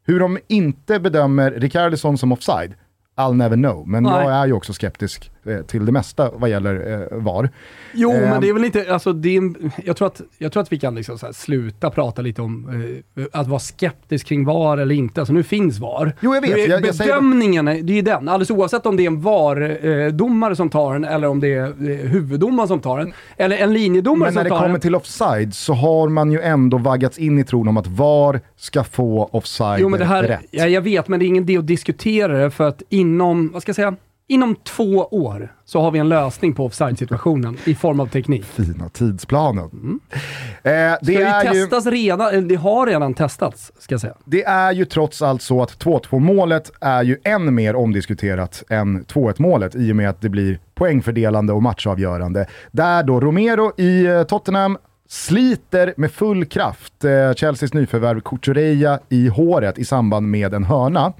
Hur 0.04 0.20
de 0.20 0.38
inte 0.48 1.00
bedömer 1.00 1.50
Ricardisson 1.50 2.18
som 2.18 2.32
offside, 2.32 2.74
I'll 3.16 3.34
never 3.34 3.56
know. 3.56 3.88
Men 3.88 4.02
Nej. 4.02 4.12
jag 4.12 4.32
är 4.32 4.46
ju 4.46 4.52
också 4.52 4.72
skeptisk 4.72 5.31
till 5.66 5.86
det 5.86 5.92
mesta 5.92 6.30
vad 6.34 6.50
gäller 6.50 6.92
eh, 7.12 7.18
VAR. 7.18 7.50
Jo, 7.92 8.10
Ehm. 8.12 8.20
men 8.30 8.40
det 8.40 8.48
är 8.48 8.52
väl 8.52 8.64
inte, 8.64 8.92
alltså 8.92 9.12
det 9.12 9.36
är, 9.36 9.52
jag, 9.84 9.96
tror 9.96 10.06
att, 10.08 10.20
jag 10.38 10.52
tror 10.52 10.62
att 10.62 10.72
vi 10.72 10.78
kan 10.78 10.94
liksom 10.94 11.18
sluta 11.32 11.90
prata 11.90 12.22
lite 12.22 12.42
om 12.42 12.68
eh, 13.16 13.24
att 13.32 13.46
vara 13.48 13.60
skeptisk 13.60 14.26
kring 14.26 14.44
VAR 14.44 14.78
eller 14.78 14.94
inte. 14.94 15.20
Alltså 15.20 15.34
nu 15.34 15.42
finns 15.42 15.78
VAR. 15.78 16.12
Jo, 16.20 16.34
jag 16.34 16.40
vet. 16.42 16.68
Jag- 16.68 16.86
jag 16.86 16.94
säger 16.94 17.10
Bedömningen, 17.12 17.68
är- 17.68 17.82
det 17.82 17.92
är 17.92 17.96
ju 17.96 18.02
den. 18.02 18.28
Alldeles 18.28 18.50
oavsett 18.50 18.86
om 18.86 18.96
det 18.96 19.02
är 19.02 19.06
en 19.06 19.20
VAR-domare 19.20 20.56
som 20.56 20.70
tar 20.70 20.92
den 20.92 21.04
eller 21.04 21.28
om 21.28 21.40
det 21.40 21.52
är 21.54 21.62
eh, 21.66 21.96
huvuddomaren 21.96 22.68
som 22.68 22.80
tar 22.80 22.98
den. 22.98 23.12
Eller 23.36 23.56
en 23.56 23.72
linjedomare 23.72 24.18
Men 24.30 24.34
när 24.34 24.40
som 24.40 24.44
det 24.44 24.50
tar 24.50 24.56
kommer 24.58 24.68
den. 24.72 24.80
till 24.80 24.94
offside 24.94 25.54
så 25.54 25.72
har 25.72 26.08
man 26.08 26.32
ju 26.32 26.40
ändå 26.40 26.78
vaggats 26.78 27.18
in 27.18 27.38
i 27.38 27.44
tron 27.44 27.68
om 27.68 27.76
att 27.76 27.86
VAR 27.86 28.40
ska 28.56 28.84
få 28.84 29.28
offside 29.32 29.80
Jo, 29.80 29.88
men 29.88 29.98
det 30.00 30.06
här, 30.06 30.22
rätt. 30.22 30.40
ja, 30.50 30.66
jag 30.66 30.82
vet, 30.82 31.08
men 31.08 31.20
det 31.20 31.24
är 31.24 31.28
ingen 31.28 31.42
idé 31.44 31.58
att 31.58 31.66
diskutera 31.66 32.38
det 32.38 32.50
för 32.50 32.68
att 32.68 32.82
inom, 32.88 33.50
vad 33.52 33.62
ska 33.62 33.68
jag 33.70 33.76
säga, 33.76 33.94
inom 34.26 34.56
två 34.56 35.08
år 35.10 35.52
så 35.64 35.80
har 35.80 35.90
vi 35.90 35.98
en 35.98 36.08
lösning 36.08 36.54
på 36.54 36.64
offside-situationen 36.64 37.56
i 37.64 37.74
form 37.74 38.00
av 38.00 38.06
teknik. 38.06 38.44
Fina 38.44 38.88
tidsplanen. 38.88 40.00
Eh, 40.12 40.20
det, 40.62 40.98
Det, 41.02 41.22
är 41.22 41.54
ju, 41.54 41.60
testas 41.60 41.86
redan, 41.86 42.28
eller 42.28 42.48
det 42.48 42.54
har 42.54 42.86
redan 42.86 43.14
testats, 43.14 43.72
ska 43.78 43.94
jag 43.94 44.00
säga. 44.00 44.14
det 44.24 44.44
är 44.44 44.72
ju 44.72 44.84
trots 44.84 45.22
allt 45.22 45.42
så 45.42 45.62
att 45.62 45.84
2-2 45.84 46.18
målet 46.18 46.70
är 46.80 47.02
ju 47.02 47.18
än 47.24 47.54
mer 47.54 47.76
omdiskuterat 47.76 48.62
än 48.68 49.04
2-1 49.04 49.34
målet 49.38 49.74
i 49.74 49.92
och 49.92 49.96
med 49.96 50.10
att 50.10 50.20
det 50.20 50.28
blir 50.28 50.58
poängfördelande 50.74 51.52
och 51.52 51.62
matchavgörande. 51.62 52.46
Där 52.70 53.02
då 53.02 53.20
Romero 53.20 53.72
i 53.80 54.06
eh, 54.06 54.22
Tottenham 54.22 54.78
sliter 55.12 55.94
med 55.96 56.12
full 56.12 56.44
kraft 56.44 57.04
eh, 57.04 57.34
Chelseas 57.34 57.74
nyförvärv 57.74 58.20
Cucurella 58.20 58.98
i 59.08 59.28
håret 59.28 59.78
i 59.78 59.84
samband 59.84 60.30
med 60.30 60.54
en 60.54 60.64
hörna. 60.64 61.12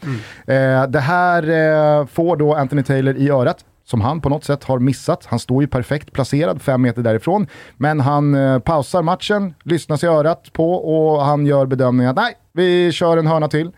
Eh, 0.47 0.87
det 0.87 1.01
här 1.01 1.43
eh, 1.43 2.07
får 2.07 2.37
då 2.37 2.55
Anthony 2.55 2.83
Taylor 2.83 3.17
i 3.17 3.31
örat 3.31 3.65
som 3.85 4.01
han 4.01 4.21
på 4.21 4.29
något 4.29 4.45
sätt 4.45 4.65
har 4.65 4.79
missat. 4.79 5.27
Han 5.27 5.39
står 5.39 5.63
ju 5.63 5.67
perfekt 5.67 6.13
placerad 6.13 6.63
fem 6.63 6.83
meter 6.83 7.03
därifrån, 7.03 7.47
men 7.77 8.01
han 8.01 8.35
eh, 8.35 8.59
pausar 8.59 9.03
matchen, 9.03 9.55
lyssnar 9.63 9.97
sig 9.97 10.09
örat 10.09 10.53
på 10.53 10.73
och 10.75 11.25
han 11.25 11.47
gör 11.47 11.67
bedömningen 11.67 12.11
att 12.11 12.17
nej, 12.17 12.35
vi 12.53 12.93
kör 12.93 13.17
en 13.17 13.27
hörna 13.27 13.49
till. 13.49 13.71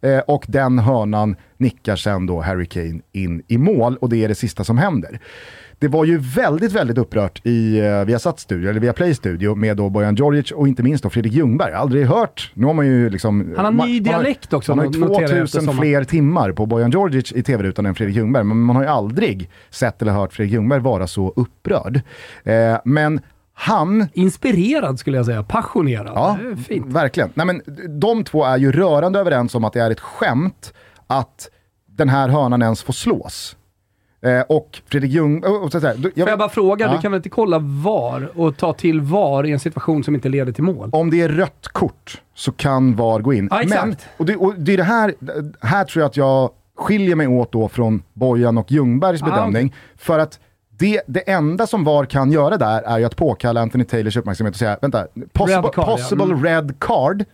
Eh, 0.00 0.18
och 0.18 0.44
den 0.48 0.78
hörnan 0.78 1.36
nickar 1.56 1.96
sen 1.96 2.26
då 2.26 2.40
Harry 2.40 2.66
Kane 2.66 3.00
in 3.12 3.42
i 3.48 3.58
mål 3.58 3.96
och 3.96 4.08
det 4.08 4.24
är 4.24 4.28
det 4.28 4.34
sista 4.34 4.64
som 4.64 4.78
händer. 4.78 5.20
Det 5.80 5.88
var 5.88 6.04
ju 6.04 6.18
väldigt, 6.18 6.72
väldigt 6.72 6.98
upprört 6.98 7.46
i 7.46 7.78
eh, 7.78 8.04
Viasat 8.04 8.40
studio, 8.40 8.70
eller 8.70 8.80
via 8.80 8.92
Play 8.92 9.14
studio 9.14 9.54
med 9.54 9.76
då 9.76 9.88
Bojan 9.90 10.14
Djordjic 10.14 10.50
och 10.52 10.68
inte 10.68 10.82
minst 10.82 11.02
då 11.04 11.10
Fredrik 11.10 11.32
Ljungberg. 11.32 11.72
Aldrig 11.72 12.06
hört, 12.06 12.50
nu 12.54 12.66
har 12.66 12.74
man 12.74 12.86
ju 12.86 13.10
liksom... 13.10 13.54
Han 13.56 13.64
har 13.64 13.72
man- 13.72 13.88
ny 13.88 14.00
man 14.00 14.04
dialekt 14.04 14.52
också, 14.52 14.72
Man 14.76 14.86
har 14.86 14.92
ju 14.94 15.00
noterar 15.00 15.20
jag 15.20 15.28
2000 15.30 15.42
eftersom- 15.60 15.76
fler 15.78 16.04
timmar 16.04 16.52
på 16.52 16.66
Bojan 16.66 16.90
Djordjic 16.90 17.32
i 17.32 17.42
tv-rutan 17.42 17.86
än 17.86 17.94
Fredrik 17.94 18.16
Ljungberg, 18.16 18.44
men 18.44 18.56
man 18.56 18.76
har 18.76 18.82
ju 18.82 18.88
aldrig 18.88 19.50
sett 19.70 20.02
eller 20.02 20.12
hört 20.12 20.32
Fredrik 20.32 20.52
Ljungberg 20.54 20.80
vara 20.80 21.06
så 21.06 21.32
upprörd. 21.36 22.00
Eh, 22.44 22.76
men 22.84 23.20
han 23.54 24.08
Inspirerad 24.12 24.98
skulle 24.98 25.16
jag 25.16 25.26
säga, 25.26 25.42
passionerad. 25.42 26.12
Ja, 26.14 26.38
verkligen. 26.86 27.30
Nej, 27.34 27.46
men 27.46 27.62
de 28.00 28.24
två 28.24 28.44
är 28.44 28.56
ju 28.58 28.72
rörande 28.72 29.18
överens 29.18 29.54
om 29.54 29.64
att 29.64 29.72
det 29.72 29.80
är 29.80 29.90
ett 29.90 30.00
skämt 30.00 30.74
att 31.06 31.48
den 31.86 32.08
här 32.08 32.28
hörnan 32.28 32.62
ens 32.62 32.82
får 32.82 32.92
slås. 32.92 33.56
Eh, 34.22 34.40
och 34.48 34.80
Fredrik 34.86 35.10
Ljung... 35.12 35.44
Och, 35.44 35.62
och 35.64 35.72
så 35.72 35.78
du- 35.78 35.86
jag, 35.86 36.14
Får 36.14 36.28
jag 36.28 36.38
bara 36.38 36.48
fråga, 36.48 36.86
Ja. 36.86 36.92
du 36.92 36.98
kan 36.98 37.12
väl 37.12 37.18
inte 37.18 37.28
kolla 37.28 37.58
VAR 37.58 38.30
och 38.34 38.56
ta 38.56 38.72
till 38.72 39.00
VAR 39.00 39.46
i 39.46 39.52
en 39.52 39.60
situation 39.60 40.04
som 40.04 40.14
inte 40.14 40.28
leder 40.28 40.52
till 40.52 40.64
mål? 40.64 40.90
Om 40.92 41.10
det 41.10 41.20
är 41.20 41.28
rött 41.28 41.68
kort 41.72 42.20
så 42.34 42.52
kan 42.52 42.96
VAR 42.96 43.20
gå 43.20 43.32
in. 43.32 43.48
Ja, 43.50 43.62
exakt. 43.62 43.84
Men, 43.86 43.96
och 44.16 44.26
det, 44.26 44.36
och 44.36 44.54
det 44.58 44.72
är 44.72 44.76
det 44.76 44.82
här, 44.82 45.14
här 45.60 45.84
tror 45.84 46.00
jag 46.02 46.08
att 46.08 46.16
jag 46.16 46.50
skiljer 46.76 47.16
mig 47.16 47.26
åt 47.26 47.52
då 47.52 47.68
från 47.68 48.02
Bojan 48.12 48.58
och 48.58 48.72
Ljungbergs 48.72 49.22
Ah, 49.22 49.26
bedömning. 49.26 49.74
För 49.96 50.18
att 50.18 50.40
det, 50.78 51.02
det 51.06 51.30
enda 51.30 51.66
som 51.66 51.84
VAR 51.84 52.04
kan 52.04 52.32
göra 52.32 52.56
där 52.56 52.82
är 52.82 52.98
ju 52.98 53.04
att 53.04 53.16
påkalla 53.16 53.60
Anthony 53.60 53.84
Taylors 53.84 54.16
uppmärksamhet 54.16 54.54
och 54.54 54.58
säga, 54.58 54.78
vänta, 54.82 55.06
possible, 55.32 55.56
Red 55.62 55.74
card, 55.74 55.84
ja. 55.88 55.96
possible 55.96 56.24
Mm. 56.24 56.44
red 56.44 56.74
card. 56.80 57.24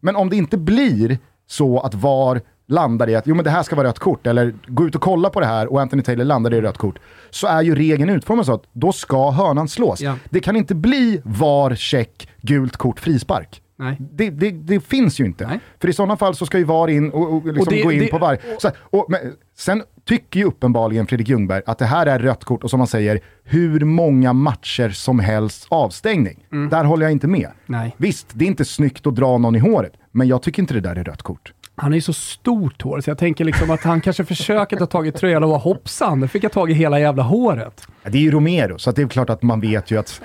Men 0.00 0.16
om 0.16 0.30
det 0.30 0.36
inte 0.36 0.56
blir 0.58 1.18
så 1.46 1.80
att 1.80 1.94
VAR 1.94 2.40
landar 2.70 3.08
i 3.10 3.16
att 3.16 3.26
jo 3.26 3.34
men 3.34 3.44
det 3.44 3.50
här 3.50 3.62
ska 3.62 3.76
vara 3.76 3.88
rött 3.88 3.98
kort, 3.98 4.26
eller 4.26 4.54
gå 4.66 4.86
ut 4.86 4.94
och 4.94 5.00
kolla 5.02 5.30
på 5.30 5.40
det 5.40 5.46
här 5.46 5.72
och 5.72 5.80
Anthony 5.80 6.02
Taylor 6.02 6.24
landar 6.24 6.54
i 6.54 6.60
rött 6.60 6.78
kort, 6.78 6.98
så 7.30 7.46
är 7.46 7.62
ju 7.62 7.74
regeln 7.74 8.10
utformad 8.10 8.46
så 8.46 8.54
att 8.54 8.62
då 8.72 8.92
ska 8.92 9.30
hörnan 9.30 9.68
slås. 9.68 10.00
Ja. 10.00 10.14
Det 10.30 10.40
kan 10.40 10.56
inte 10.56 10.74
bli 10.74 11.20
VAR, 11.24 11.74
check, 11.74 12.28
gult 12.42 12.76
kort, 12.76 13.00
frispark. 13.00 13.62
Nej. 13.76 13.96
Det, 14.00 14.30
det, 14.30 14.50
det 14.50 14.80
finns 14.80 15.20
ju 15.20 15.24
inte. 15.24 15.46
Nej. 15.46 15.60
För 15.80 15.88
i 15.88 15.92
sådana 15.92 16.16
fall 16.16 16.34
så 16.34 16.46
ska 16.46 16.58
ju 16.58 16.64
VAR 16.64 16.88
in 16.88 17.10
och, 17.10 17.34
och, 17.34 17.44
liksom 17.46 17.60
Och 17.60 17.66
det- 17.72 17.82
gå 17.82 17.92
in 17.92 18.08
på 18.10 18.18
varje... 18.18 18.38
Så, 18.58 18.70
och, 18.80 19.06
men, 19.08 19.20
sen 19.56 19.82
tycker 20.04 20.40
ju 20.40 20.46
uppenbarligen 20.46 21.06
Fredrik 21.06 21.28
Ljungberg 21.28 21.62
att 21.66 21.78
det 21.78 21.84
här 21.84 22.06
är 22.06 22.18
rött 22.18 22.44
kort 22.44 22.64
och 22.64 22.70
som 22.70 22.78
man 22.78 22.86
säger, 22.86 23.20
hur 23.44 23.84
många 23.84 24.32
matcher 24.32 24.90
som 24.90 25.18
helst 25.18 25.66
avstängning. 25.68 26.46
Där 26.70 26.84
håller 26.84 27.06
jag 27.06 27.12
inte 27.12 27.26
med. 27.26 27.40
Mm. 27.40 27.52
Nej. 27.66 27.94
Visst, 27.96 28.26
det 28.32 28.44
är 28.44 28.46
inte 28.46 28.64
snyggt 28.64 29.06
att 29.06 29.14
dra 29.16 29.38
någon 29.38 29.56
i 29.56 29.58
håret, 29.58 29.92
men 30.10 30.28
jag 30.28 30.42
tycker 30.42 30.62
inte 30.62 30.74
det 30.74 30.80
där 30.80 30.96
är 30.96 31.04
rött 31.04 31.22
kort. 31.22 31.52
Han 31.80 31.92
är 31.92 31.96
ju 31.96 32.00
så 32.02 32.12
stort 32.12 32.82
hår, 32.82 33.00
så 33.00 33.10
jag 33.10 33.18
tänker 33.18 33.44
liksom 33.44 33.70
att 33.70 33.82
han 33.82 34.00
kanske 34.00 34.24
försöker 34.24 34.76
ta 34.76 34.86
tag 34.86 35.06
i 35.06 35.12
tröjan 35.12 35.44
och 35.44 35.50
hoppsan, 35.60 36.20
nu 36.20 36.28
fick 36.28 36.44
jag 36.44 36.52
tag 36.52 36.70
i 36.70 36.74
hela 36.74 37.00
jävla 37.00 37.22
håret. 37.22 37.86
Det 38.02 38.18
är 38.18 38.22
ju 38.22 38.30
Romero, 38.30 38.78
så 38.78 38.92
det 38.92 39.02
är 39.02 39.08
klart 39.08 39.30
att 39.30 39.42
man 39.42 39.60
vet 39.60 39.90
ju 39.90 39.98
att 39.98 40.22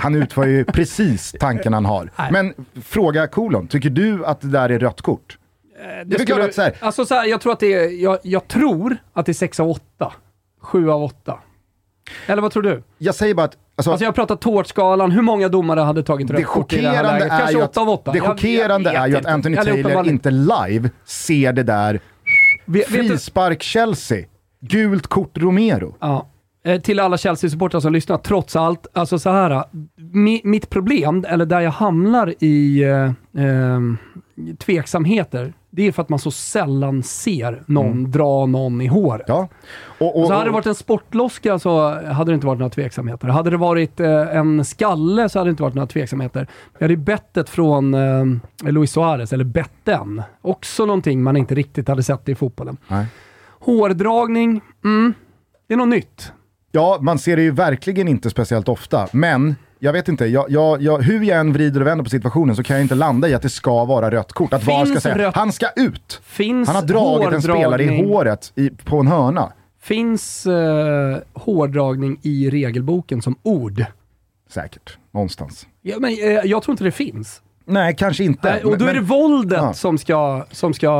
han 0.00 0.14
utför 0.14 0.46
ju 0.46 0.64
precis 0.64 1.34
tanken 1.40 1.72
han 1.72 1.84
har. 1.84 2.10
Nej. 2.18 2.32
Men 2.32 2.54
fråga 2.82 3.26
kolon, 3.26 3.66
tycker 3.68 3.90
du 3.90 4.24
att 4.26 4.40
det 4.40 4.48
där 4.48 4.68
är 4.70 4.78
rött 4.78 5.02
kort? 5.02 5.38
Det 6.06 6.20
är 6.20 6.26
klart 6.26 6.40
att 6.40 6.54
så 6.54 6.62
här- 6.62 6.76
Alltså 6.80 7.04
så 7.04 7.14
här, 7.14 7.26
jag 7.26 7.40
tror 7.40 7.52
att 7.52 7.60
det 7.60 7.72
är, 7.74 8.02
jag, 8.02 8.18
jag 8.22 8.48
tror 8.48 8.96
att 9.12 9.26
det 9.26 9.32
är 9.32 9.34
6 9.34 9.60
av 9.60 9.68
8. 9.70 10.12
7 10.60 10.90
av 10.90 11.02
8. 11.02 11.38
Eller 12.26 12.42
vad 12.42 12.52
tror 12.52 12.62
du? 12.62 12.82
Jag 12.98 13.14
säger 13.14 13.34
bara 13.34 13.44
att... 13.44 13.56
Alltså, 13.76 13.90
Alltså 13.90 14.04
jag 14.04 14.14
pratar 14.14 14.36
tårtskalan, 14.36 15.10
hur 15.10 15.22
många 15.22 15.48
domare 15.48 15.80
hade 15.80 16.02
tagit 16.02 16.30
rött 16.30 16.36
det 16.36 16.44
kort 16.44 16.72
i 16.72 16.80
det 16.80 16.88
här 16.88 17.02
läget? 17.02 17.22
är 17.32 17.38
Kanske 17.38 17.56
ju 17.58 17.62
8 17.62 17.80
av 17.80 17.88
8? 17.88 18.10
att, 18.10 18.14
det 18.14 18.20
chockerande 18.20 18.90
är 18.90 19.06
ju 19.06 19.16
att 19.16 19.26
Anthony 19.26 19.56
Taylor 19.56 20.08
inte 20.08 20.30
live 20.30 20.90
ser 21.04 21.52
det 21.52 21.62
där. 21.62 22.00
Frispark 22.86 23.62
Chelsea, 23.62 24.24
gult 24.60 25.06
kort 25.06 25.38
Romero. 25.38 25.96
ja. 26.00 26.28
Eh, 26.64 26.80
Till 26.80 27.00
alla 27.00 27.16
Chelsea-supportrar 27.16 27.80
som 27.80 27.92
lyssnar, 27.92 28.18
trots 28.18 28.56
allt, 28.56 28.86
alltså 28.92 29.18
så 29.18 29.30
här. 29.30 29.64
Mi, 30.12 30.40
mitt 30.44 30.70
problem, 30.70 31.24
eller 31.28 31.46
där 31.46 31.60
jag 31.60 31.70
hamnar 31.70 32.34
i 32.44 32.82
eh, 32.82 33.44
eh, 33.44 33.80
tveksamheter, 34.58 35.52
det 35.70 35.86
är 35.86 35.92
för 35.92 36.02
att 36.02 36.08
man 36.08 36.18
så 36.18 36.30
sällan 36.30 37.02
ser 37.02 37.62
någon 37.66 38.10
dra 38.10 38.46
någon 38.46 38.80
i 38.80 38.86
håret. 38.86 39.26
Ja. 39.28 39.48
Och, 39.98 40.20
och, 40.20 40.26
Så 40.26 40.32
hade 40.32 40.44
det 40.44 40.50
varit 40.50 40.66
en 40.66 40.74
sportloska 40.74 41.58
så 41.58 41.88
hade 42.04 42.30
det 42.30 42.34
inte 42.34 42.46
varit 42.46 42.58
några 42.58 42.70
tveksamheter. 42.70 43.28
Hade 43.28 43.50
det 43.50 43.56
varit 43.56 44.00
eh, 44.00 44.36
en 44.36 44.64
skalle 44.64 45.28
så 45.28 45.38
hade 45.38 45.48
det 45.48 45.50
inte 45.50 45.62
varit 45.62 45.74
några 45.74 45.86
tveksamheter. 45.86 46.46
Jag 46.78 46.84
hade 46.84 46.96
bettet 46.96 47.48
från 47.48 47.94
eh, 47.94 48.24
Luis 48.72 48.92
Suarez, 48.92 49.32
eller 49.32 49.44
betten. 49.44 50.22
Också 50.42 50.86
någonting 50.86 51.22
man 51.22 51.36
inte 51.36 51.54
riktigt 51.54 51.88
hade 51.88 52.02
sett 52.02 52.28
i 52.28 52.34
fotbollen. 52.34 52.76
Nej. 52.88 53.06
Hårdragning, 53.60 54.60
mm, 54.84 55.14
det 55.66 55.74
är 55.74 55.78
något 55.78 55.88
nytt. 55.88 56.32
Ja, 56.72 56.98
man 57.00 57.18
ser 57.18 57.36
det 57.36 57.42
ju 57.42 57.50
verkligen 57.50 58.08
inte 58.08 58.30
speciellt 58.30 58.68
ofta, 58.68 59.08
men 59.12 59.54
jag 59.78 59.92
vet 59.92 60.08
inte, 60.08 60.26
jag, 60.26 60.46
jag, 60.48 60.82
jag, 60.82 61.02
hur 61.02 61.22
jag 61.24 61.38
än 61.40 61.52
vrider 61.52 61.80
och 61.80 61.86
vänder 61.86 62.04
på 62.04 62.10
situationen 62.10 62.56
så 62.56 62.62
kan 62.62 62.76
jag 62.76 62.84
inte 62.84 62.94
landa 62.94 63.28
i 63.28 63.34
att 63.34 63.42
det 63.42 63.48
ska 63.48 63.84
vara 63.84 64.10
rött 64.10 64.32
kort. 64.32 64.52
Att 64.52 64.64
VAR 64.66 64.84
ska 64.86 65.00
säga, 65.00 65.18
rött- 65.18 65.34
han 65.36 65.52
ska 65.52 65.68
ut! 65.76 66.20
Finns 66.24 66.68
Han 66.68 66.76
har 66.76 66.82
dragit 66.82 67.32
en 67.32 67.42
spelare 67.42 67.82
i 67.82 68.06
håret 68.06 68.52
i, 68.54 68.70
på 68.70 68.98
en 69.00 69.06
hörna. 69.06 69.52
Finns 69.82 70.46
eh, 70.46 71.16
hårdragning 71.32 72.18
i 72.22 72.50
regelboken 72.50 73.22
som 73.22 73.36
ord? 73.42 73.84
Säkert, 74.50 74.98
någonstans. 75.14 75.66
Ja, 75.82 75.96
men, 75.98 76.10
eh, 76.10 76.16
jag 76.44 76.62
tror 76.62 76.72
inte 76.72 76.84
det 76.84 76.90
finns. 76.90 77.42
Nej, 77.64 77.96
kanske 77.98 78.24
inte. 78.24 78.50
Nej, 78.52 78.64
och 78.64 78.78
då 78.78 78.84
men, 78.84 78.96
är 78.96 79.00
det 79.00 79.06
våldet 79.06 79.58
ja. 79.62 79.72
som 79.72 79.98
ska, 79.98 80.44
som 80.50 80.74
ska 80.74 80.90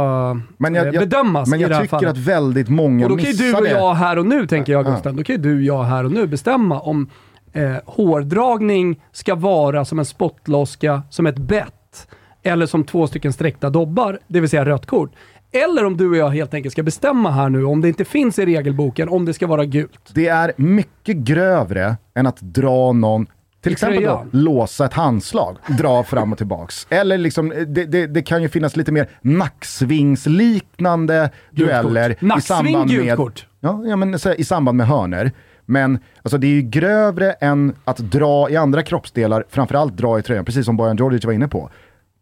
men 0.56 0.74
jag, 0.74 0.86
eh, 0.86 0.92
jag, 0.94 1.08
bedömas 1.08 1.48
men 1.48 1.58
i 1.58 1.62
jag 1.62 1.70
det 1.70 1.74
här 1.74 1.82
tycker 1.82 1.96
fallet. 1.96 2.10
att 2.10 2.16
väldigt 2.18 2.68
många 2.68 3.04
Och 3.06 3.10
då 3.10 3.16
kan 3.16 3.24
ju 3.24 3.30
missar 3.30 3.44
du 3.44 3.54
och 3.54 3.62
det. 3.62 3.70
jag 3.70 3.94
här 3.94 4.18
och 4.18 4.26
nu, 4.26 4.46
tänker 4.46 4.72
jag 4.72 4.86
Ja. 4.86 4.90
Gusten, 4.90 5.16
då 5.16 5.22
kan 5.24 5.36
ju 5.36 5.42
du 5.42 5.54
och 5.56 5.62
jag 5.62 5.84
här 5.84 6.04
och 6.04 6.12
nu 6.12 6.26
bestämma 6.26 6.80
om 6.80 7.10
eh, 7.58 7.76
hårdragning 7.84 9.00
ska 9.12 9.34
vara 9.34 9.84
som 9.84 9.98
en 9.98 10.04
spottloska, 10.04 11.02
som 11.10 11.26
ett 11.26 11.38
bett, 11.38 12.08
eller 12.42 12.66
som 12.66 12.84
två 12.84 13.06
stycken 13.06 13.32
sträckta 13.32 13.70
dobbar, 13.70 14.18
det 14.26 14.40
vill 14.40 14.50
säga 14.50 14.64
rött 14.64 14.86
kort. 14.86 15.10
Eller 15.52 15.84
om 15.84 15.96
du 15.96 16.10
och 16.10 16.16
jag 16.16 16.28
helt 16.28 16.54
enkelt 16.54 16.72
ska 16.72 16.82
bestämma 16.82 17.30
här 17.30 17.48
nu, 17.48 17.64
om 17.64 17.80
det 17.80 17.88
inte 17.88 18.04
finns 18.04 18.38
i 18.38 18.46
regelboken, 18.46 19.08
om 19.08 19.24
det 19.24 19.34
ska 19.34 19.46
vara 19.46 19.64
gult. 19.64 20.10
Det 20.14 20.28
är 20.28 20.52
mycket 20.56 21.16
grövre 21.16 21.96
än 22.14 22.26
att 22.26 22.40
dra 22.40 22.92
någon 22.92 23.26
Till 23.62 23.72
exempel 23.72 24.02
då, 24.02 24.26
låsa 24.32 24.84
ett 24.84 24.92
handslag, 24.92 25.56
dra 25.78 26.04
fram 26.04 26.32
och 26.32 26.38
tillbaks. 26.38 26.86
Eller 26.90 27.18
liksom, 27.18 27.48
det, 27.48 27.84
det, 27.84 28.06
det 28.06 28.22
kan 28.22 28.42
ju 28.42 28.48
finnas 28.48 28.76
lite 28.76 28.92
mer 28.92 29.08
nacksvingsliknande 29.20 31.30
dueller 31.50 32.10
i 32.10 32.16
Nacksving, 32.20 32.56
samband 32.56 32.90
gult 32.90 33.04
med, 33.04 33.16
kort. 33.16 33.46
ja, 33.60 33.82
ja, 33.86 33.96
men, 33.96 34.12
här, 34.12 34.40
i 34.40 34.44
samband 34.44 34.76
med 34.76 34.86
hörner. 34.86 35.32
Men 35.70 35.98
alltså, 36.22 36.38
det 36.38 36.46
är 36.46 36.52
ju 36.52 36.62
grövre 36.62 37.32
än 37.32 37.74
att 37.84 37.98
dra 37.98 38.50
i 38.50 38.56
andra 38.56 38.82
kroppsdelar, 38.82 39.44
framförallt 39.48 39.96
dra 39.96 40.18
i 40.18 40.22
tröjan, 40.22 40.44
precis 40.44 40.66
som 40.66 40.76
Bojan 40.76 40.96
Djordjic 40.96 41.24
var 41.24 41.32
inne 41.32 41.48
på. 41.48 41.70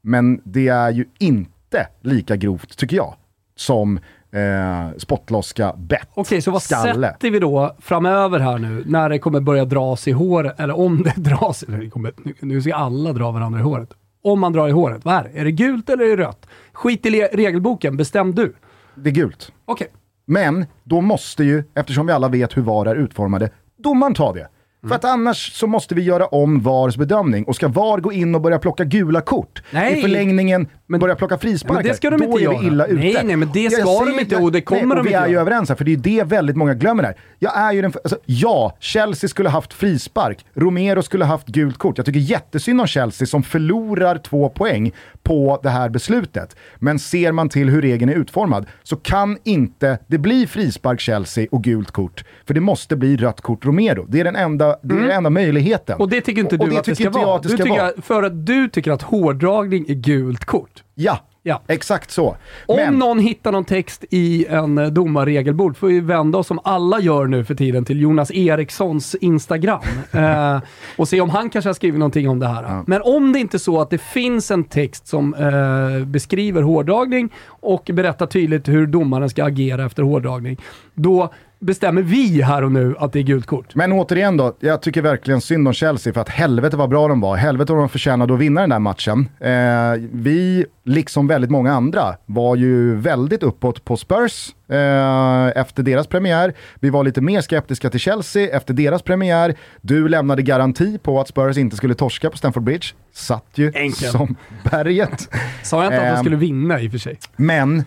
Men 0.02 0.40
det 0.44 0.68
är 0.68 0.90
ju 0.90 1.04
inte 1.18 1.86
lika 2.00 2.36
grovt, 2.36 2.78
tycker 2.78 2.96
jag, 2.96 3.14
som 3.56 3.98
eh, 4.30 4.96
spottloska, 4.98 5.74
bett, 5.76 6.08
Okej, 6.14 6.42
så 6.42 6.50
vad 6.50 6.62
skalle. 6.62 7.08
sätter 7.08 7.30
vi 7.30 7.38
då 7.38 7.76
framöver 7.80 8.38
här 8.38 8.58
nu, 8.58 8.82
när 8.86 9.08
det 9.08 9.18
kommer 9.18 9.40
börja 9.40 9.64
dras 9.64 10.08
i 10.08 10.12
håret, 10.12 10.60
eller 10.60 10.78
om 10.78 11.02
det 11.02 11.14
dras, 11.16 11.64
det 11.68 11.90
kommer, 11.90 12.12
nu, 12.40 12.62
ska 12.62 12.74
alla 12.74 13.12
dra 13.12 13.30
varandra 13.30 13.60
i 13.60 13.62
håret. 13.62 13.90
Om 14.22 14.40
man 14.40 14.52
drar 14.52 14.68
i 14.68 14.72
håret, 14.72 15.04
vad 15.04 15.14
är 15.14 15.24
det? 15.24 15.40
Är 15.40 15.44
det 15.44 15.52
gult 15.52 15.90
eller 15.90 16.04
är 16.04 16.16
det 16.16 16.22
rött? 16.22 16.46
Skit 16.72 17.06
i 17.06 17.10
regelboken, 17.32 17.96
bestäm 17.96 18.34
du. 18.34 18.54
Det 18.94 19.10
är 19.10 19.14
gult. 19.14 19.52
Okej. 19.64 19.88
Men 20.26 20.66
då 20.84 21.00
måste 21.00 21.44
ju, 21.44 21.64
eftersom 21.74 22.06
vi 22.06 22.12
alla 22.12 22.28
vet 22.28 22.56
hur 22.56 22.62
VAR 22.62 22.86
är 22.86 22.96
utformade, 22.96 23.50
domaren 23.78 24.14
ta 24.14 24.32
det. 24.32 24.48
För 24.88 24.94
att 24.94 25.04
annars 25.04 25.52
så 25.52 25.66
måste 25.66 25.94
vi 25.94 26.02
göra 26.02 26.26
om 26.26 26.60
VARs 26.60 26.96
bedömning. 26.96 27.44
Och 27.44 27.56
ska 27.56 27.68
VAR 27.68 27.98
gå 27.98 28.12
in 28.12 28.34
och 28.34 28.40
börja 28.40 28.58
plocka 28.58 28.84
gula 28.84 29.20
kort, 29.20 29.62
Nej. 29.70 29.98
i 29.98 30.02
förlängningen 30.02 30.66
Men- 30.86 31.00
börja 31.00 31.14
plocka 31.14 31.38
frisparkar, 31.38 31.74
Men 31.74 31.84
det 31.90 31.94
ska 31.94 32.10
de 32.10 32.16
då 32.16 32.24
inte 32.24 32.44
är 32.44 32.60
vi 32.60 32.66
illa 32.66 32.86
ute. 32.86 32.94
Nej, 33.00 33.20
nej, 33.24 33.36
men 33.36 33.50
det 33.52 33.60
Jag 33.62 33.72
ska 33.72 34.04
de 34.04 34.20
inte 34.20 34.36
och 34.36 34.52
det 34.52 34.60
kommer 34.60 34.82
nej, 34.82 34.88
de 34.94 35.00
och 35.00 35.06
vi 35.06 35.10
inte 35.10 35.18
är 35.18 35.28
ju 35.28 35.38
överens 35.38 35.68
här, 35.68 35.76
för 35.76 35.84
det 35.84 35.90
är 35.90 35.96
ju 35.96 36.02
det 36.02 36.24
väldigt 36.24 36.56
många 36.56 36.74
glömmer 36.74 37.02
här. 37.02 37.16
Jag 37.38 37.56
är 37.58 37.72
ju 37.72 37.82
den, 37.82 37.92
alltså, 38.04 38.18
ja, 38.24 38.76
Chelsea 38.80 39.28
skulle 39.28 39.48
haft 39.48 39.72
frispark, 39.72 40.46
Romero 40.54 41.02
skulle 41.02 41.24
haft 41.24 41.46
gult 41.46 41.78
kort. 41.78 41.98
Jag 41.98 42.06
tycker 42.06 42.20
jättesynd 42.20 42.80
om 42.80 42.86
Chelsea 42.86 43.26
som 43.26 43.42
förlorar 43.42 44.18
två 44.18 44.48
poäng 44.48 44.92
på 45.22 45.60
det 45.62 45.70
här 45.70 45.88
beslutet. 45.88 46.56
Men 46.76 46.98
ser 46.98 47.32
man 47.32 47.48
till 47.48 47.68
hur 47.70 47.82
regeln 47.82 48.10
är 48.10 48.14
utformad 48.14 48.66
så 48.82 48.96
kan 48.96 49.38
inte 49.44 49.98
det 50.06 50.18
bli 50.18 50.46
frispark 50.46 51.00
Chelsea 51.00 51.46
och 51.50 51.64
gult 51.64 51.90
kort. 51.90 52.24
För 52.46 52.54
det 52.54 52.60
måste 52.60 52.96
bli 52.96 53.16
rött 53.16 53.40
kort 53.40 53.64
Romero. 53.64 54.06
Det 54.08 54.20
är 54.20 54.24
den 54.24 54.36
enda, 54.36 54.75
det 54.82 54.94
är 54.94 54.98
den 55.00 55.10
enda 55.10 55.30
möjligheten. 55.30 55.92
Mm. 55.94 56.02
Och 56.02 56.08
det 56.08 56.20
tycker 56.20 56.40
inte 56.42 56.56
Och- 56.56 56.60
och 56.62 56.68
du 56.68 56.74
det 56.74 56.78
att 56.80 56.84
det 56.86 56.96
ska 56.96 57.10
vara. 57.10 57.40
du 57.40 57.48
tycker 57.48 57.68
vara. 57.70 57.90
För 58.02 58.22
att 58.22 58.46
du 58.46 58.68
tycker 58.68 58.92
att 58.92 59.02
hårdragning 59.02 59.84
är 59.88 59.94
gult 59.94 60.44
kort. 60.44 60.82
Ja, 60.94 61.18
Ja. 61.42 61.62
exakt 61.66 62.10
så. 62.10 62.36
Om 62.66 62.76
Men- 62.76 62.94
någon 62.98 63.18
hittar 63.18 63.52
någon 63.52 63.64
text 63.64 64.04
i 64.10 64.46
en 64.48 64.78
eh, 64.78 64.86
domarregelbord 64.86 65.76
får 65.76 65.86
vi 65.88 66.00
vända 66.00 66.38
oss 66.38 66.46
som 66.46 66.60
alla 66.64 67.00
gör 67.00 67.26
nu 67.26 67.44
för 67.44 67.54
tiden 67.54 67.84
till 67.84 68.00
Jonas 68.00 68.30
Erikssons 68.30 69.14
Instagram 69.14 69.80
eh, 70.12 70.60
och 70.96 71.08
se 71.08 71.20
om 71.20 71.30
han 71.30 71.50
kanske 71.50 71.68
har 71.68 71.74
skrivit 71.74 71.98
någonting 71.98 72.28
om 72.28 72.38
det 72.38 72.46
här. 72.46 72.82
Men 72.86 73.02
om 73.02 73.32
det 73.32 73.38
inte 73.38 73.56
är 73.56 73.58
så 73.58 73.80
att 73.80 73.90
det 73.90 73.98
finns 73.98 74.50
en 74.50 74.64
text 74.64 75.06
som 75.06 75.34
eh, 75.34 76.06
beskriver 76.06 76.62
hårdragning 76.62 77.32
och 77.48 77.90
berättar 77.92 78.26
tydligt 78.26 78.68
hur 78.68 78.86
domaren 78.86 79.30
ska 79.30 79.44
agera 79.44 79.84
efter 79.86 80.02
hårdragning, 80.02 80.56
då 80.94 81.32
bestämmer 81.58 82.02
vi 82.02 82.42
här 82.42 82.64
och 82.64 82.72
nu 82.72 82.94
att 82.98 83.12
det 83.12 83.18
är 83.18 83.22
gult 83.22 83.46
kort. 83.46 83.74
Men 83.74 83.92
återigen 83.92 84.36
då, 84.36 84.56
jag 84.60 84.82
tycker 84.82 85.02
verkligen 85.02 85.40
synd 85.40 85.68
om 85.68 85.74
Chelsea 85.74 86.12
för 86.12 86.20
att 86.20 86.28
helvete 86.28 86.76
vad 86.76 86.88
bra 86.90 87.08
de 87.08 87.20
var. 87.20 87.36
Helvete 87.36 87.72
vad 87.72 87.82
de 87.82 87.88
förtjänade 87.88 88.34
att 88.34 88.40
vinna 88.40 88.60
den 88.60 88.70
där 88.70 88.78
matchen. 88.78 89.28
Eh, 89.40 90.08
vi, 90.12 90.66
liksom 90.84 91.26
väldigt 91.26 91.50
många 91.50 91.72
andra, 91.72 92.16
var 92.26 92.56
ju 92.56 92.94
väldigt 92.94 93.42
uppåt 93.42 93.84
på 93.84 93.96
Spurs 93.96 94.54
eh, 94.68 95.46
efter 95.46 95.82
deras 95.82 96.06
premiär. 96.06 96.54
Vi 96.80 96.90
var 96.90 97.04
lite 97.04 97.20
mer 97.20 97.40
skeptiska 97.40 97.90
till 97.90 98.00
Chelsea 98.00 98.56
efter 98.56 98.74
deras 98.74 99.02
premiär. 99.02 99.54
Du 99.80 100.08
lämnade 100.08 100.42
garanti 100.42 100.98
på 100.98 101.20
att 101.20 101.28
Spurs 101.28 101.56
inte 101.56 101.76
skulle 101.76 101.94
torska 101.94 102.30
på 102.30 102.36
Stamford 102.36 102.62
Bridge. 102.62 102.86
Satt 103.12 103.46
ju 103.54 103.72
Enkelt. 103.74 104.10
som 104.10 104.36
berget. 104.70 105.28
Sa 105.62 105.84
jag 105.84 105.92
inte 105.92 105.96
att 105.96 106.06
de 106.06 106.16
Ehm, 106.16 106.24
skulle 106.24 106.36
vinna 106.36 106.80
i 106.80 106.88
och 106.88 106.90
för 106.90 106.98
sig? 106.98 107.18
Men 107.36 107.84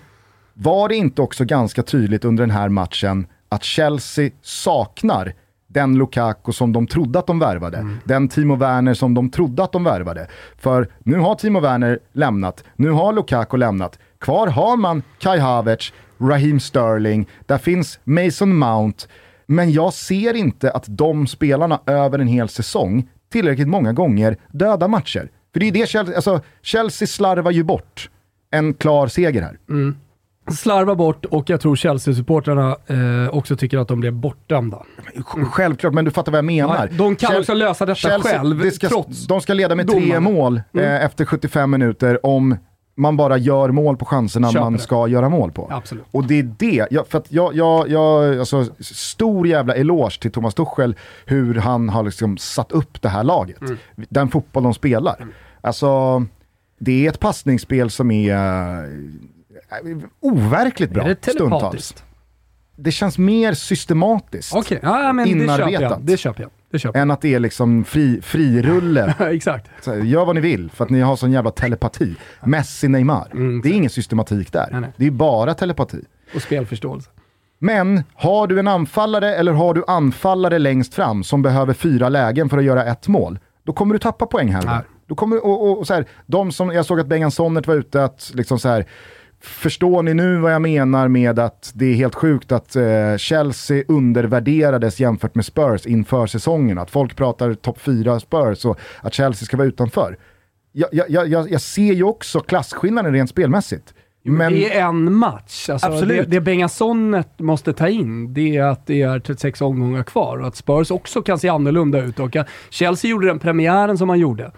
var 0.54 0.90
det 0.90 0.96
inte 0.96 1.22
också 1.22 1.46
ganska 1.46 1.84
tydligt 1.84 2.26
under 2.26 2.44
den 2.44 2.52
här 2.52 2.70
matchen 2.70 3.28
att 3.50 3.64
Chelsea 3.64 4.30
saknar 4.42 5.34
den 5.68 5.98
Lukaku 5.98 6.52
som 6.52 6.74
de 6.74 6.88
trodde 6.88 7.20
att 7.20 7.28
de 7.28 7.40
värvade. 7.40 7.78
Den 8.04 8.28
Timo 8.28 8.56
Werner 8.56 8.94
som 8.94 9.14
de 9.14 9.30
trodde 9.30 9.64
att 9.64 9.72
de 9.72 9.84
värvade. 9.84 10.28
För 10.58 10.88
nu 11.04 11.18
har 11.18 11.36
Timo 11.36 11.60
Werner 11.60 12.00
lämnat, 12.14 12.64
nu 12.76 12.90
har 12.90 13.14
Lukaku 13.14 13.58
lämnat. 13.58 14.00
Kvar 14.20 14.48
har 14.48 14.78
man 14.78 15.04
Kai 15.20 15.40
Havertz, 15.40 15.94
Raheem 16.18 16.60
Sterling, 16.60 17.28
där 17.46 17.58
finns 17.58 18.00
Mason 18.04 18.58
Mount. 18.58 19.06
Men 19.46 19.72
jag 19.72 19.94
ser 19.94 20.34
inte 20.34 20.72
att 20.72 20.86
de 20.88 21.28
spelarna 21.28 21.80
över 21.86 22.20
en 22.20 22.28
hel 22.28 22.50
säsong 22.50 23.10
tillräckligt 23.32 23.68
många 23.68 23.94
gånger 23.94 24.38
dödar 24.52 24.88
matcher. 24.88 25.30
För 25.54 25.60
det 25.60 25.68
är 25.68 25.72
det 25.72 25.90
Chelsea, 25.90 26.16
alltså 26.16 26.42
Chelsea 26.62 27.08
slarvar 27.08 27.52
ju 27.52 27.64
bort 27.64 28.10
en 28.52 28.74
klar 28.74 29.08
seger 29.08 29.42
här. 29.42 29.58
Slarva 30.52 30.96
bort 30.96 31.26
och 31.26 31.50
jag 31.50 31.62
tror 31.62 31.76
Chelsea-supportrarna 31.76 32.76
eh, 32.88 33.36
också 33.36 33.56
tycker 33.56 33.78
att 33.78 33.88
de 33.88 34.00
blev 34.00 34.14
bortdömda. 34.14 34.84
Självklart, 35.26 35.94
men 35.94 36.06
du 36.06 36.12
fattar 36.12 36.32
vad 36.32 36.38
jag 36.38 36.46
menar. 36.46 36.88
Ja, 36.92 36.98
de 36.98 37.16
kan 37.16 37.30
Chel- 37.32 37.40
också 37.40 37.54
lösa 37.54 37.86
detta 37.86 37.96
Chelsea, 37.96 38.38
själv, 38.40 38.60
det 38.60 38.72
ska, 38.72 38.88
trots 38.88 39.28
De 39.28 39.42
ska 39.42 39.54
leda 39.54 39.76
med 39.76 39.88
tre 39.88 40.00
domarna. 40.00 40.20
mål 40.20 40.62
eh, 40.74 41.06
efter 41.06 41.26
75 41.26 41.72
minuter 41.72 42.26
om 42.26 42.58
man 42.98 43.18
bara 43.18 43.38
gör 43.38 43.72
mål 43.72 43.98
på 43.98 44.06
chanserna 44.06 44.48
Köper 44.52 44.64
man 44.64 44.74
det. 44.74 44.80
ska 44.80 45.08
göra 45.08 45.30
mål 45.30 45.52
på. 45.52 45.68
Absolut. 45.72 46.04
Och 46.12 46.24
det 46.28 46.40
är 46.40 46.52
det, 46.60 46.88
jag, 46.92 47.08
för 47.08 47.18
att 47.18 47.32
jag, 47.32 47.56
jag, 47.56 47.90
jag, 47.90 48.40
alltså, 48.40 48.66
stor 48.80 49.48
jävla 49.48 49.76
eloge 49.76 50.20
till 50.22 50.32
Thomas 50.32 50.54
Tuchel 50.54 50.96
hur 51.26 51.56
han 51.56 51.90
har 51.90 52.04
liksom 52.04 52.38
satt 52.38 52.72
upp 52.72 53.02
det 53.02 53.10
här 53.10 53.24
laget. 53.24 53.62
Mm. 53.62 53.78
Den 53.96 54.30
fotboll 54.30 54.64
de 54.64 54.74
spelar. 54.74 55.28
Alltså, 55.62 56.24
det 56.80 57.06
är 57.06 57.10
ett 57.10 57.20
passningsspel 57.20 57.90
som 57.90 58.12
är 58.12 58.40
overkligt 60.20 60.92
bra 60.92 61.04
är 61.04 61.08
det 61.08 61.32
stundtals. 61.32 61.62
telepatiskt? 61.62 62.04
Det 62.76 62.92
känns 62.92 63.18
mer 63.18 63.54
systematiskt 63.54 64.56
Okej, 64.56 64.80
ja, 64.84 65.14
men 65.14 65.40
det 65.40 65.48
köper 65.48 65.60
jag. 65.60 65.72
Inarbetat. 65.72 66.00
Det 66.02 66.18
köper 66.18 66.42
jag. 66.42 66.52
Det 66.72 66.80
köper 66.80 67.00
än 67.00 67.12
att 67.12 67.22
det 67.22 67.34
är 67.34 67.40
liksom 67.40 67.84
fri, 67.84 68.22
frirulle. 68.22 69.16
jag. 69.20 69.36
Exakt. 69.36 69.70
Så 69.82 69.96
gör 69.96 70.26
vad 70.26 70.36
ni 70.36 70.42
vill 70.42 70.70
för 70.70 70.84
att 70.84 70.90
ni 70.90 71.00
har 71.00 71.16
sån 71.16 71.32
jävla 71.32 71.52
telepati. 71.52 72.16
Messi, 72.44 72.88
Neymar. 72.88 73.62
det 73.64 73.70
är 73.70 73.74
ingen 73.74 73.90
systematik 73.90 74.54
där. 74.54 74.68
Nej, 74.72 74.82
nej. 74.82 74.92
Det 74.98 75.08
är 75.08 75.12
bara 75.12 75.54
telepati. 75.54 76.06
Och 76.36 76.42
spelförståelse. 76.42 77.10
Men 77.60 78.04
har 78.14 78.48
du 78.48 78.60
en 78.60 78.68
anfallare 78.68 79.36
eller 79.36 79.52
har 79.52 79.74
du 79.74 79.84
anfallare 79.88 80.60
längst 80.60 80.94
fram 80.94 81.24
som 81.24 81.42
behöver 81.42 81.74
fyra 81.74 82.10
lägen 82.10 82.50
för 82.50 82.58
att 82.58 82.64
göra 82.64 82.86
ett 82.86 83.08
mål, 83.08 83.40
då 83.64 83.74
kommer 83.74 83.94
du 83.94 84.00
tappa 84.00 84.26
poäng 84.26 84.54
här. 84.54 84.84
Då 85.08 85.16
kommer, 85.16 85.46
och, 85.46 85.70
och, 85.70 85.80
och 85.80 85.88
så 85.88 85.94
här, 85.94 86.06
de 86.26 86.52
som, 86.52 86.70
jag 86.70 86.86
såg 86.86 87.00
att 87.00 87.08
Bengan 87.08 87.32
Sonnert 87.32 87.68
var 87.68 87.76
ute 87.76 88.04
att 88.04 88.32
liksom 88.34 88.60
så 88.60 88.70
här, 88.70 88.86
Förstår 89.42 90.04
ni 90.04 90.14
nu 90.14 90.38
vad 90.38 90.54
jag 90.54 90.62
menar 90.62 91.08
med 91.08 91.40
att 91.40 91.72
det 91.76 91.86
är 91.86 91.94
helt 91.94 92.16
sjukt 92.16 92.52
att 92.52 92.76
eh, 92.76 93.18
Chelsea 93.18 93.84
undervärderades 93.88 95.00
jämfört 95.00 95.36
med 95.36 95.46
Spurs 95.46 95.86
inför 95.86 96.28
säsongen? 96.28 96.78
Att 96.78 96.92
folk 96.92 97.16
pratar 97.16 97.54
topp 97.54 97.80
4 97.82 98.20
Spurs 98.20 98.66
och 98.66 98.80
att 99.02 99.14
Chelsea 99.14 99.46
ska 99.46 99.58
vara 99.58 99.68
utanför. 99.68 100.18
Jag, 100.72 100.90
jag, 100.92 101.30
jag, 101.30 101.52
jag 101.52 101.62
ser 101.62 101.94
ju 101.94 102.04
också 102.04 102.40
klasskillnaden 102.40 103.14
rent 103.14 103.30
spelmässigt. 103.30 103.94
Men, 104.24 104.54
Det 104.54 104.78
är 104.78 104.86
en 104.86 105.14
match. 105.14 105.70
Alltså, 105.70 105.88
Absolut. 105.88 106.18
Det, 106.18 106.32
det 106.32 106.42
Bengasonet 106.42 107.40
måste 107.40 107.74
ta 107.74 107.88
in, 107.88 108.34
det 108.34 108.58
är 108.58 108.64
att 108.64 108.88
det 108.88 109.02
är 109.02 109.20
36 109.20 109.62
omgångar 109.62 110.04
kvar 110.04 110.38
och 110.38 110.48
att 110.48 110.56
Spurs 110.56 110.92
också 110.92 111.22
kan 111.22 111.40
se 111.40 111.50
annorlunda 111.50 112.04
ut. 112.04 112.20
Och 112.20 112.36
Chelsea 112.70 113.12
gjorde 113.12 113.28
den 113.28 113.40
premiären 113.40 113.98
som 113.98 114.08
man 114.08 114.20
gjorde. 114.20 114.52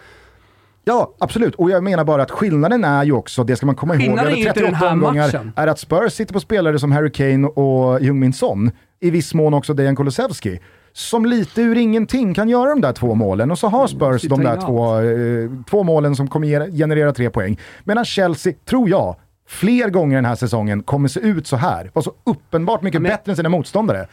Ja, 0.83 1.13
absolut. 1.19 1.55
Och 1.55 1.71
jag 1.71 1.83
menar 1.83 2.03
bara 2.03 2.21
att 2.23 2.31
skillnaden 2.31 2.83
är 2.83 3.03
ju 3.03 3.11
också, 3.11 3.43
det 3.43 3.55
ska 3.55 3.65
man 3.65 3.75
komma 3.75 3.95
ihåg, 3.95 4.19
över 4.19 4.31
ju 4.31 4.37
inte 4.37 4.47
den 4.47 4.55
38 4.55 4.75
här 4.77 4.91
omgångar, 4.93 5.27
matchen. 5.27 5.51
är 5.55 5.67
att 5.67 5.79
Spurs 5.79 6.13
sitter 6.13 6.33
på 6.33 6.39
spelare 6.39 6.79
som 6.79 6.91
Harry 6.91 7.11
Kane 7.11 7.47
och 7.47 8.01
Jung-Min 8.01 8.33
Son, 8.33 8.71
i 8.99 9.09
viss 9.09 9.33
mån 9.33 9.53
också 9.53 9.73
Dejan 9.73 9.95
Kulusevski, 9.95 10.59
som 10.93 11.25
lite 11.25 11.61
ur 11.61 11.77
ingenting 11.77 12.33
kan 12.33 12.49
göra 12.49 12.69
de 12.69 12.81
där 12.81 12.93
två 12.93 13.15
målen. 13.15 13.51
Och 13.51 13.59
så 13.59 13.67
har 13.67 13.87
Spurs 13.87 14.21
sitta 14.21 14.35
de 14.35 14.43
där 14.43 14.61
två, 14.61 14.99
eh, 14.99 15.63
två 15.69 15.83
målen 15.83 16.15
som 16.15 16.27
kommer 16.27 16.47
ge- 16.47 16.71
generera 16.77 17.13
tre 17.13 17.29
poäng. 17.29 17.59
Medan 17.83 18.05
Chelsea, 18.05 18.53
tror 18.69 18.89
jag, 18.89 19.15
fler 19.47 19.89
gånger 19.89 20.15
den 20.15 20.25
här 20.25 20.35
säsongen 20.35 20.83
kommer 20.83 21.07
se 21.07 21.19
ut 21.19 21.47
så 21.47 21.55
här. 21.57 21.91
Vara 21.93 22.03
så 22.03 22.11
uppenbart 22.23 22.81
mycket 22.81 23.01
men- 23.01 23.09
bättre 23.11 23.31
än 23.31 23.35
sina 23.35 23.49
motståndare. 23.49 24.07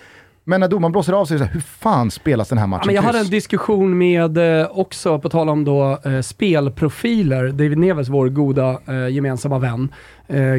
Men 0.48 0.60
när 0.60 0.68
domaren 0.68 0.92
blåser 0.92 1.12
av 1.12 1.24
sig, 1.24 1.38
så 1.38 1.44
här, 1.44 1.52
hur 1.52 1.60
fan 1.60 2.10
spelas 2.10 2.48
den 2.48 2.58
här 2.58 2.66
matchen 2.66 2.82
Ja, 2.82 2.86
men 2.86 2.94
jag 2.94 3.02
hade 3.02 3.18
en 3.18 3.30
diskussion 3.30 3.98
med, 3.98 4.60
eh, 4.60 4.66
också 4.70 5.18
på 5.18 5.28
tal 5.28 5.48
om 5.48 5.64
då, 5.64 5.98
eh, 6.04 6.20
spelprofiler, 6.20 7.48
David 7.48 7.78
Neves, 7.78 8.08
vår 8.08 8.28
goda 8.28 8.78
eh, 8.86 9.08
gemensamma 9.08 9.58
vän, 9.58 9.88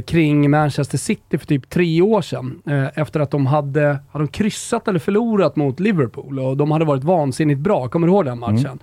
kring 0.06 0.50
Manchester 0.52 0.98
City 0.98 1.38
för 1.38 1.48
typ 1.48 1.70
tre 1.70 2.02
år 2.02 2.22
sedan. 2.22 2.62
Efter 2.96 3.20
att 3.20 3.32
de 3.32 3.46
hade, 3.46 4.00
hade 4.12 4.26
de 4.26 4.28
kryssat 4.28 4.88
eller 4.88 5.00
förlorat 5.00 5.56
mot 5.56 5.80
Liverpool 5.80 6.40
och 6.40 6.58
de 6.58 6.72
hade 6.72 6.86
varit 6.86 7.04
vansinnigt 7.04 7.60
bra. 7.60 7.88
Kommer 7.88 8.08
du 8.08 8.14
ihåg 8.14 8.26
den 8.26 8.40
matchen? 8.40 8.80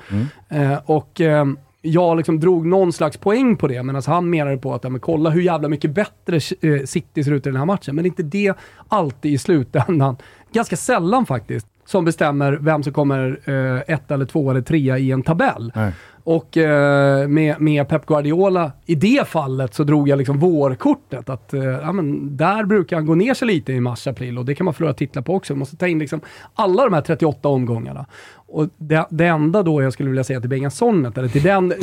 Eh, 0.48 0.78
och 0.84 1.20
eh, 1.20 1.44
jag 1.82 2.16
liksom 2.16 2.40
drog 2.40 2.66
någon 2.66 2.92
slags 2.92 3.16
poäng 3.16 3.56
på 3.56 3.68
det, 3.68 3.82
medan 3.82 4.02
han 4.06 4.30
menade 4.30 4.56
på 4.56 4.74
att 4.74 4.84
ja, 4.84 4.90
men 4.90 5.00
kolla 5.00 5.30
hur 5.30 5.40
jävla 5.40 5.68
mycket 5.68 5.90
bättre 5.90 6.40
City 6.86 7.24
ser 7.24 7.32
ut 7.32 7.46
i 7.46 7.50
den 7.50 7.58
här 7.58 7.66
matchen. 7.66 7.96
Men 7.96 8.06
inte 8.06 8.22
det 8.22 8.54
alltid 8.88 9.32
i 9.32 9.38
slutändan, 9.38 10.16
ganska 10.56 10.76
sällan 10.76 11.26
faktiskt, 11.26 11.66
som 11.84 12.04
bestämmer 12.04 12.52
vem 12.52 12.82
som 12.82 12.92
kommer 12.92 13.40
eh, 13.44 13.94
ett 13.94 14.10
eller 14.10 14.24
två 14.24 14.50
eller 14.50 14.60
trea 14.60 14.98
i 14.98 15.10
en 15.10 15.22
tabell. 15.22 15.72
Nej. 15.74 15.92
Och 16.26 16.56
eh, 16.56 17.28
med, 17.28 17.60
med 17.60 17.88
Pep 17.88 18.06
Guardiola, 18.06 18.72
i 18.86 18.94
det 18.94 19.28
fallet 19.28 19.74
så 19.74 19.84
drog 19.84 20.08
jag 20.08 20.16
liksom 20.16 20.38
vårkortet. 20.38 21.28
Att 21.28 21.54
eh, 21.54 21.64
ja, 21.64 21.92
men 21.92 22.36
där 22.36 22.64
brukar 22.64 22.96
han 22.96 23.06
gå 23.06 23.14
ner 23.14 23.34
sig 23.34 23.48
lite 23.48 23.72
i 23.72 23.80
mars-april 23.80 24.38
och 24.38 24.44
det 24.44 24.54
kan 24.54 24.64
man 24.64 24.74
förlora 24.74 24.94
titlar 24.94 25.22
på 25.22 25.34
också. 25.34 25.52
Man 25.52 25.58
måste 25.58 25.76
ta 25.76 25.88
in 25.88 25.98
liksom 25.98 26.20
alla 26.54 26.84
de 26.84 26.92
här 26.92 27.00
38 27.00 27.48
omgångarna. 27.48 28.06
Och 28.48 28.68
det, 28.76 29.06
det 29.10 29.26
enda 29.26 29.62
då 29.62 29.82
jag 29.82 29.92
skulle 29.92 30.08
vilja 30.08 30.24
säga 30.24 30.40
till 30.40 30.50
Bengan 30.50 30.70
Sonnet, 30.70 31.18
eller 31.18 31.28
till 31.28 31.42
den 31.42 31.74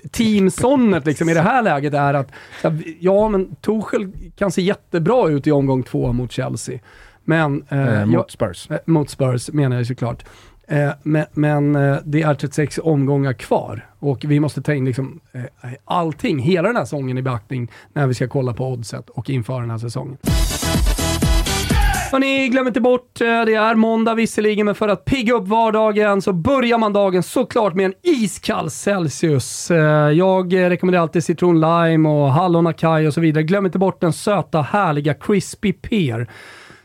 team 0.12 0.50
Sonnet 0.50 1.06
liksom, 1.06 1.28
i 1.28 1.34
det 1.34 1.40
här 1.40 1.62
läget 1.62 1.94
är 1.94 2.14
att 2.14 2.32
ja, 3.00 3.28
men 3.28 3.54
Tuchel 3.54 4.12
kan 4.36 4.50
se 4.50 4.62
jättebra 4.62 5.28
ut 5.28 5.46
i 5.46 5.50
omgång 5.50 5.82
två 5.82 6.12
mot 6.12 6.32
Chelsea. 6.32 6.78
Men, 7.24 7.64
Eh, 7.68 7.78
jag- 7.78 8.08
mot 8.08 8.30
Spurs. 8.30 8.70
Eh, 8.70 8.76
mot 8.86 9.10
Spurs 9.10 9.48
menar 9.52 9.76
jag 9.76 9.86
såklart. 9.86 10.24
Eh, 10.68 10.90
men 11.02 11.24
men 11.32 11.76
eh, 11.76 11.96
det 12.04 12.22
är 12.22 12.34
36 12.34 12.78
omgångar 12.82 13.32
kvar 13.32 13.86
och 13.98 14.24
vi 14.28 14.40
måste 14.40 14.62
ta 14.62 14.74
in 14.74 14.84
liksom, 14.84 15.20
eh, 15.32 15.40
allting, 15.84 16.38
hela 16.38 16.68
den 16.68 16.76
här 16.76 16.84
säsongen 16.84 17.18
i 17.18 17.22
beaktning 17.22 17.70
när 17.92 18.06
vi 18.06 18.14
ska 18.14 18.28
kolla 18.28 18.52
på 18.54 18.68
oddset 18.68 19.10
och 19.10 19.30
inför 19.30 19.60
den 19.60 19.70
här 19.70 19.78
säsongen. 19.78 20.16
Hörni, 22.12 22.48
glöm 22.48 22.66
inte 22.66 22.80
bort, 22.80 23.20
eh, 23.20 23.24
det 23.26 23.54
är 23.54 23.74
måndag 23.74 24.14
visserligen, 24.14 24.66
men 24.66 24.74
för 24.74 24.88
att 24.88 25.04
pigga 25.04 25.34
upp 25.34 25.48
vardagen 25.48 26.22
så 26.22 26.32
börjar 26.32 26.78
man 26.78 26.92
dagen 26.92 27.22
såklart 27.22 27.74
med 27.74 27.86
en 27.86 27.94
iskall 28.02 28.70
Celsius. 28.70 29.70
Eh, 29.70 30.10
Jag 30.10 30.52
eh, 30.52 30.68
rekommenderar 30.68 31.02
alltid 31.02 31.24
citron 31.24 31.60
lime 31.60 32.08
och 32.08 32.32
hallon 32.32 32.66
acai 32.66 33.06
och 33.08 33.14
så 33.14 33.20
vidare. 33.20 33.44
Glöm 33.44 33.66
inte 33.66 33.78
bort 33.78 34.00
den 34.00 34.12
söta, 34.12 34.62
härliga 34.62 35.14
crispy 35.14 35.72
pear. 35.72 36.26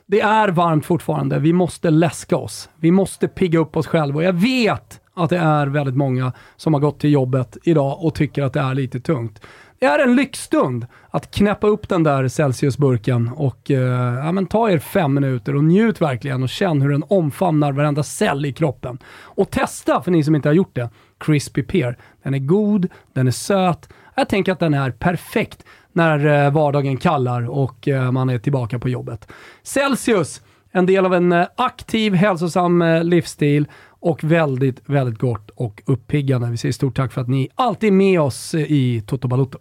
Det 0.10 0.22
är 0.22 0.48
varmt 0.48 0.86
fortfarande. 0.86 1.40
Vi 1.40 1.54
måste 1.54 1.90
läska 1.90 2.38
oss. 2.38 2.70
Vi 2.76 2.92
måste 2.92 3.28
pigga 3.28 3.60
upp 3.60 3.78
oss 3.78 3.88
själva 3.88 4.18
och 4.18 4.24
jag 4.24 4.34
vet 4.34 5.02
att 5.14 5.30
det 5.30 5.38
är 5.38 5.68
väldigt 5.68 5.96
många 5.96 6.34
som 6.56 6.74
har 6.74 6.82
gått 6.82 7.00
till 7.00 7.12
jobbet 7.12 7.58
idag 7.64 8.04
och 8.04 8.16
tycker 8.16 8.44
att 8.44 8.54
det 8.54 8.60
är 8.60 8.74
lite 8.74 9.00
tungt. 9.00 9.42
Det 9.80 9.86
är 9.86 10.00
en 10.00 10.16
lyxstund 10.16 10.88
att 11.10 11.32
knäppa 11.36 11.68
upp 11.68 11.90
den 11.90 12.04
där 12.04 12.28
Celsius-burken 12.28 13.32
och 13.36 13.72
eh, 13.72 14.26
ja, 14.26 14.32
men 14.32 14.46
ta 14.46 14.70
er 14.70 14.80
fem 14.80 15.14
minuter 15.14 15.56
och 15.56 15.64
njut 15.64 16.02
verkligen 16.02 16.44
och 16.44 16.50
känn 16.50 16.82
hur 16.82 16.90
den 16.90 17.04
omfamnar 17.08 17.72
varenda 17.72 18.04
cell 18.04 18.46
i 18.46 18.54
kroppen. 18.54 18.98
Och 19.24 19.52
testa, 19.52 20.02
för 20.02 20.12
ni 20.12 20.24
som 20.24 20.36
inte 20.36 20.50
har 20.50 20.54
gjort 20.54 20.76
det, 20.76 20.90
Crispy 21.18 21.64
Pear. 21.64 21.98
Den 22.24 22.34
är 22.34 22.40
god, 22.40 22.88
den 23.14 23.28
är 23.28 23.32
söt. 23.32 23.90
Jag 24.16 24.30
tänker 24.30 24.52
att 24.52 24.60
den 24.60 24.74
är 24.74 24.92
perfekt 24.92 25.64
när 25.98 26.46
eh, 26.46 26.52
vardagen 26.52 26.98
kallar 26.98 27.50
och 27.50 27.88
eh, 27.88 28.12
man 28.12 28.30
är 28.30 28.38
tillbaka 28.38 28.80
på 28.80 28.90
jobbet. 28.90 29.28
Celsius, 29.64 30.42
en 30.72 30.86
del 30.86 31.06
av 31.06 31.14
en 31.14 31.32
eh, 31.32 31.48
aktiv, 31.56 32.14
hälsosam 32.14 32.84
livsstil 33.04 33.68
och 34.00 34.24
väldigt, 34.24 34.82
väldigt 34.86 35.20
gott 35.20 35.50
och 35.56 35.82
uppiggande. 35.86 36.48
Vi 36.50 36.58
säger 36.58 36.74
stort 36.74 36.96
tack 36.96 37.14
för 37.14 37.22
att 37.22 37.28
ni 37.28 37.50
alltid 37.56 37.88
är 37.88 37.92
med 37.92 38.22
oss 38.22 38.56
i 38.56 39.02
Toto 39.08 39.28
Balotto. 39.28 39.58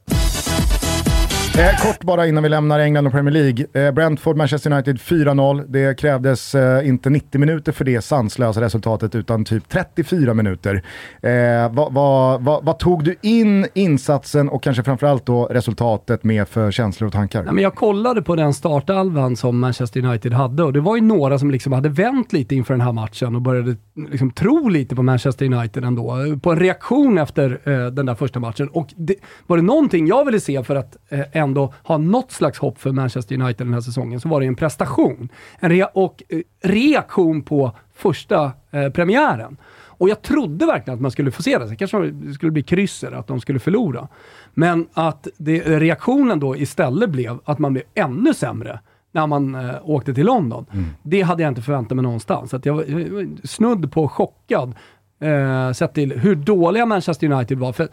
Eh, 1.58 1.76
kort 1.82 2.04
bara 2.04 2.26
innan 2.26 2.42
vi 2.42 2.48
lämnar 2.48 2.78
England 2.78 3.06
och 3.06 3.12
Premier 3.12 3.32
League. 3.32 3.86
Eh, 3.86 3.92
Brentford, 3.92 4.36
Manchester 4.36 4.72
United 4.72 4.98
4-0. 4.98 5.64
Det 5.68 5.98
krävdes 5.98 6.54
eh, 6.54 6.88
inte 6.88 7.10
90 7.10 7.40
minuter 7.40 7.72
för 7.72 7.84
det 7.84 8.02
sanslösa 8.02 8.60
resultatet 8.60 9.14
utan 9.14 9.44
typ 9.44 9.68
34 9.68 10.34
minuter. 10.34 10.82
Eh, 11.22 11.30
vad, 11.72 11.92
va, 11.92 12.38
va, 12.38 12.60
va 12.60 12.72
tog 12.72 13.04
du 13.04 13.16
in 13.22 13.66
insatsen 13.74 14.48
och 14.48 14.62
kanske 14.62 14.82
framförallt 14.82 15.26
då 15.26 15.44
resultatet 15.46 16.24
med 16.24 16.48
för 16.48 16.70
känslor 16.70 17.06
och 17.06 17.12
tankar? 17.12 17.44
Nej, 17.44 17.54
men 17.54 17.62
jag 17.62 17.74
kollade 17.74 18.22
på 18.22 18.36
den 18.36 18.54
startalvan 18.54 19.36
som 19.36 19.58
Manchester 19.58 20.04
United 20.04 20.32
hade 20.32 20.62
och 20.62 20.72
det 20.72 20.80
var 20.80 20.96
ju 20.96 21.02
några 21.02 21.38
som 21.38 21.50
liksom 21.50 21.72
hade 21.72 21.88
vänt 21.88 22.32
lite 22.32 22.54
inför 22.54 22.74
den 22.74 22.80
här 22.80 22.92
matchen 22.92 23.34
och 23.34 23.42
började 23.42 23.76
liksom 24.10 24.30
tro 24.30 24.68
lite 24.68 24.96
på 24.96 25.02
Manchester 25.02 25.46
United 25.52 25.84
ändå. 25.84 26.16
På 26.42 26.50
en 26.50 26.58
reaktion 26.58 27.18
efter 27.18 27.60
eh, 27.64 27.86
den 27.86 28.06
där 28.06 28.14
första 28.14 28.40
matchen. 28.40 28.68
Och 28.68 28.94
det, 28.96 29.14
var 29.46 29.56
det 29.56 29.62
någonting 29.62 30.06
jag 30.06 30.24
ville 30.24 30.40
se 30.40 30.64
för 30.64 30.76
att 30.76 30.96
eh, 31.08 31.45
ändå 31.48 31.72
ha 31.82 31.98
något 31.98 32.32
slags 32.32 32.58
hopp 32.58 32.78
för 32.78 32.92
Manchester 32.92 33.40
United 33.40 33.66
den 33.66 33.74
här 33.74 33.80
säsongen 33.80 34.20
så 34.20 34.28
var 34.28 34.40
det 34.40 34.46
en 34.46 34.56
prestation. 34.56 35.28
En 35.60 35.70
rea- 35.70 35.90
och 35.92 36.22
eh, 36.28 36.40
reaktion 36.62 37.42
på 37.42 37.72
första 37.94 38.52
eh, 38.70 38.88
premiären. 38.88 39.56
Och 39.98 40.08
jag 40.08 40.22
trodde 40.22 40.66
verkligen 40.66 40.94
att 40.94 41.00
man 41.00 41.10
skulle 41.10 41.30
få 41.30 41.42
se 41.42 41.58
det. 41.58 41.68
Så 41.68 41.76
kanske 41.76 42.10
det 42.10 42.34
skulle 42.34 42.52
bli 42.52 42.62
krysser, 42.62 43.12
att 43.12 43.26
de 43.26 43.40
skulle 43.40 43.58
förlora. 43.58 44.08
Men 44.54 44.86
att 44.92 45.28
det, 45.36 45.60
reaktionen 45.60 46.40
då 46.40 46.56
istället 46.56 47.10
blev 47.10 47.38
att 47.44 47.58
man 47.58 47.72
blev 47.72 47.84
ännu 47.94 48.34
sämre 48.34 48.80
när 49.12 49.26
man 49.26 49.54
eh, 49.54 49.74
åkte 49.82 50.14
till 50.14 50.26
London. 50.26 50.66
Det 51.02 51.22
hade 51.22 51.42
jag 51.42 51.50
inte 51.50 51.62
förväntat 51.62 51.96
mig 51.96 52.02
någonstans. 52.02 52.54
Att 52.54 52.66
jag, 52.66 52.74
var, 52.74 52.84
jag 52.84 53.10
var 53.10 53.46
snudd 53.46 53.92
på 53.92 54.08
chockad 54.08 54.74
eh, 55.20 55.72
sett 55.72 55.94
till 55.94 56.12
hur 56.12 56.34
dåliga 56.34 56.86
Manchester 56.86 57.32
United 57.32 57.58
var. 57.58 57.72
För 57.72 57.88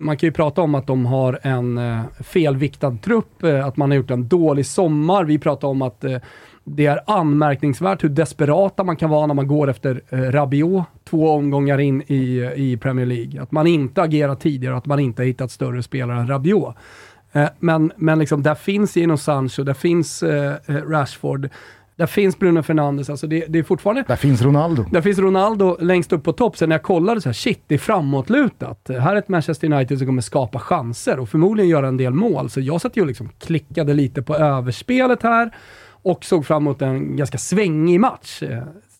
man 0.00 0.16
kan 0.16 0.26
ju 0.26 0.32
prata 0.32 0.62
om 0.62 0.74
att 0.74 0.86
de 0.86 1.06
har 1.06 1.38
en 1.42 1.78
eh, 1.78 2.00
felviktad 2.20 2.96
trupp, 3.02 3.42
eh, 3.42 3.66
att 3.66 3.76
man 3.76 3.90
har 3.90 3.96
gjort 3.96 4.10
en 4.10 4.28
dålig 4.28 4.66
sommar. 4.66 5.24
Vi 5.24 5.38
pratar 5.38 5.68
om 5.68 5.82
att 5.82 6.04
eh, 6.04 6.16
det 6.64 6.86
är 6.86 7.00
anmärkningsvärt 7.06 8.04
hur 8.04 8.08
desperata 8.08 8.84
man 8.84 8.96
kan 8.96 9.10
vara 9.10 9.26
när 9.26 9.34
man 9.34 9.46
går 9.46 9.70
efter 9.70 10.02
eh, 10.08 10.18
Rabiot 10.18 10.84
två 11.04 11.30
omgångar 11.30 11.78
in 11.78 12.02
i, 12.06 12.38
eh, 12.38 12.52
i 12.52 12.76
Premier 12.76 13.06
League. 13.06 13.42
Att 13.42 13.52
man 13.52 13.66
inte 13.66 14.02
agerat 14.02 14.40
tidigare, 14.40 14.74
och 14.74 14.78
att 14.78 14.86
man 14.86 15.00
inte 15.00 15.22
har 15.22 15.26
hittat 15.26 15.50
större 15.50 15.82
spelare 15.82 16.20
än 16.20 16.26
Rabiot. 16.26 16.74
Eh, 17.32 17.48
men 17.58 17.92
men 17.96 18.18
liksom, 18.18 18.42
där 18.42 18.54
finns 18.54 18.96
Gino 18.96 19.16
Sancho, 19.16 19.64
där 19.64 19.74
finns 19.74 20.22
eh, 20.22 20.54
eh 20.66 20.74
Rashford, 20.74 21.48
där 22.00 22.06
finns 22.06 22.38
Bruno 22.38 22.62
Fernandes. 22.62 23.10
Alltså 23.10 23.26
det, 23.26 23.44
det 23.48 23.58
är 23.58 23.62
fortfarande 23.62 24.04
Där 24.08 24.16
finns 24.16 24.42
Ronaldo. 24.42 24.84
där 24.90 25.00
finns 25.00 25.18
Ronaldo 25.18 25.76
längst 25.80 26.12
upp 26.12 26.24
på 26.24 26.32
topp. 26.32 26.56
Sen 26.56 26.68
när 26.68 26.76
jag 26.76 26.82
kollade 26.82 27.20
så 27.20 27.28
här, 27.28 27.34
shit, 27.34 27.62
det 27.66 27.74
är 27.74 27.78
framåtlutat. 27.78 28.90
Här 29.00 29.12
är 29.12 29.18
ett 29.18 29.28
Manchester 29.28 29.72
United 29.72 29.98
som 29.98 30.06
kommer 30.06 30.22
skapa 30.22 30.58
chanser 30.58 31.18
och 31.18 31.28
förmodligen 31.28 31.68
göra 31.70 31.88
en 31.88 31.96
del 31.96 32.12
mål. 32.12 32.50
Så 32.50 32.60
jag 32.60 32.80
satt 32.80 32.96
ju 32.96 33.00
och 33.00 33.06
liksom 33.06 33.28
klickade 33.38 33.94
lite 33.94 34.22
på 34.22 34.36
överspelet 34.36 35.22
här 35.22 35.54
och 36.02 36.24
såg 36.24 36.46
fram 36.46 36.62
emot 36.62 36.82
en 36.82 37.16
ganska 37.16 37.38
svängig 37.38 38.00
match. 38.00 38.42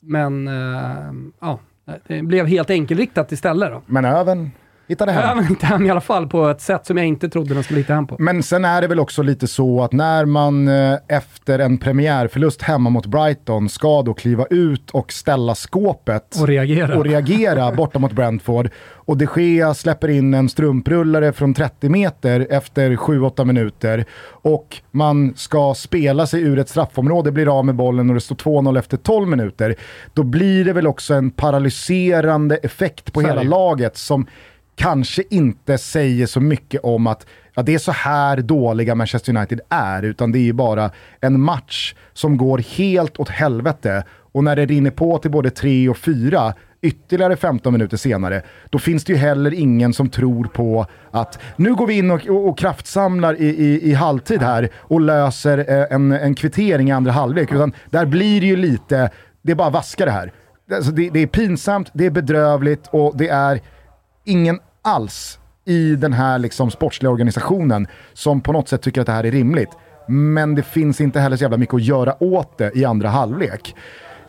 Men 0.00 0.48
eh, 0.48 1.12
ja, 1.40 1.58
det 2.06 2.22
blev 2.22 2.46
helt 2.46 2.70
enkelriktat 2.70 3.32
istället 3.32 3.70
då. 3.70 3.82
Men 3.86 4.04
Öven 4.04 4.50
hittade 4.90 5.12
hem. 5.12 5.38
Jag 5.38 5.50
inte 5.50 5.66
hem 5.66 5.86
i 5.86 5.90
alla 5.90 6.00
fall 6.00 6.26
på 6.26 6.48
ett 6.48 6.60
sätt 6.60 6.86
som 6.86 6.96
jag 6.96 7.06
inte 7.06 7.28
trodde 7.28 7.54
den 7.54 7.62
skulle 7.62 7.80
hitta 7.80 7.94
hem 7.94 8.06
på. 8.06 8.16
Men 8.18 8.42
sen 8.42 8.64
är 8.64 8.80
det 8.80 8.86
väl 8.86 9.00
också 9.00 9.22
lite 9.22 9.46
så 9.46 9.82
att 9.82 9.92
när 9.92 10.24
man 10.24 10.68
eh, 10.68 10.98
efter 11.08 11.58
en 11.58 11.78
premiärförlust 11.78 12.62
hemma 12.62 12.90
mot 12.90 13.06
Brighton 13.06 13.68
ska 13.68 14.02
då 14.02 14.14
kliva 14.14 14.46
ut 14.50 14.90
och 14.90 15.12
ställa 15.12 15.54
skåpet 15.54 16.36
Och 16.40 16.46
reagera. 16.48 16.96
och 16.98 17.04
reagera 17.04 17.72
borta 17.76 17.98
mot 17.98 18.12
Brentford 18.12 18.70
och 19.10 19.16
de 19.16 19.28
Gea 19.36 19.74
släpper 19.74 20.08
in 20.08 20.34
en 20.34 20.48
strumprullare 20.48 21.32
från 21.32 21.54
30 21.54 21.88
meter 21.88 22.46
efter 22.50 22.90
7-8 22.90 23.44
minuter 23.44 24.04
och 24.42 24.76
man 24.90 25.34
ska 25.36 25.74
spela 25.74 26.26
sig 26.26 26.42
ur 26.42 26.58
ett 26.58 26.68
straffområde, 26.68 27.32
blir 27.32 27.58
av 27.58 27.64
med 27.64 27.74
bollen 27.74 28.08
och 28.10 28.14
det 28.14 28.20
står 28.20 28.36
2-0 28.36 28.78
efter 28.78 28.96
12 28.96 29.28
minuter. 29.28 29.74
Då 30.14 30.22
blir 30.22 30.64
det 30.64 30.72
väl 30.72 30.86
också 30.86 31.14
en 31.14 31.30
paralyserande 31.30 32.56
effekt 32.56 33.12
på 33.12 33.20
är 33.20 33.24
hela 33.24 33.42
laget 33.42 33.96
som 33.96 34.26
kanske 34.80 35.22
inte 35.30 35.78
säger 35.78 36.26
så 36.26 36.40
mycket 36.40 36.80
om 36.84 37.06
att 37.06 37.26
ja, 37.54 37.62
det 37.62 37.74
är 37.74 37.78
så 37.78 37.92
här 37.92 38.36
dåliga 38.36 38.94
Manchester 38.94 39.36
United 39.36 39.60
är, 39.68 40.02
utan 40.02 40.32
det 40.32 40.38
är 40.38 40.42
ju 40.42 40.52
bara 40.52 40.90
en 41.20 41.40
match 41.40 41.94
som 42.12 42.36
går 42.36 42.58
helt 42.58 43.20
åt 43.20 43.28
helvete. 43.28 44.04
Och 44.32 44.44
när 44.44 44.56
det 44.56 44.66
rinner 44.66 44.90
på 44.90 45.18
till 45.18 45.30
både 45.30 45.50
3 45.50 45.88
och 45.88 45.96
4, 45.96 46.54
ytterligare 46.82 47.36
15 47.36 47.72
minuter 47.72 47.96
senare, 47.96 48.42
då 48.70 48.78
finns 48.78 49.04
det 49.04 49.12
ju 49.12 49.18
heller 49.18 49.54
ingen 49.54 49.92
som 49.92 50.08
tror 50.08 50.44
på 50.44 50.86
att 51.10 51.38
nu 51.56 51.74
går 51.74 51.86
vi 51.86 51.98
in 51.98 52.10
och, 52.10 52.28
och, 52.28 52.48
och 52.48 52.58
kraftsamlar 52.58 53.40
i, 53.40 53.46
i, 53.46 53.90
i 53.90 53.94
halvtid 53.94 54.42
här 54.42 54.68
och 54.76 55.00
löser 55.00 55.58
eh, 55.58 55.86
en, 55.90 56.12
en 56.12 56.34
kvittering 56.34 56.88
i 56.88 56.92
andra 56.92 57.12
halvlek. 57.12 57.52
Utan 57.52 57.72
där 57.90 58.06
blir 58.06 58.40
det 58.40 58.46
ju 58.46 58.56
lite, 58.56 59.10
det 59.42 59.52
är 59.52 59.56
bara 59.56 59.70
vaska 59.70 60.04
det 60.04 60.10
här. 60.10 60.32
Alltså 60.72 60.90
det, 60.90 61.10
det 61.10 61.20
är 61.20 61.26
pinsamt, 61.26 61.90
det 61.92 62.06
är 62.06 62.10
bedrövligt 62.10 62.88
och 62.92 63.16
det 63.16 63.28
är 63.28 63.60
ingen 64.24 64.60
alls 64.82 65.38
i 65.64 65.96
den 65.96 66.12
här 66.12 66.38
liksom 66.38 66.70
sportsliga 66.70 67.10
organisationen 67.10 67.86
som 68.12 68.40
på 68.40 68.52
något 68.52 68.68
sätt 68.68 68.82
tycker 68.82 69.00
att 69.00 69.06
det 69.06 69.12
här 69.12 69.24
är 69.24 69.30
rimligt. 69.30 69.70
Men 70.08 70.54
det 70.54 70.62
finns 70.62 71.00
inte 71.00 71.20
heller 71.20 71.36
så 71.36 71.44
jävla 71.44 71.56
mycket 71.56 71.74
att 71.74 71.82
göra 71.82 72.22
åt 72.22 72.58
det 72.58 72.76
i 72.76 72.84
andra 72.84 73.08
halvlek. 73.08 73.74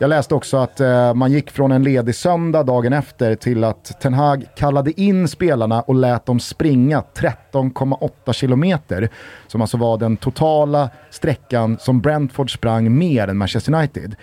Jag 0.01 0.09
läste 0.09 0.35
också 0.35 0.57
att 0.57 0.79
eh, 0.79 1.13
man 1.13 1.31
gick 1.31 1.51
från 1.51 1.71
en 1.71 1.83
ledig 1.83 2.15
söndag 2.15 2.63
dagen 2.63 2.93
efter 2.93 3.35
till 3.35 3.63
att 3.63 4.01
Ten 4.01 4.13
Hag 4.13 4.45
kallade 4.55 5.01
in 5.01 5.27
spelarna 5.27 5.81
och 5.81 5.95
lät 5.95 6.25
dem 6.25 6.39
springa 6.39 7.03
13,8 7.15 8.33
kilometer. 8.33 9.09
Som 9.47 9.61
alltså 9.61 9.77
var 9.77 9.97
den 9.97 10.17
totala 10.17 10.89
sträckan 11.09 11.77
som 11.79 12.01
Brentford 12.01 12.53
sprang 12.53 12.97
mer 12.97 13.27
än 13.27 13.37
Manchester 13.37 13.73
United. 13.73 14.15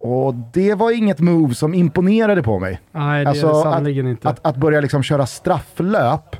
Och 0.00 0.34
det 0.34 0.74
var 0.74 0.90
inget 0.90 1.20
move 1.20 1.54
som 1.54 1.74
imponerade 1.74 2.42
på 2.42 2.58
mig. 2.58 2.80
Nej, 2.92 3.24
det 3.24 3.28
är 3.28 3.30
Alltså, 3.30 3.46
det 3.48 3.62
sannerligen 3.62 4.06
inte. 4.08 4.28
Att, 4.28 4.46
att 4.46 4.56
börja 4.56 4.80
liksom 4.80 5.02
köra 5.02 5.26
strafflöp 5.26 6.36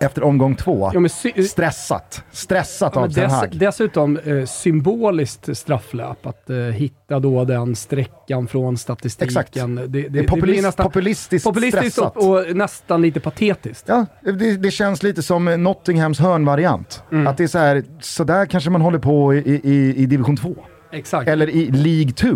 efter 0.00 0.22
omgång 0.22 0.54
två. 0.56 0.90
Ja, 0.94 1.08
Stressat. 1.44 2.24
Stressat 2.30 2.92
Ja, 2.94 3.00
av 3.02 3.12
dess, 3.12 3.32
Hag. 3.32 3.48
dessutom 3.52 4.16
eh, 4.24 4.44
symboliskt 4.44 5.56
strafflöp, 5.56 6.26
att 6.26 6.50
eh, 6.50 6.56
hitta 6.56 7.18
då 7.18 7.44
den 7.44 7.76
sträckan 7.76 8.46
från 8.46 8.76
statistiken. 8.76 9.28
Exakt. 9.28 9.54
Det, 9.54 9.66
det, 9.66 9.86
Det 9.86 9.98
är 9.98 10.08
det 10.10 10.22
populist, 10.22 10.42
blir 10.42 10.62
nästan 10.62 10.86
populistiskt, 10.86 11.48
populistiskt 11.48 11.92
stressat. 11.92 12.16
och, 12.16 12.38
och 12.38 12.56
nästan 12.56 13.02
lite 13.02 13.20
patetiskt. 13.20 13.84
Ja, 13.88 14.06
det, 14.22 14.56
det 14.56 14.70
känns 14.70 15.02
lite 15.02 15.22
som 15.22 15.44
Nottinghams 15.44 16.18
hörnvariant. 16.18 17.02
Mm. 17.12 17.26
Att 17.26 17.36
det 17.36 17.44
är 17.44 17.48
så 17.48 17.58
här, 17.58 17.84
så 18.00 18.24
där 18.24 18.46
kanske 18.46 18.70
man 18.70 18.80
håller 18.80 18.98
på 18.98 19.34
i, 19.34 19.38
i, 19.64 19.96
i 19.96 20.06
division 20.06 20.36
2. 20.36 20.54
Exakt. 20.92 21.28
Eller 21.28 21.50
i 21.50 21.70
League 21.70 22.12
2. 22.12 22.28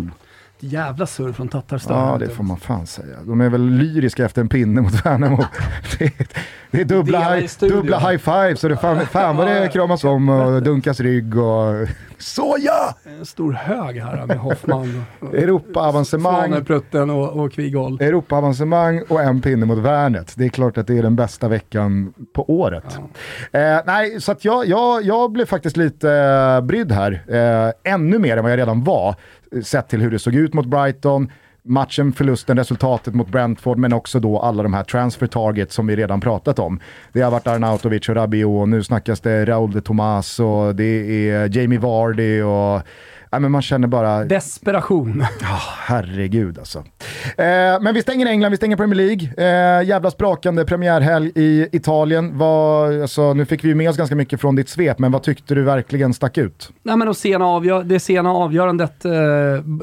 Jävla 0.60 1.06
surr 1.06 1.32
från 1.32 1.48
Tatarstan. 1.48 2.08
Ja, 2.08 2.18
det 2.18 2.28
får 2.28 2.44
man 2.44 2.56
fan 2.56 2.86
säga. 2.86 3.16
De 3.24 3.40
är 3.40 3.48
väl 3.48 3.68
lyriska 3.70 4.24
efter 4.24 4.40
en 4.40 4.48
pinne 4.48 4.80
mot 4.80 5.06
Värnamo. 5.06 5.44
Det 5.98 6.04
är, 6.04 6.26
det 6.70 6.80
är 6.80 6.84
dubbla, 6.84 7.34
high, 7.34 7.46
dubbla 7.60 7.98
high 7.98 8.18
fives 8.18 8.64
och 8.64 8.70
det 8.70 8.76
fan, 8.76 9.06
fan 9.06 9.36
vad 9.36 9.46
det 9.46 9.68
kramas 9.72 10.04
om 10.04 10.28
och 10.28 10.62
dunkas 10.62 11.00
rygg 11.00 11.38
och... 11.38 11.88
Såja! 12.18 12.94
En 13.18 13.26
stor 13.26 13.52
hög 13.52 13.96
här 13.96 14.26
med 14.26 14.38
Hoffman, 14.38 15.04
Europa-avancemang. 15.32 16.48
Svaneprutten 16.48 17.10
och, 17.10 17.44
och 17.44 17.52
Kvigol. 17.52 18.00
Europa-avancemang 18.00 19.02
och 19.08 19.22
en 19.22 19.40
pinne 19.40 19.66
mot 19.66 19.78
Värnet. 19.78 20.32
Det 20.36 20.44
är 20.44 20.48
klart 20.48 20.78
att 20.78 20.86
det 20.86 20.98
är 20.98 21.02
den 21.02 21.16
bästa 21.16 21.48
veckan 21.48 22.14
på 22.34 22.50
året. 22.50 22.98
Eh, 23.52 23.78
nej, 23.86 24.20
så 24.20 24.32
att 24.32 24.44
jag, 24.44 24.66
jag, 24.66 25.02
jag 25.02 25.32
blev 25.32 25.46
faktiskt 25.46 25.76
lite 25.76 26.10
eh, 26.12 26.60
brydd 26.60 26.92
här. 26.92 27.22
Eh, 27.28 27.92
ännu 27.92 28.18
mer 28.18 28.36
än 28.36 28.42
vad 28.42 28.52
jag 28.52 28.58
redan 28.58 28.84
var. 28.84 29.14
Sett 29.62 29.88
till 29.88 30.00
hur 30.00 30.10
det 30.10 30.18
såg 30.18 30.34
ut 30.34 30.54
mot 30.54 30.66
Brighton, 30.66 31.30
matchen, 31.62 32.12
förlusten, 32.12 32.56
resultatet 32.56 33.14
mot 33.14 33.28
Brentford, 33.28 33.78
men 33.78 33.92
också 33.92 34.20
då 34.20 34.38
alla 34.38 34.62
de 34.62 34.74
här 34.74 34.84
transfer 34.84 35.26
targets 35.26 35.74
som 35.74 35.86
vi 35.86 35.96
redan 35.96 36.20
pratat 36.20 36.58
om. 36.58 36.80
Det 37.12 37.20
har 37.20 37.30
varit 37.30 37.46
Arnautovic 37.46 38.08
och 38.08 38.14
Rabiot, 38.14 38.60
och 38.60 38.68
nu 38.68 38.82
snackas 38.82 39.20
det 39.20 39.44
Raúl 39.44 39.72
de 39.72 39.80
Tomas 39.80 40.40
och 40.40 40.74
det 40.74 41.28
är 41.30 41.58
Jamie 41.58 41.78
Vardy 41.78 42.42
och... 42.42 42.82
Ja, 43.30 43.38
men 43.38 43.52
man 43.52 43.62
känner 43.62 43.88
bara... 43.88 44.24
Desperation. 44.24 45.24
Herregud 45.86 46.58
alltså. 46.58 46.78
Eh, 46.78 47.44
men 47.80 47.94
vi 47.94 48.02
stänger 48.02 48.26
England, 48.26 48.50
vi 48.50 48.56
stänger 48.56 48.76
Premier 48.76 48.96
League. 48.96 49.30
Eh, 49.36 49.88
jävla 49.88 50.10
sprakande 50.10 50.64
premiärhelg 50.64 51.32
i 51.34 51.68
Italien. 51.72 52.38
Vad, 52.38 53.02
alltså, 53.02 53.34
nu 53.34 53.44
fick 53.44 53.64
vi 53.64 53.68
ju 53.68 53.74
med 53.74 53.90
oss 53.90 53.96
ganska 53.96 54.16
mycket 54.16 54.40
från 54.40 54.56
ditt 54.56 54.68
svep, 54.68 54.98
men 54.98 55.12
vad 55.12 55.22
tyckte 55.22 55.54
du 55.54 55.62
verkligen 55.62 56.14
stack 56.14 56.38
ut? 56.38 56.70
Nej, 56.82 56.96
men 56.96 57.06
de 57.06 57.14
sena 57.14 57.46
avgör, 57.46 57.84
det 57.84 58.00
sena 58.00 58.30
avgörandet, 58.32 59.04
eh, 59.04 59.10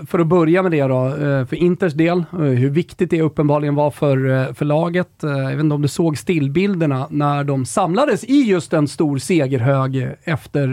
för 0.07 0.19
att 0.19 0.27
börja 0.27 0.61
med 0.63 0.71
det 0.71 0.83
då, 0.83 1.07
eh, 1.07 1.45
för 1.45 1.55
Inters 1.55 1.93
del, 1.93 2.17
eh, 2.33 2.37
hur 2.39 2.69
viktigt 2.69 3.09
det 3.09 3.21
uppenbarligen 3.21 3.75
var 3.75 3.91
för, 3.91 4.29
eh, 4.29 4.53
för 4.53 4.65
laget. 4.65 5.23
Eh, 5.23 5.29
jag 5.29 5.49
vet 5.51 5.59
inte 5.59 5.75
om 5.75 5.81
du 5.81 5.87
såg 5.87 6.17
stillbilderna 6.17 7.07
när 7.09 7.43
de 7.43 7.65
samlades 7.65 8.23
i 8.23 8.41
just 8.41 8.73
en 8.73 8.87
stor 8.87 9.17
segerhög 9.17 10.09
efter 10.23 10.69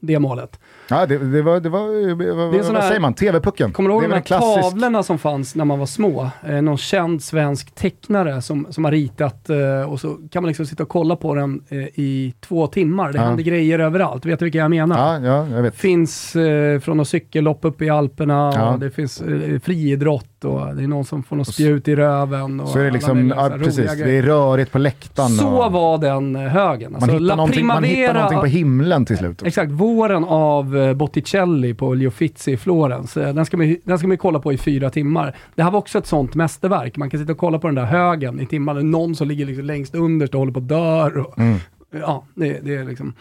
det 0.00 0.18
målet. 0.18 0.58
Ja, 0.88 1.06
det, 1.06 1.18
det 1.18 1.42
var, 1.42 1.60
det 1.60 1.68
var, 1.68 1.88
Det 2.52 2.58
är 2.58 2.62
sån 2.62 2.72
vad 2.74 2.82
här- 2.82 2.88
säger 2.88 3.00
man, 3.00 3.14
TV-pucken. 3.14 3.72
Kommer 3.72 3.88
du 3.90 3.94
ihåg 3.94 4.02
de 4.02 4.12
här 4.12 4.20
klassisk... 4.20 4.62
tavlorna 4.62 5.02
som 5.02 5.18
fanns 5.18 5.54
när 5.54 5.64
man 5.64 5.78
var 5.78 5.86
små? 5.86 6.30
Eh, 6.46 6.62
någon 6.62 6.76
känd 6.78 7.22
svensk 7.22 7.74
tecknare 7.74 8.42
som, 8.42 8.66
som 8.70 8.84
har 8.84 8.92
ritat 8.92 9.50
eh, 9.50 9.92
och 9.92 10.00
så 10.00 10.16
kan 10.30 10.42
man 10.42 10.48
liksom 10.48 10.66
sitta 10.66 10.82
och 10.82 10.88
kolla 10.88 11.16
på 11.16 11.34
den 11.34 11.62
eh, 11.68 11.78
i 11.78 12.34
två 12.40 12.66
timmar. 12.66 13.12
Det 13.12 13.18
Ja. 13.18 13.24
händer 13.24 13.42
grejer 13.44 13.78
överallt. 13.78 14.26
Vet 14.26 14.38
du 14.38 14.44
vilka 14.44 14.58
jag 14.58 14.70
menar? 14.70 15.20
Ja, 15.22 15.28
ja, 15.28 15.48
jag 15.56 15.62
vet. 15.62 15.74
finns 15.74 16.36
eh, 16.36 16.80
från 16.80 16.96
något 16.96 17.08
cykellopp 17.08 17.58
uppe 17.62 17.84
i 17.84 17.90
Alperna, 17.90 18.52
Ja. 18.54 18.76
det 18.80 18.90
finns 18.90 19.20
eh, 19.20 19.58
och 20.44 20.76
det 20.76 20.82
är 20.82 20.88
någon 20.88 21.04
som 21.04 21.22
får 21.22 21.36
något 21.36 21.54
spjut 21.54 21.88
i 21.88 21.96
röven. 21.96 22.60
Och 22.60 22.68
Så 22.68 22.78
är 22.78 22.84
det 22.84 22.90
liksom, 22.90 23.28
ja, 23.36 23.50
precis, 23.58 23.96
det 23.98 24.18
är 24.18 24.22
rörigt 24.22 24.72
på 24.72 24.78
läktaren. 24.78 25.28
Så 25.30 25.48
och 25.48 25.72
var 25.72 25.98
den 25.98 26.36
eh, 26.36 26.42
högen. 26.42 26.92
man, 26.92 27.02
Alltså, 27.02 27.10
hittar 27.18 27.26
La 27.26 27.36
man 27.36 27.84
hittar 27.84 28.14
någonting 28.14 28.40
på 28.40 28.46
himlen 28.46 29.04
till 29.04 29.16
slut. 29.18 29.42
Exakt, 29.42 29.70
våren 29.72 30.24
av 30.24 30.76
eh, 30.76 30.94
Botticelli 30.94 31.74
på 31.74 31.94
Leo 31.94 32.08
Uffizi 32.08 32.52
i 32.52 32.56
Florens. 32.56 33.16
Eh, 33.16 33.34
Den 33.34 33.46
ska, 33.46 33.56
man, 33.56 33.76
den 33.84 33.98
ska 33.98 34.08
man 34.08 34.16
kolla 34.18 34.38
på 34.38 34.52
i 34.52 34.58
fyra 34.58 34.90
timmar. 34.90 35.36
Det 35.54 35.62
här 35.62 35.70
var 35.70 35.78
också 35.78 35.98
ett 35.98 36.06
sånt 36.06 36.34
mästerverk. 36.34 36.96
Man 36.96 37.10
kan 37.10 37.20
sitta 37.20 37.32
och 37.32 37.38
kolla 37.38 37.58
på 37.58 37.66
den 37.66 37.74
där 37.74 37.84
högen 37.84 38.40
i 38.40 38.46
timmar. 38.46 38.74
Någon 38.74 39.14
som 39.14 39.28
ligger 39.28 39.46
liksom 39.46 39.64
längst 39.64 39.94
underst 39.94 40.34
och 40.34 40.38
håller 40.40 40.52
på 40.52 40.58
att 40.58 40.68
dör. 40.68 41.18
Och, 41.18 41.34
Ja, 42.00 42.24
det, 42.34 42.58
det 42.64 42.74
är 42.76 42.84
liksom... 42.84 43.12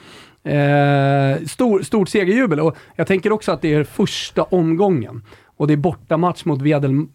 Eh, 0.45 1.45
stor, 1.47 1.81
stort 1.81 2.09
segerjubel 2.09 2.59
och 2.59 2.75
jag 2.95 3.07
tänker 3.07 3.31
också 3.31 3.51
att 3.51 3.61
det 3.61 3.73
är 3.73 3.83
första 3.83 4.43
omgången. 4.43 5.21
Och 5.57 5.67
det 5.67 5.73
är 5.73 5.77
bortamatch 5.77 6.45
mot 6.45 6.61
Viadel, 6.61 7.05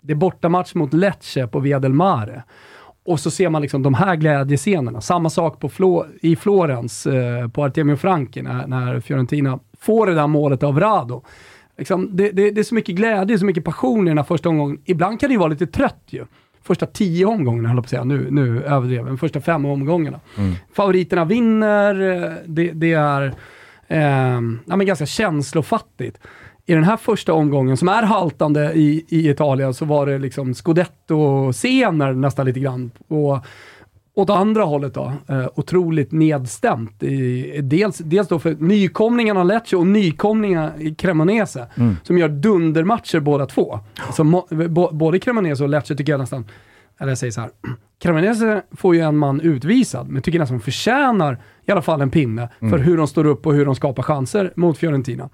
det 0.00 0.12
är 0.12 0.16
bortamatch 0.16 0.74
mot 0.74 0.92
Lecce 0.92 1.46
på 1.46 1.60
Via 1.60 1.78
del 1.78 1.92
Mare. 1.92 2.42
Och 3.06 3.20
så 3.20 3.30
ser 3.30 3.48
man 3.48 3.62
liksom 3.62 3.82
de 3.82 3.94
här 3.94 4.16
glädjescenerna. 4.16 5.00
Samma 5.00 5.30
sak 5.30 5.60
på 5.60 5.68
Flo, 5.68 6.06
i 6.22 6.36
Florens, 6.36 7.06
eh, 7.06 7.48
på 7.48 7.64
Artemio 7.64 7.96
Franchi, 7.96 8.42
när, 8.42 8.66
när 8.66 9.00
Fiorentina 9.00 9.58
får 9.80 10.06
det 10.06 10.14
där 10.14 10.26
målet 10.26 10.62
av 10.62 10.80
Rado. 10.80 11.22
Liksom, 11.78 12.16
det, 12.16 12.30
det, 12.30 12.50
det 12.50 12.60
är 12.60 12.64
så 12.64 12.74
mycket 12.74 12.94
glädje, 12.94 13.38
så 13.38 13.44
mycket 13.44 13.64
passion 13.64 14.06
i 14.06 14.10
den 14.10 14.18
här 14.18 14.24
första 14.24 14.48
omgången. 14.48 14.80
Ibland 14.84 15.20
kan 15.20 15.28
det 15.28 15.32
ju 15.32 15.38
vara 15.38 15.48
lite 15.48 15.66
trött 15.66 16.04
ju. 16.06 16.24
Första 16.62 16.86
tio 16.86 17.26
omgångarna, 17.26 17.68
höll 17.68 17.76
jag 17.76 17.84
på 17.84 17.86
att 17.86 17.90
säga. 17.90 18.04
Nu, 18.04 18.30
nu 18.30 18.62
överdrev 18.62 19.04
men 19.04 19.18
första 19.18 19.40
fem 19.40 19.64
omgångarna. 19.64 20.20
Favoriterna 20.72 21.24
vinner, 21.24 22.00
eh, 22.00 22.32
det, 22.46 22.72
det 22.72 22.92
är 22.92 23.34
eh, 23.88 24.40
ja, 24.66 24.76
men 24.76 24.86
ganska 24.86 25.06
känslofattigt. 25.06 26.18
I 26.66 26.74
den 26.74 26.84
här 26.84 26.96
första 26.96 27.32
omgången, 27.32 27.76
som 27.76 27.88
är 27.88 28.02
haltande 28.02 28.72
i, 28.72 29.04
i 29.08 29.30
Italien, 29.30 29.74
så 29.74 29.84
var 29.84 30.06
det 30.06 30.18
liksom 30.18 30.54
scudetto-scener 30.54 32.12
nästan 32.12 32.46
lite 32.46 32.60
grann. 32.60 32.90
Och, 33.08 33.46
åt 34.16 34.30
andra 34.30 34.62
hållet 34.64 34.94
då, 34.94 35.12
eh, 35.28 35.46
otroligt 35.54 36.12
nedstämt. 36.12 37.02
I, 37.02 37.60
dels, 37.62 37.98
dels 37.98 38.28
då 38.28 38.38
för 38.38 38.56
nykomlingarna 38.58 39.44
Lecce 39.44 39.76
och 39.76 39.86
nykomlingarna 39.86 40.72
i 40.78 40.94
Cremonese, 40.94 41.66
som 42.02 42.18
gör 42.18 42.28
dundermatcher 42.28 43.20
båda 43.20 43.46
två. 43.46 43.80
Alltså, 44.06 44.24
mo, 44.24 44.46
bo, 44.50 44.88
både 44.92 45.18
Cremonese 45.18 45.64
och 45.64 45.68
Lecce 45.68 45.96
tycker 45.96 46.12
jag 46.12 46.20
nästan, 46.20 46.44
eller 46.98 47.10
jag 47.10 47.18
säger 47.18 47.30
så 47.30 47.40
här, 47.40 47.50
Cremonese 47.98 48.62
får 48.72 48.94
ju 48.94 49.00
en 49.00 49.16
man 49.16 49.40
utvisad, 49.40 50.08
men 50.08 50.22
tycker 50.22 50.38
nästan 50.38 50.60
förtjänar 50.60 51.38
i 51.66 51.72
alla 51.72 51.82
fall 51.82 52.00
en 52.00 52.10
pinne 52.10 52.48
för 52.58 52.78
hur 52.78 52.96
de 52.96 53.06
står 53.06 53.26
upp 53.26 53.46
och 53.46 53.54
hur 53.54 53.64
de 53.64 53.74
skapar 53.74 54.02
chanser 54.02 54.52
mot 54.56 54.78
Fiorentina. 54.78 55.28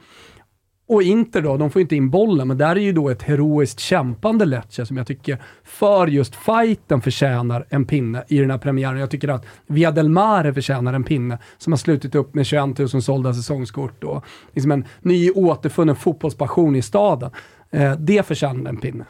Och 0.93 1.03
Inter 1.03 1.43
då, 1.43 1.57
de 1.57 1.71
får 1.71 1.83
inte 1.83 1.97
in 1.97 2.11
bollen, 2.11 2.49
men 2.49 2.59
där 2.59 2.77
är 2.77 2.81
ju 2.81 2.93
då 2.93 3.09
ett 3.09 3.23
heroiskt 3.23 3.81
kämpande 3.81 4.45
Lecce 4.45 4.87
som 4.87 4.97
jag 4.97 5.07
tycker 5.07 5.39
för 5.65 6.07
just 6.07 6.35
fighten 6.35 7.01
förtjänar 7.01 7.67
en 7.69 7.85
pinne 7.85 8.25
i 8.29 8.39
den 8.39 8.51
här 8.51 8.59
premiären. 8.59 8.99
Jag 8.99 9.11
tycker 9.11 9.29
att 9.29 9.47
Via 9.67 9.91
del 9.91 10.09
Mare 10.09 10.55
förtjänar 10.55 10.93
en 10.93 11.05
pinne 11.05 11.39
som 11.59 11.73
har 11.73 11.79
slutit 11.79 12.15
upp 12.15 12.35
med 12.35 12.47
21 12.47 12.79
000 12.79 12.89
sålda 12.89 13.35
säsongskort 13.35 14.05
och 14.05 14.25
liksom 14.53 14.73
en 14.73 14.85
ny 15.01 15.31
återfunnen 15.31 15.97
fotbollspassion 15.97 16.77
i 16.77 16.83
staden. 16.83 17.31
Eh, 17.71 17.93
det 17.93 18.27
förtjänar 18.27 18.71
en 18.71 18.77
pinne. 18.77 19.05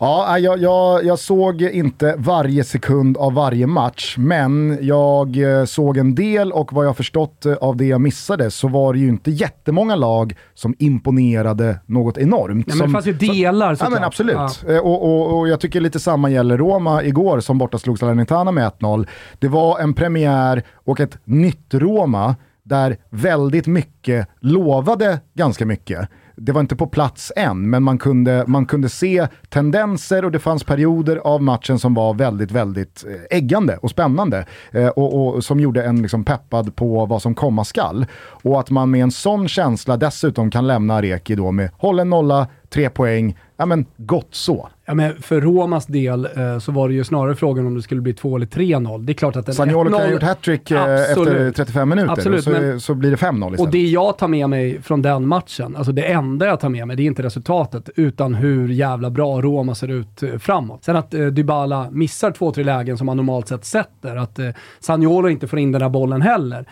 Ja, 0.00 0.38
jag, 0.38 0.58
jag, 0.58 1.04
jag 1.04 1.18
såg 1.18 1.62
inte 1.62 2.14
varje 2.18 2.64
sekund 2.64 3.16
av 3.16 3.32
varje 3.34 3.66
match, 3.66 4.14
men 4.18 4.78
jag 4.80 5.36
eh, 5.36 5.64
såg 5.64 5.96
en 5.96 6.14
del 6.14 6.52
och 6.52 6.72
vad 6.72 6.86
jag 6.86 6.96
förstått 6.96 7.46
eh, 7.46 7.52
av 7.54 7.76
det 7.76 7.84
jag 7.84 8.00
missade 8.00 8.50
så 8.50 8.68
var 8.68 8.92
det 8.92 8.98
ju 8.98 9.08
inte 9.08 9.30
jättemånga 9.30 9.96
lag 9.96 10.36
som 10.54 10.74
imponerade 10.78 11.80
något 11.86 12.18
enormt. 12.18 12.66
Ja, 12.68 12.74
men 12.74 12.78
som, 12.78 12.86
det 12.86 12.92
fanns 12.92 13.06
ju 13.06 13.12
delar 13.12 13.70
Ja 13.70 13.76
såklart. 13.76 13.92
men 13.92 14.04
absolut. 14.04 14.36
Ja. 14.66 14.72
Eh, 14.74 14.78
Och, 14.78 15.04
och, 15.04 15.38
och 15.38 15.48
jag 15.48 15.60
tycker 15.60 15.80
lite 15.80 16.00
samma 16.00 16.30
gäller 16.30 16.56
Roma 16.58 17.02
igår 17.02 17.40
som 17.40 17.58
borta 17.58 17.78
slog 17.78 17.98
Salernitana 17.98 18.52
med 18.52 18.72
1-0. 18.80 19.06
Det 19.38 19.48
var 19.48 19.78
en 19.80 19.94
premiär 19.94 20.62
och 20.74 21.00
ett 21.00 21.18
nytt 21.24 21.74
Roma 21.74 22.36
där 22.62 22.96
väldigt 23.10 23.66
mycket 23.66 24.28
lovade 24.40 25.20
ganska 25.34 25.66
mycket. 25.66 26.08
Det 26.40 26.52
var 26.52 26.60
inte 26.60 26.76
på 26.76 26.86
plats 26.86 27.32
än, 27.36 27.70
men 27.70 27.82
man 27.82 27.98
kunde, 27.98 28.44
man 28.46 28.66
kunde 28.66 28.88
se 28.88 29.26
tendenser 29.48 30.24
och 30.24 30.32
det 30.32 30.38
fanns 30.38 30.64
perioder 30.64 31.16
av 31.16 31.42
matchen 31.42 31.78
som 31.78 31.94
var 31.94 32.14
väldigt, 32.14 32.50
väldigt 32.50 33.04
eh, 33.08 33.38
äggande 33.38 33.76
och 33.76 33.90
spännande. 33.90 34.46
Eh, 34.70 34.88
och, 34.88 35.36
och 35.36 35.44
som 35.44 35.60
gjorde 35.60 35.84
en 35.84 36.02
liksom 36.02 36.24
peppad 36.24 36.76
på 36.76 37.06
vad 37.06 37.22
som 37.22 37.34
komma 37.34 37.64
skall. 37.64 38.06
Och 38.20 38.60
att 38.60 38.70
man 38.70 38.90
med 38.90 39.02
en 39.02 39.10
sån 39.10 39.48
känsla 39.48 39.96
dessutom 39.96 40.50
kan 40.50 40.66
lämna 40.66 40.94
Areki 40.94 41.34
då 41.34 41.50
med 41.50 41.70
hållen 41.78 42.10
nolla, 42.10 42.46
tre 42.68 42.90
poäng, 42.90 43.38
ja 43.56 43.66
men 43.66 43.86
gott 43.96 44.28
så. 44.30 44.68
Ja, 44.88 44.94
men 44.94 45.22
för 45.22 45.40
Romas 45.40 45.86
del 45.86 46.28
eh, 46.36 46.58
så 46.58 46.72
var 46.72 46.88
det 46.88 46.94
ju 46.94 47.04
snarare 47.04 47.34
frågan 47.34 47.66
om 47.66 47.74
det 47.74 47.82
skulle 47.82 48.00
bli 48.00 48.14
2 48.14 48.36
eller 48.36 48.46
3-0. 48.46 49.04
Det 49.04 49.12
är 49.12 49.14
klart 49.14 49.36
att 49.36 49.48
en 49.48 49.54
Sagnolo 49.54 49.90
kan 49.90 50.00
ha 50.00 50.06
1-0 50.06 50.12
gjort 50.12 50.22
hattrick 50.22 50.70
eh, 50.70 50.82
efter 50.82 51.20
Absolut. 51.20 51.56
35 51.56 51.88
minuter 51.88 52.12
Absolut, 52.12 52.44
så, 52.44 52.50
men- 52.50 52.80
så 52.80 52.94
blir 52.94 53.10
det 53.10 53.16
5-0 53.16 53.36
istället. 53.36 53.60
Och 53.60 53.70
det 53.70 53.82
jag 53.86 54.18
tar 54.18 54.28
med 54.28 54.50
mig 54.50 54.82
från 54.82 55.02
den 55.02 55.26
matchen, 55.26 55.76
alltså 55.76 55.92
det 55.92 56.02
enda 56.02 56.46
jag 56.46 56.60
tar 56.60 56.68
med 56.68 56.86
mig, 56.86 56.96
det 56.96 57.02
är 57.02 57.04
inte 57.04 57.22
resultatet, 57.22 57.90
utan 57.96 58.34
hur 58.34 58.68
jävla 58.68 59.10
bra 59.10 59.40
Roma 59.42 59.74
ser 59.74 59.88
ut 59.88 60.22
eh, 60.22 60.38
framåt. 60.38 60.84
Sen 60.84 60.96
att 60.96 61.14
eh, 61.14 61.26
Dybala 61.26 61.88
missar 61.90 62.30
två, 62.30 62.50
tre 62.52 62.64
lägen 62.64 62.98
som 62.98 63.08
han 63.08 63.16
normalt 63.16 63.48
sett 63.48 63.64
sätter, 63.64 64.16
att 64.16 64.38
eh, 64.38 64.48
Sagnolo 64.80 65.28
inte 65.28 65.46
får 65.46 65.58
in 65.58 65.72
den 65.72 65.80
där 65.80 65.88
bollen 65.88 66.22
heller. 66.22 66.66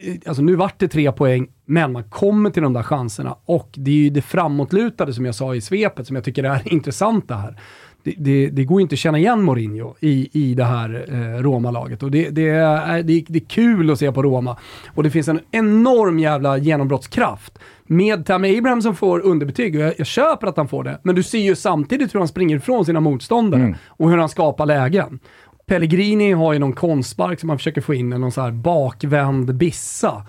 Eh, 0.00 0.14
Alltså 0.26 0.42
nu 0.42 0.56
vart 0.56 0.78
det 0.78 0.88
tre 0.88 1.12
poäng, 1.12 1.46
men 1.64 1.92
man 1.92 2.04
kommer 2.04 2.50
till 2.50 2.62
de 2.62 2.72
där 2.72 2.82
chanserna 2.82 3.36
och 3.44 3.70
det 3.74 3.90
är 3.90 3.94
ju 3.94 4.10
det 4.10 4.22
framåtlutade 4.22 5.14
som 5.14 5.24
jag 5.24 5.34
sa 5.34 5.54
i 5.54 5.60
svepet 5.60 6.06
som 6.06 6.16
jag 6.16 6.24
tycker 6.24 6.44
är 6.44 6.62
intressanta 6.72 7.34
här. 7.34 7.60
det, 8.02 8.14
det, 8.18 8.50
det, 8.50 8.64
går 8.64 8.80
inte 8.80 8.92
att 8.92 8.98
känna 8.98 9.18
igen 9.18 9.42
Mourinho 9.42 9.94
i, 10.00 10.28
i 10.32 10.54
det 10.54 10.64
här 10.64 11.06
eh, 11.08 11.42
Roma-laget. 11.42 12.02
Och 12.02 12.10
det, 12.10 12.30
det, 12.30 12.48
är, 12.48 13.02
det, 13.02 13.24
det 13.28 13.38
är 13.38 13.48
kul 13.48 13.90
att 13.90 13.98
se 13.98 14.12
på 14.12 14.22
Roma. 14.22 14.56
Och 14.94 15.02
det 15.02 15.10
finns 15.10 15.28
en 15.28 15.40
enorm 15.50 16.18
jävla 16.18 16.58
genombrottskraft 16.58 17.58
med 17.86 18.26
Tammy 18.26 18.58
Abraham 18.58 18.82
som 18.82 18.94
får 18.94 19.20
underbetyg, 19.20 19.74
och 19.76 19.80
jag, 19.82 19.94
jag, 19.98 20.06
köper 20.06 20.46
att 20.46 20.56
han 20.56 20.68
får 20.68 20.84
det, 20.84 20.98
men 21.02 21.14
du 21.14 21.22
ser 21.22 21.38
ju 21.38 21.54
samtidigt 21.56 22.14
hur 22.14 22.18
han 22.18 22.28
springer 22.28 22.56
ifrån 22.56 22.84
sina 22.84 23.00
motståndare 23.00 23.62
mm. 23.62 23.74
och 23.86 24.10
hur 24.10 24.18
han 24.18 24.28
skapar 24.28 24.66
lägen. 24.66 25.18
Pellegrini 25.66 26.32
har 26.32 26.52
ju 26.52 26.58
någon 26.58 26.72
konstspark 26.72 27.40
som 27.40 27.48
han 27.48 27.58
försöker 27.58 27.80
få 27.80 27.94
in, 27.94 28.10
någon 28.10 28.32
så 28.32 28.40
här 28.40 28.50
bakvänd 28.50 29.54
bissa. 29.54 30.26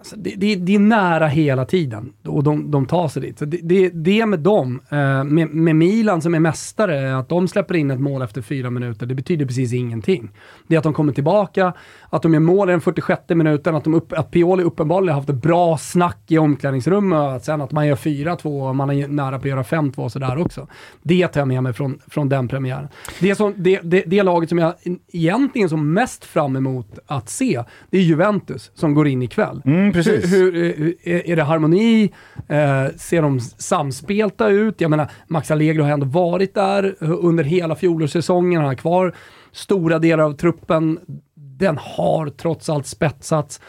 Alltså 0.00 0.16
det, 0.16 0.34
det, 0.36 0.56
det, 0.56 0.74
är 0.74 0.78
nära 0.78 1.26
hela 1.26 1.64
tiden 1.64 2.12
och 2.24 2.42
de, 2.42 2.70
de 2.70 2.86
tar 2.86 3.08
sig 3.08 3.22
dit. 3.22 3.38
Så 3.38 3.44
det, 3.44 3.60
det, 3.62 3.88
det 3.88 4.26
med 4.26 4.38
dem, 4.38 4.80
eh, 4.88 5.24
med, 5.24 5.48
med, 5.48 5.76
Milan 5.76 6.22
som 6.22 6.34
är 6.34 6.40
mästare, 6.40 7.16
att 7.16 7.28
de 7.28 7.48
släpper 7.48 7.76
in 7.76 7.90
ett 7.90 8.00
mål 8.00 8.22
efter 8.22 8.42
fyra 8.42 8.70
minuter, 8.70 9.06
det 9.06 9.14
betyder 9.14 9.46
precis 9.46 9.72
ingenting. 9.72 10.30
Det 10.66 10.74
är 10.74 10.78
att 10.78 10.84
de 10.84 10.94
kommer 10.94 11.12
tillbaka, 11.12 11.72
att 12.10 12.22
de 12.22 12.32
gör 12.34 12.40
mål 12.40 12.68
i 12.68 12.72
den 12.72 12.80
46 12.80 13.22
minuten, 13.28 13.74
att, 13.74 13.84
de 13.84 13.94
upp, 13.94 14.12
att 14.12 14.30
Pioli 14.30 14.62
uppenbarligen 14.62 15.14
har 15.14 15.20
haft 15.20 15.30
ett 15.30 15.42
bra 15.42 15.78
snack 15.78 16.18
i 16.28 16.38
omklädningsrummet, 16.38 17.18
att 17.18 17.44
sen 17.44 17.60
att 17.60 17.72
man 17.72 17.86
gör 17.86 17.96
4-2 17.96 18.68
och 18.68 18.76
man 18.76 18.90
är 18.90 19.08
nära 19.08 19.38
på 19.38 19.42
att 19.42 19.44
göra 19.44 19.62
5-2 19.62 19.98
och 19.98 20.12
sådär 20.12 20.38
också. 20.38 20.66
Det 21.02 21.28
tar 21.28 21.40
jag 21.40 21.48
med 21.48 21.62
mig 21.62 21.72
från, 21.72 21.98
från 22.06 22.28
den 22.28 22.48
premiären. 22.48 22.88
Det, 23.20 23.34
som, 23.34 23.54
det, 23.56 23.80
det, 23.82 24.02
det 24.06 24.22
laget 24.22 24.48
som 24.48 24.58
jag 24.58 24.74
egentligen 25.12 25.68
som 25.68 25.92
mest 25.92 26.24
fram 26.24 26.56
emot 26.56 26.98
att 27.06 27.28
se, 27.28 27.64
det 27.90 27.98
är 27.98 28.02
Juventus 28.02 28.70
som 28.74 28.94
går 28.94 29.08
in 29.08 29.22
ikväll. 29.22 29.62
Mm, 29.64 29.87
Mm, 29.88 30.04
precis. 30.04 30.32
Hur, 30.32 30.52
hur, 30.52 30.94
eh, 31.02 31.30
är 31.30 31.36
det 31.36 31.42
harmoni? 31.42 32.12
Eh, 32.48 32.86
ser 32.96 33.22
de 33.22 33.40
samspelta 33.40 34.48
ut? 34.48 34.80
Jag 34.80 34.90
menar, 34.90 35.10
Max 35.26 35.50
Allegro 35.50 35.82
har 35.82 35.90
ändå 35.90 36.06
varit 36.06 36.54
där 36.54 36.96
eh, 37.00 37.10
under 37.20 37.44
hela 37.44 37.74
fjolårssäsongen, 37.74 38.60
han 38.60 38.68
har 38.68 38.74
kvar 38.74 39.14
stora 39.52 39.98
delar 39.98 40.24
av 40.24 40.32
truppen 40.32 40.98
den 41.58 41.78
har 41.78 42.28
trots 42.28 42.68
allt 42.68 42.86
spetsats. 42.86 43.60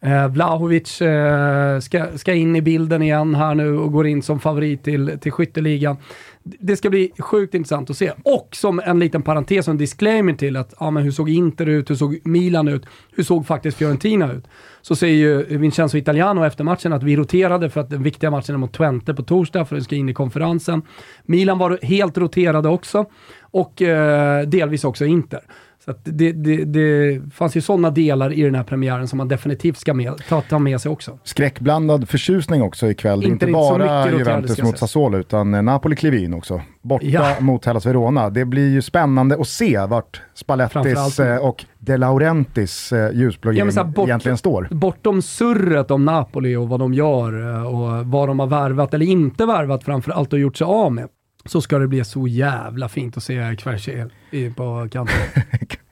Eh, 0.00 0.28
Vlahovic 0.28 1.02
eh, 1.02 1.78
ska, 1.78 2.18
ska 2.18 2.34
in 2.34 2.56
i 2.56 2.62
bilden 2.62 3.02
igen 3.02 3.34
här 3.34 3.54
nu 3.54 3.78
och 3.78 3.92
går 3.92 4.06
in 4.06 4.22
som 4.22 4.40
favorit 4.40 4.84
till, 4.84 5.18
till 5.20 5.32
skytteligan. 5.32 5.96
Det 6.44 6.76
ska 6.76 6.90
bli 6.90 7.12
sjukt 7.18 7.54
intressant 7.54 7.90
att 7.90 7.96
se. 7.96 8.12
Och 8.24 8.48
som 8.52 8.80
en 8.84 8.98
liten 8.98 9.22
parentes 9.22 9.68
och 9.68 9.72
en 9.72 9.78
disclaimer 9.78 10.32
till 10.32 10.56
att, 10.56 10.74
ja 10.80 10.90
men 10.90 11.02
hur 11.02 11.10
såg 11.10 11.30
Inter 11.30 11.66
ut, 11.66 11.90
hur 11.90 11.94
såg 11.94 12.20
Milan 12.24 12.68
ut, 12.68 12.86
hur 13.12 13.22
såg 13.24 13.46
faktiskt 13.46 13.76
Fiorentina 13.76 14.32
ut? 14.32 14.44
Så 14.82 14.96
säger 14.96 15.16
ju 15.16 15.58
Vincenzo 15.58 15.98
Italiano 15.98 16.44
efter 16.44 16.64
matchen 16.64 16.92
att 16.92 17.02
vi 17.02 17.16
roterade 17.16 17.70
för 17.70 17.80
att 17.80 17.90
den 17.90 18.02
viktiga 18.02 18.30
matchen 18.30 18.54
är 18.54 18.58
mot 18.58 18.72
Twente 18.72 19.14
på 19.14 19.22
torsdag 19.22 19.64
för 19.64 19.76
att 19.76 19.80
vi 19.80 19.84
ska 19.84 19.96
in 19.96 20.08
i 20.08 20.14
konferensen. 20.14 20.82
Milan 21.22 21.58
var 21.58 21.78
helt 21.82 22.18
roterade 22.18 22.68
också 22.68 23.06
och 23.40 23.82
eh, 23.82 24.48
delvis 24.48 24.84
också 24.84 25.04
Inter. 25.04 25.40
Så 25.84 25.94
det, 26.04 26.32
det, 26.32 26.64
det 26.64 27.20
fanns 27.34 27.56
ju 27.56 27.60
sådana 27.60 27.90
delar 27.90 28.32
i 28.32 28.42
den 28.42 28.54
här 28.54 28.62
premiären 28.62 29.08
som 29.08 29.16
man 29.16 29.28
definitivt 29.28 29.78
ska 29.78 29.94
med, 29.94 30.22
ta, 30.28 30.40
ta 30.40 30.58
med 30.58 30.80
sig 30.80 30.90
också. 30.90 31.18
Skräckblandad 31.24 32.08
förtjusning 32.08 32.62
också 32.62 32.90
ikväll. 32.90 33.18
Inte, 33.24 33.28
inte 33.28 33.46
bara 33.46 34.10
Juventus 34.10 34.62
mot 34.62 34.78
Sassuolo 34.78 35.18
utan 35.18 35.54
eh, 35.54 35.62
Napoli 35.62 35.96
kliver 35.96 36.18
in 36.18 36.34
också. 36.34 36.62
Borta 36.82 37.06
ja. 37.06 37.36
mot 37.40 37.64
Hellas 37.64 37.86
Verona. 37.86 38.30
Det 38.30 38.44
blir 38.44 38.70
ju 38.70 38.82
spännande 38.82 39.36
att 39.40 39.48
se 39.48 39.86
vart 39.86 40.22
Spallettis 40.34 41.20
eh, 41.20 41.36
och 41.36 41.64
De 41.78 41.96
Laurentis 41.96 42.92
eh, 42.92 43.12
ljusblå 43.14 43.52
ja, 43.52 43.66
egentligen 44.04 44.38
står. 44.38 44.68
Bortom 44.70 45.22
surret 45.22 45.90
om 45.90 46.04
Napoli 46.04 46.56
och 46.56 46.68
vad 46.68 46.80
de 46.80 46.94
gör 46.94 47.64
och 47.66 48.06
vad 48.06 48.28
de 48.28 48.38
har 48.38 48.46
värvat 48.46 48.94
eller 48.94 49.06
inte 49.06 49.46
värvat 49.46 49.84
framför 49.84 50.12
allt 50.12 50.32
och 50.32 50.38
gjort 50.38 50.56
sig 50.56 50.64
av 50.64 50.92
med 50.92 51.08
så 51.44 51.60
ska 51.60 51.78
det 51.78 51.88
bli 51.88 52.04
så 52.04 52.28
jävla 52.28 52.88
fint 52.88 53.16
att 53.16 53.22
se 53.22 53.56
Kvaratskhelia 53.58 54.08
på 54.56 54.88
kanten. 54.92 55.16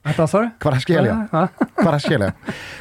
Vad 0.19 0.31
sa 0.31 0.41
du? 0.41 0.51
Kvaratskhelia. 0.61 1.29
Kvaratskhelia. 1.83 2.33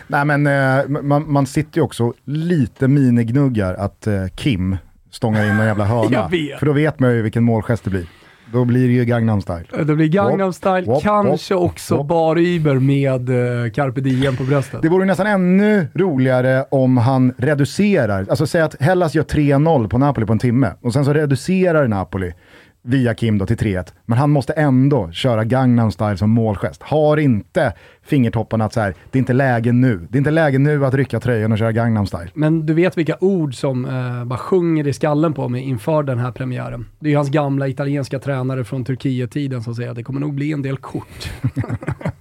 Nej 0.08 0.26
men 0.26 0.48
eh, 0.48 1.02
man, 1.02 1.32
man 1.32 1.46
sitter 1.46 1.78
ju 1.78 1.84
också 1.84 2.14
lite 2.26 2.88
minignuggar 2.88 3.74
att 3.74 4.08
eh, 4.08 4.28
Kim 4.36 4.78
stångar 5.12 5.44
in 5.44 5.52
en 5.52 5.66
jävla 5.66 5.86
hörna. 5.86 6.30
För 6.60 6.66
då 6.66 6.74
vet 6.74 7.00
man 7.00 7.12
ju 7.12 7.22
vilken 7.22 7.44
målgest 7.44 7.84
det 7.84 7.90
blir. 7.90 8.06
Då 8.54 8.66
blir 8.66 8.88
det 8.88 8.94
ju 8.94 9.06
Gangnam 9.06 9.42
style. 9.42 9.66
Det 9.84 9.96
blir 9.96 10.08
Gangnam 10.08 10.54
style, 10.54 10.82
wop, 10.82 11.04
kanske 11.04 11.56
wop, 11.56 11.64
också 11.64 11.98
wop. 11.98 12.08
Bar 12.08 12.38
Uber 12.38 12.76
med 12.76 13.30
uh, 13.30 13.72
Carpe 13.72 14.02
Diem 14.02 14.36
på 14.36 14.44
bröstet. 14.44 14.82
Det 14.82 14.90
vore 14.90 15.06
nästan 15.06 15.28
ännu 15.28 15.88
roligare 15.94 16.66
om 16.72 16.98
han 16.98 17.34
reducerar, 17.38 18.26
alltså 18.30 18.48
säg 18.48 18.62
att 18.62 18.82
Hellas 18.82 19.16
gör 19.16 19.24
3-0 19.24 19.90
på 19.90 19.98
Napoli 19.98 20.26
på 20.26 20.34
en 20.34 20.40
timme 20.40 20.74
och 20.82 20.94
sen 20.94 21.06
så 21.06 21.14
reducerar 21.14 21.88
Napoli 21.88 22.34
via 22.82 23.14
Kim 23.14 23.38
då 23.38 23.46
till 23.46 23.58
3-1. 23.58 23.94
Men 24.06 24.18
han 24.18 24.30
måste 24.30 24.54
ändå 24.54 25.12
köra 25.12 25.44
Gangnam 25.44 25.92
style 25.92 26.18
som 26.18 26.30
målgest. 26.30 26.84
Har 26.84 27.18
inte 27.18 27.74
fingertopparna 28.04 28.66
att 28.66 28.74
så 28.74 28.80
här, 28.80 28.96
det 29.12 29.18
är 29.18 29.20
inte 29.20 29.34
läge 29.34 29.72
nu. 29.72 30.08
Det 30.10 30.16
är 30.16 30.20
inte 30.20 30.32
läge 30.32 30.60
nu 30.60 30.86
att 30.86 30.94
rycka 30.94 31.20
tröjan 31.20 31.52
och 31.52 31.58
köra 31.58 31.72
Gangnam 31.72 32.08
style. 32.08 32.30
Men 32.34 32.66
du 32.66 32.74
vet 32.74 32.98
vilka 32.98 33.18
ord 33.20 33.56
som 33.56 33.86
eh, 33.86 34.26
bara 34.26 34.40
sjunger 34.40 34.88
i 34.88 34.94
skallen 34.94 35.34
på 35.34 35.50
mig 35.50 35.62
inför 35.62 36.04
den 36.04 36.20
här 36.20 36.32
premiären. 36.32 36.86
Det 37.00 37.08
är 37.08 37.12
ju 37.12 37.18
hans 37.18 37.30
gamla 37.30 37.68
italienska 37.68 38.20
tränare 38.20 38.64
från 38.64 38.86
Turkiet-tiden 38.86 39.64
som 39.64 39.76
säger 39.76 39.90
att 39.90 39.96
det 39.96 40.04
kommer 40.04 40.20
nog 40.20 40.34
bli 40.34 40.52
en 40.52 40.62
del 40.62 40.78
kort. 40.78 41.32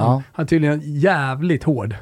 han, 0.00 0.22
är 0.36 0.44
tydligen 0.44 0.80
jävligt 0.84 1.64
hård. 1.64 1.96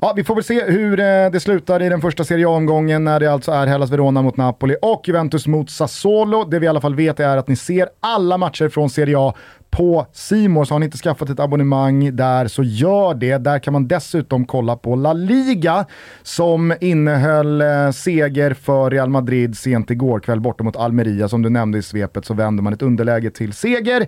Ja, 0.00 0.12
vi 0.16 0.24
får 0.24 0.34
väl 0.34 0.44
se 0.44 0.64
hur 0.64 1.00
eh, 1.00 1.30
det 1.32 1.40
slutar 1.40 1.82
i 1.82 1.88
den 1.88 2.00
första 2.00 2.24
Serie 2.24 2.48
A-omgången 2.48 3.04
när 3.04 3.20
det 3.20 3.32
alltså 3.32 3.52
är 3.52 3.66
Hellas 3.66 3.90
Verona 3.90 4.22
mot 4.22 4.36
Napoli 4.36 4.76
och 4.82 5.02
Juventus 5.08 5.46
mot 5.46 5.70
Sassuolo. 5.70 6.44
Det 6.44 6.58
vi 6.58 6.66
i 6.66 6.68
alla 6.68 6.80
fall 6.80 6.94
vet 6.94 7.20
är 7.20 7.36
att 7.36 7.48
ni 7.48 7.56
ser 7.56 7.88
alla 8.00 8.38
matcher 8.38 8.68
från 8.68 8.90
Serie 8.90 9.18
A 9.18 9.34
på 9.76 10.06
Simor 10.12 10.64
så 10.64 10.74
har 10.74 10.78
ni 10.78 10.84
inte 10.86 10.98
skaffat 10.98 11.30
ett 11.30 11.40
abonnemang 11.40 12.16
där 12.16 12.46
så 12.46 12.62
gör 12.62 13.14
det. 13.14 13.38
Där 13.38 13.58
kan 13.58 13.72
man 13.72 13.88
dessutom 13.88 14.46
kolla 14.46 14.76
på 14.76 14.96
La 14.96 15.12
Liga 15.12 15.86
som 16.22 16.74
innehöll 16.80 17.60
eh, 17.60 17.90
seger 17.90 18.54
för 18.54 18.90
Real 18.90 19.08
Madrid 19.08 19.56
sent 19.56 19.90
igår 19.90 20.20
kväll 20.20 20.40
borta 20.40 20.64
mot 20.64 20.76
Almeria. 20.76 21.28
Som 21.28 21.42
du 21.42 21.50
nämnde 21.50 21.78
i 21.78 21.82
svepet 21.82 22.24
så 22.24 22.34
vänder 22.34 22.62
man 22.62 22.72
ett 22.72 22.82
underläge 22.82 23.30
till 23.30 23.52
seger. 23.52 24.06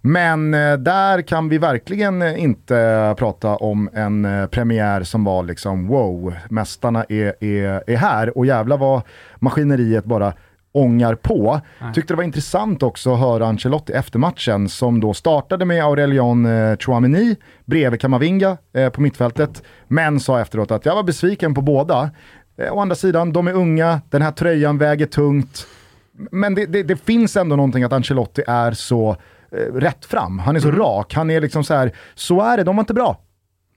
Men 0.00 0.54
eh, 0.54 0.72
där 0.72 1.22
kan 1.22 1.48
vi 1.48 1.58
verkligen 1.58 2.22
eh, 2.22 2.42
inte 2.42 3.14
prata 3.18 3.56
om 3.56 3.90
en 3.92 4.24
eh, 4.24 4.46
premiär 4.46 5.02
som 5.02 5.24
var 5.24 5.42
liksom 5.42 5.88
wow, 5.88 6.34
mästarna 6.48 7.04
är, 7.08 7.44
är, 7.44 7.82
är 7.86 7.96
här 7.96 8.38
och 8.38 8.46
jävla 8.46 8.76
vad 8.76 9.02
maskineriet 9.38 10.04
bara 10.04 10.32
ångar 10.72 11.14
på. 11.14 11.60
Nej. 11.78 11.94
Tyckte 11.94 12.12
det 12.12 12.16
var 12.16 12.24
intressant 12.24 12.82
också 12.82 13.14
att 13.14 13.20
höra 13.20 13.46
Ancelotti 13.46 13.92
efter 13.92 14.18
matchen 14.18 14.68
som 14.68 15.00
då 15.00 15.14
startade 15.14 15.64
med 15.64 15.84
Aurelion 15.84 16.46
eh, 16.46 16.76
Chouameni 16.76 17.36
bredvid 17.64 18.00
Kamavinga 18.00 18.56
eh, 18.72 18.90
på 18.90 19.00
mittfältet. 19.00 19.62
Men 19.88 20.20
sa 20.20 20.40
efteråt 20.40 20.70
att 20.70 20.86
jag 20.86 20.94
var 20.94 21.02
besviken 21.02 21.54
på 21.54 21.62
båda. 21.62 22.10
Eh, 22.56 22.72
å 22.72 22.80
andra 22.80 22.94
sidan, 22.94 23.32
de 23.32 23.48
är 23.48 23.52
unga, 23.52 24.00
den 24.10 24.22
här 24.22 24.32
tröjan 24.32 24.78
väger 24.78 25.06
tungt. 25.06 25.66
Men 26.12 26.54
det, 26.54 26.66
det, 26.66 26.82
det 26.82 26.96
finns 26.96 27.36
ändå 27.36 27.56
någonting 27.56 27.84
att 27.84 27.92
Ancelotti 27.92 28.42
är 28.46 28.72
så 28.72 29.16
eh, 29.52 29.74
rätt 29.74 30.04
fram. 30.04 30.38
Han 30.38 30.56
är 30.56 30.60
så 30.60 30.68
mm. 30.68 30.80
rak, 30.80 31.14
han 31.14 31.30
är 31.30 31.40
liksom 31.40 31.64
så 31.64 31.74
här, 31.74 31.92
så 32.14 32.40
är 32.40 32.56
det, 32.56 32.64
de 32.64 32.76
var 32.76 32.82
inte 32.82 32.94
bra. 32.94 33.20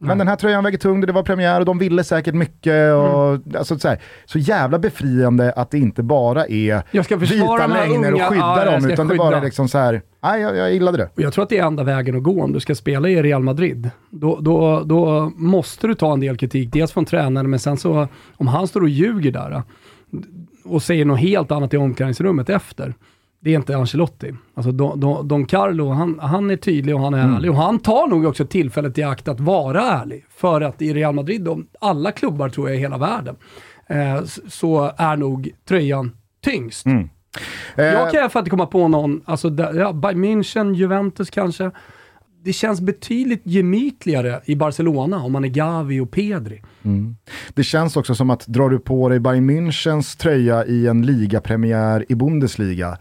Men 0.05 0.17
den 0.17 0.27
här 0.27 0.35
tröjan 0.35 0.63
väger 0.63 0.77
tungt, 0.77 1.07
det 1.07 1.13
var 1.13 1.23
premiär 1.23 1.59
och 1.59 1.65
de 1.65 1.77
ville 1.77 2.03
säkert 2.03 2.35
mycket. 2.35 2.93
Och, 2.93 3.29
mm. 3.29 3.41
alltså, 3.57 3.79
så, 3.79 3.87
här, 3.87 3.99
så 4.25 4.39
jävla 4.39 4.79
befriande 4.79 5.51
att 5.51 5.71
det 5.71 5.77
inte 5.77 6.03
bara 6.03 6.45
är 6.47 7.15
vita 7.15 7.67
längder 7.67 8.13
och 8.13 8.21
skydda 8.21 8.65
ja, 8.65 8.71
dem, 8.71 8.91
utan 8.91 9.09
skydda. 9.09 9.13
det 9.13 9.17
bara 9.17 9.37
är 9.37 9.41
liksom 9.41 9.67
så 9.67 9.77
här, 9.77 10.01
nej 10.23 10.41
jag, 10.41 10.57
jag 10.57 10.73
gillade 10.73 10.97
det. 10.97 11.09
Jag 11.15 11.33
tror 11.33 11.43
att 11.43 11.49
det 11.49 11.57
är 11.57 11.65
enda 11.65 11.83
vägen 11.83 12.17
att 12.17 12.23
gå 12.23 12.43
om 12.43 12.53
du 12.53 12.59
ska 12.59 12.75
spela 12.75 13.09
i 13.09 13.21
Real 13.21 13.43
Madrid. 13.43 13.89
Då, 14.09 14.39
då, 14.39 14.83
då 14.83 15.31
måste 15.35 15.87
du 15.87 15.95
ta 15.95 16.13
en 16.13 16.19
del 16.19 16.37
kritik, 16.37 16.69
dels 16.73 16.91
från 16.91 17.05
tränaren, 17.05 17.49
men 17.49 17.59
sen 17.59 17.77
så 17.77 18.07
om 18.37 18.47
han 18.47 18.67
står 18.67 18.81
och 18.81 18.89
ljuger 18.89 19.31
där 19.31 19.63
och 20.65 20.83
säger 20.83 21.05
något 21.05 21.19
helt 21.19 21.51
annat 21.51 21.73
i 21.73 21.77
omklädningsrummet 21.77 22.49
efter, 22.49 22.93
det 23.43 23.53
är 23.53 23.55
inte 23.55 23.77
Ancelotti. 23.77 24.33
Alltså 24.53 24.71
Don, 24.71 24.99
Don, 24.99 25.27
Don 25.27 25.45
Carlo, 25.45 25.89
han, 25.89 26.19
han 26.19 26.49
är 26.49 26.57
tydlig 26.57 26.95
och 26.95 27.01
han 27.01 27.13
är 27.13 27.23
mm. 27.23 27.35
ärlig. 27.35 27.51
Och 27.51 27.57
han 27.57 27.79
tar 27.79 28.07
nog 28.07 28.25
också 28.25 28.45
tillfället 28.45 28.97
i 28.97 29.03
akt 29.03 29.27
att 29.27 29.39
vara 29.39 29.81
ärlig. 29.81 30.25
För 30.29 30.61
att 30.61 30.81
i 30.81 30.93
Real 30.93 31.15
Madrid, 31.15 31.47
och 31.47 31.59
alla 31.79 32.11
klubbar 32.11 32.49
tror 32.49 32.69
jag 32.69 32.77
i 32.77 32.79
hela 32.79 32.97
världen, 32.97 33.35
eh, 33.87 34.23
så 34.47 34.91
är 34.97 35.15
nog 35.15 35.49
tröjan 35.67 36.11
tyngst. 36.43 36.85
Mm. 36.85 37.09
Jag 37.75 38.11
kan 38.11 38.29
fall 38.29 38.39
inte 38.39 38.49
komma 38.49 38.65
på 38.65 38.87
någon, 38.87 39.21
alltså 39.25 39.47
ja, 39.49 39.93
Bayern 39.93 40.25
München, 40.25 40.73
Juventus 40.73 41.29
kanske. 41.29 41.71
Det 42.43 42.53
känns 42.53 42.81
betydligt 42.81 43.41
gemytligare 43.43 44.41
i 44.45 44.55
Barcelona 44.55 45.23
om 45.23 45.31
man 45.31 45.43
är 45.43 45.49
Gavi 45.49 45.99
och 45.99 46.11
Pedri. 46.11 46.63
Mm. 46.83 47.15
Det 47.53 47.63
känns 47.63 47.97
också 47.97 48.15
som 48.15 48.29
att 48.29 48.47
drar 48.47 48.69
du 48.69 48.79
på 48.79 49.09
dig 49.09 49.19
Bayern 49.19 49.49
Münchens 49.49 50.17
tröja 50.17 50.65
i 50.65 50.87
en 50.87 51.05
ligapremiär 51.05 52.05
i 52.09 52.15
Bundesliga, 52.15 52.97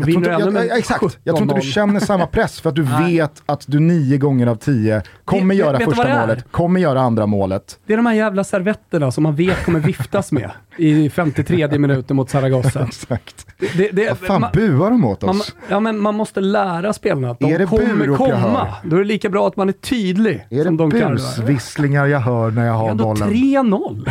Jag 0.00 0.12
tror, 0.12 0.16
inte, 0.16 0.58
jag, 0.58 0.66
jag, 0.66 0.78
exakt, 0.78 1.18
jag 1.24 1.36
tror 1.36 1.42
inte 1.42 1.54
du 1.54 1.72
känner 1.72 2.00
samma 2.00 2.26
press 2.26 2.60
för 2.60 2.68
att 2.68 2.76
du 2.76 2.82
vet 3.08 3.42
att 3.46 3.64
du 3.68 3.80
nio 3.80 4.18
gånger 4.18 4.46
av 4.46 4.56
tio 4.56 5.02
kommer 5.24 5.54
det, 5.54 5.58
göra 5.58 5.78
vet 5.78 5.88
första 5.88 6.20
målet, 6.20 6.52
kommer 6.52 6.80
göra 6.80 7.00
andra 7.00 7.26
målet. 7.26 7.78
Det 7.86 7.92
är 7.92 7.96
de 7.96 8.06
här 8.06 8.14
jävla 8.14 8.44
servetterna 8.44 9.12
som 9.12 9.22
man 9.22 9.34
vet 9.34 9.64
kommer 9.64 9.80
viftas 9.80 10.32
med 10.32 10.50
i 10.76 11.10
53 11.10 11.78
minuten 11.78 12.16
mot 12.16 12.30
Zaragoza. 12.30 12.82
exakt. 12.88 13.46
Det, 13.76 13.90
det, 13.90 14.08
Vad 14.08 14.18
fan 14.18 14.40
man, 14.40 14.50
buar 14.54 14.90
de 14.90 15.04
åt 15.04 15.22
oss? 15.22 15.28
Man, 15.36 15.66
ja, 15.68 15.80
men 15.80 15.98
man 15.98 16.14
måste 16.14 16.40
lära 16.40 16.92
spelarna 16.92 17.30
att 17.30 17.38
de 17.38 17.52
är 17.52 17.58
det 17.58 17.66
kommer 17.66 18.16
komma. 18.16 18.74
Då 18.84 18.96
är 18.96 19.00
det 19.00 19.06
lika 19.06 19.28
bra 19.28 19.48
att 19.48 19.56
man 19.56 19.68
är 19.68 19.72
tydlig. 19.72 20.46
Är 20.50 20.64
det 20.64 21.06
busvisslingar 21.06 22.06
jag 22.06 22.20
hör 22.20 22.50
när 22.50 22.66
jag 22.66 22.74
har 22.74 22.94
bollen? 22.94 23.28
Det 23.28 23.54
är 23.54 23.58
ändå 23.58 23.94
3-0. 23.96 24.10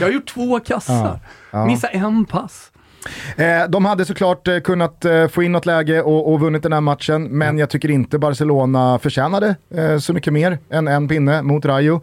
jag 0.00 0.06
har 0.06 0.12
gjort 0.12 0.28
två 0.28 0.60
kassar. 0.60 0.94
Ja, 0.94 1.20
ja. 1.50 1.66
Missa 1.66 1.88
en 1.88 2.24
pass. 2.24 2.72
Eh, 3.36 3.68
de 3.68 3.84
hade 3.84 4.04
såklart 4.04 4.48
eh, 4.48 4.58
kunnat 4.58 5.04
eh, 5.04 5.28
få 5.28 5.42
in 5.42 5.52
något 5.52 5.66
läge 5.66 6.02
och, 6.02 6.32
och 6.32 6.40
vunnit 6.40 6.62
den 6.62 6.72
här 6.72 6.80
matchen, 6.80 7.24
men 7.24 7.58
jag 7.58 7.70
tycker 7.70 7.90
inte 7.90 8.18
Barcelona 8.18 8.98
förtjänade 8.98 9.56
så 10.00 10.12
mycket 10.12 10.32
mer 10.32 10.58
än 10.70 10.88
en 10.88 11.08
pinne 11.08 11.42
mot 11.42 11.64
Rayo. 11.64 12.00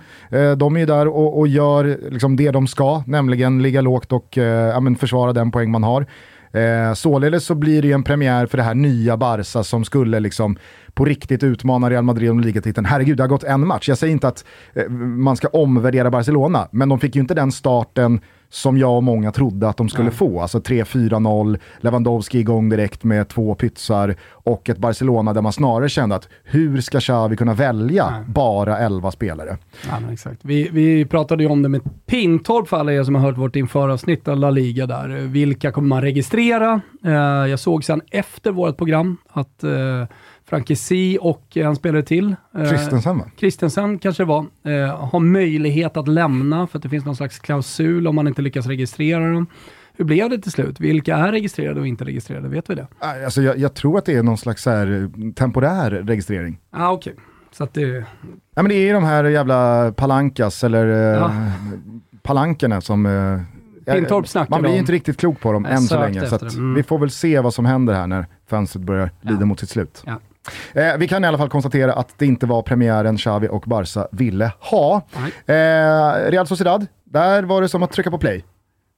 De 0.58 0.76
är 0.76 0.80
ju 0.80 0.86
där 0.86 1.08
och, 1.08 1.40
och 1.40 1.48
gör 1.48 1.98
liksom 2.10 2.36
det 2.36 2.52
de 2.52 2.68
ska, 2.68 3.04
nämligen 3.08 3.62
ligga 3.62 3.82
lågt 3.82 4.12
och 4.12 4.38
ja, 4.38 4.96
försvara 5.00 5.34
den 5.34 5.52
poäng 5.52 5.72
man 5.72 5.84
har. 5.84 6.06
Eh, 6.56 6.94
således 6.94 7.46
så 7.46 7.56
blir 7.56 7.82
det 7.82 7.88
ju 7.88 7.94
en 7.94 8.04
premiär 8.04 8.46
för 8.46 8.58
det 8.58 8.64
här 8.64 8.74
nya 8.74 9.18
Barca 9.18 9.64
som 9.64 9.86
skulle 9.86 10.20
liksom 10.20 10.58
på 10.94 11.06
riktigt 11.06 11.44
utmana 11.44 11.90
Real 11.90 12.04
Madrid 12.04 12.30
om 12.30 12.40
ligatiteln. 12.40 12.86
Herregud, 12.86 13.18
det 13.18 13.24
har 13.24 13.28
gått 13.28 13.44
en 13.44 13.68
match. 13.68 13.90
Jag 13.90 13.98
säger 13.98 14.14
inte 14.14 14.28
att 14.28 14.46
eh, 14.74 14.90
man 14.90 15.36
ska 15.38 15.48
omvärdera 15.48 16.12
Barcelona, 16.12 16.68
men 16.72 16.90
de 16.90 17.00
fick 17.00 17.16
ju 17.16 17.22
inte 17.22 17.34
den 17.34 17.52
starten 17.52 18.20
som 18.56 18.78
jag 18.78 18.96
och 18.96 19.04
många 19.04 19.32
trodde 19.32 19.70
att 19.70 19.78
de 19.78 19.90
skulle 19.90 20.08
Nej. 20.08 20.18
få. 20.18 20.42
Alltså 20.42 20.60
3-4-0, 20.60 21.60
Lewandowski 21.80 22.40
igång 22.40 22.70
direkt 22.70 23.04
med 23.04 23.28
två 23.28 23.56
pytsar 23.56 24.16
och 24.32 24.70
ett 24.70 24.78
Barcelona 24.78 25.34
där 25.34 25.42
man 25.42 25.54
snarare 25.54 25.90
kände 25.90 26.16
att 26.16 26.30
hur 26.44 26.82
ska 26.82 27.00
Xavi 27.00 27.38
kunna 27.38 27.54
välja 27.54 28.10
Nej. 28.10 28.24
bara 28.28 28.78
11 28.78 29.12
spelare? 29.12 29.58
Ja, 29.90 30.14
exakt. 30.14 30.40
Vi, 30.42 30.70
vi 30.72 31.06
pratade 31.06 31.44
ju 31.44 31.50
om 31.50 31.62
det 31.62 31.70
med 31.70 31.82
Pintorp 32.06 32.68
för 32.68 32.78
alla 32.78 32.94
er 32.94 33.04
som 33.04 33.16
har 33.16 33.22
hört 33.22 33.38
vårt 33.38 33.56
införavsnitt 33.56 34.28
av 34.28 34.38
La 34.38 34.50
Liga 34.50 34.86
där. 34.86 35.08
Vilka 35.08 35.72
kommer 35.72 35.88
man 35.88 36.02
registrera? 36.02 36.82
Uh, 37.06 37.14
jag 37.50 37.60
såg 37.60 37.84
sen 37.84 38.02
efter 38.12 38.52
vårt 38.52 38.78
program 38.78 39.18
att 39.30 39.64
uh, 39.64 40.06
Frankesi 40.50 41.18
och 41.22 41.58
en 41.58 41.76
spelare 41.76 42.04
till. 42.04 42.36
Christensen 42.70 43.18
va? 43.18 43.26
Christensen 43.38 44.00
kanske 44.00 44.24
det 44.24 44.28
var. 44.28 44.46
Eh, 44.64 45.08
har 45.10 45.20
möjlighet 45.20 45.98
att 45.98 46.08
lämna 46.08 46.68
för 46.68 46.78
att 46.78 46.84
det 46.84 46.90
finns 46.90 47.06
någon 47.06 47.16
slags 47.16 47.40
klausul 47.40 48.08
om 48.08 48.16
man 48.16 48.28
inte 48.28 48.42
lyckas 48.42 48.66
registrera 48.66 49.32
dem. 49.34 49.48
Hur 49.98 50.06
blev 50.06 50.30
det 50.30 50.38
till 50.38 50.52
slut? 50.52 50.80
Vilka 50.80 51.16
är 51.16 51.32
registrerade 51.32 51.80
och 51.80 51.88
inte 51.88 52.06
registrerade? 52.06 52.48
Vet 52.48 52.70
vi 52.70 52.76
det? 52.76 52.88
Alltså, 53.00 53.42
jag, 53.42 53.58
jag 53.58 53.74
tror 53.74 53.98
att 53.98 54.06
det 54.06 54.14
är 54.14 54.24
någon 54.24 54.38
slags 54.38 54.66
här, 54.66 55.10
temporär 55.34 55.92
registrering. 55.92 56.60
Ah, 56.72 56.92
okay. 56.92 57.14
Så 57.52 57.64
att 57.64 57.74
det... 57.74 58.06
Ja, 58.56 58.62
men 58.62 58.70
det 58.70 58.76
är 58.76 58.94
de 58.94 59.04
här 59.04 59.24
jävla 59.24 59.92
palankas 59.92 60.64
eller 60.64 60.86
ja. 60.88 61.26
eh, 61.26 61.52
palankerna 62.22 62.82
som 62.82 63.06
eh, 63.06 63.40
Pintorp 63.94 64.50
Man 64.50 64.62
blir 64.62 64.78
inte 64.78 64.92
riktigt 64.92 65.18
klok 65.18 65.40
på 65.40 65.52
dem 65.52 65.66
än 65.66 65.82
så 65.82 66.00
länge. 66.00 66.28
Så 66.28 66.46
mm. 66.46 66.74
vi 66.74 66.84
får 66.84 67.00
väl 67.00 67.12
se 67.12 67.40
vad 67.40 67.54
som 67.54 67.66
händer 67.66 67.94
här 67.94 68.08
när 68.08 68.26
fönstret 68.48 68.86
börjar 68.86 69.12
lida 69.22 69.40
ja. 69.40 69.46
mot 69.46 69.60
sitt 69.60 69.70
slut. 69.70 70.04
Ja. 70.06 70.20
Eh, 70.74 70.98
vi 70.98 71.08
kan 71.08 71.24
i 71.24 71.28
alla 71.28 71.38
fall 71.38 71.50
konstatera 71.50 71.94
att 71.94 72.14
det 72.18 72.26
inte 72.26 72.46
var 72.46 72.62
premiären 72.62 73.18
Xavi 73.18 73.48
och 73.48 73.64
Barca 73.66 74.08
ville 74.12 74.52
ha. 74.60 75.02
Eh, 75.46 75.54
Real 76.32 76.48
Sociedad, 76.48 76.86
där 77.04 77.44
var 77.44 77.62
det 77.62 77.70
som 77.70 77.84
att 77.84 77.92
trycka 77.92 78.12
på 78.12 78.18
play. 78.18 78.44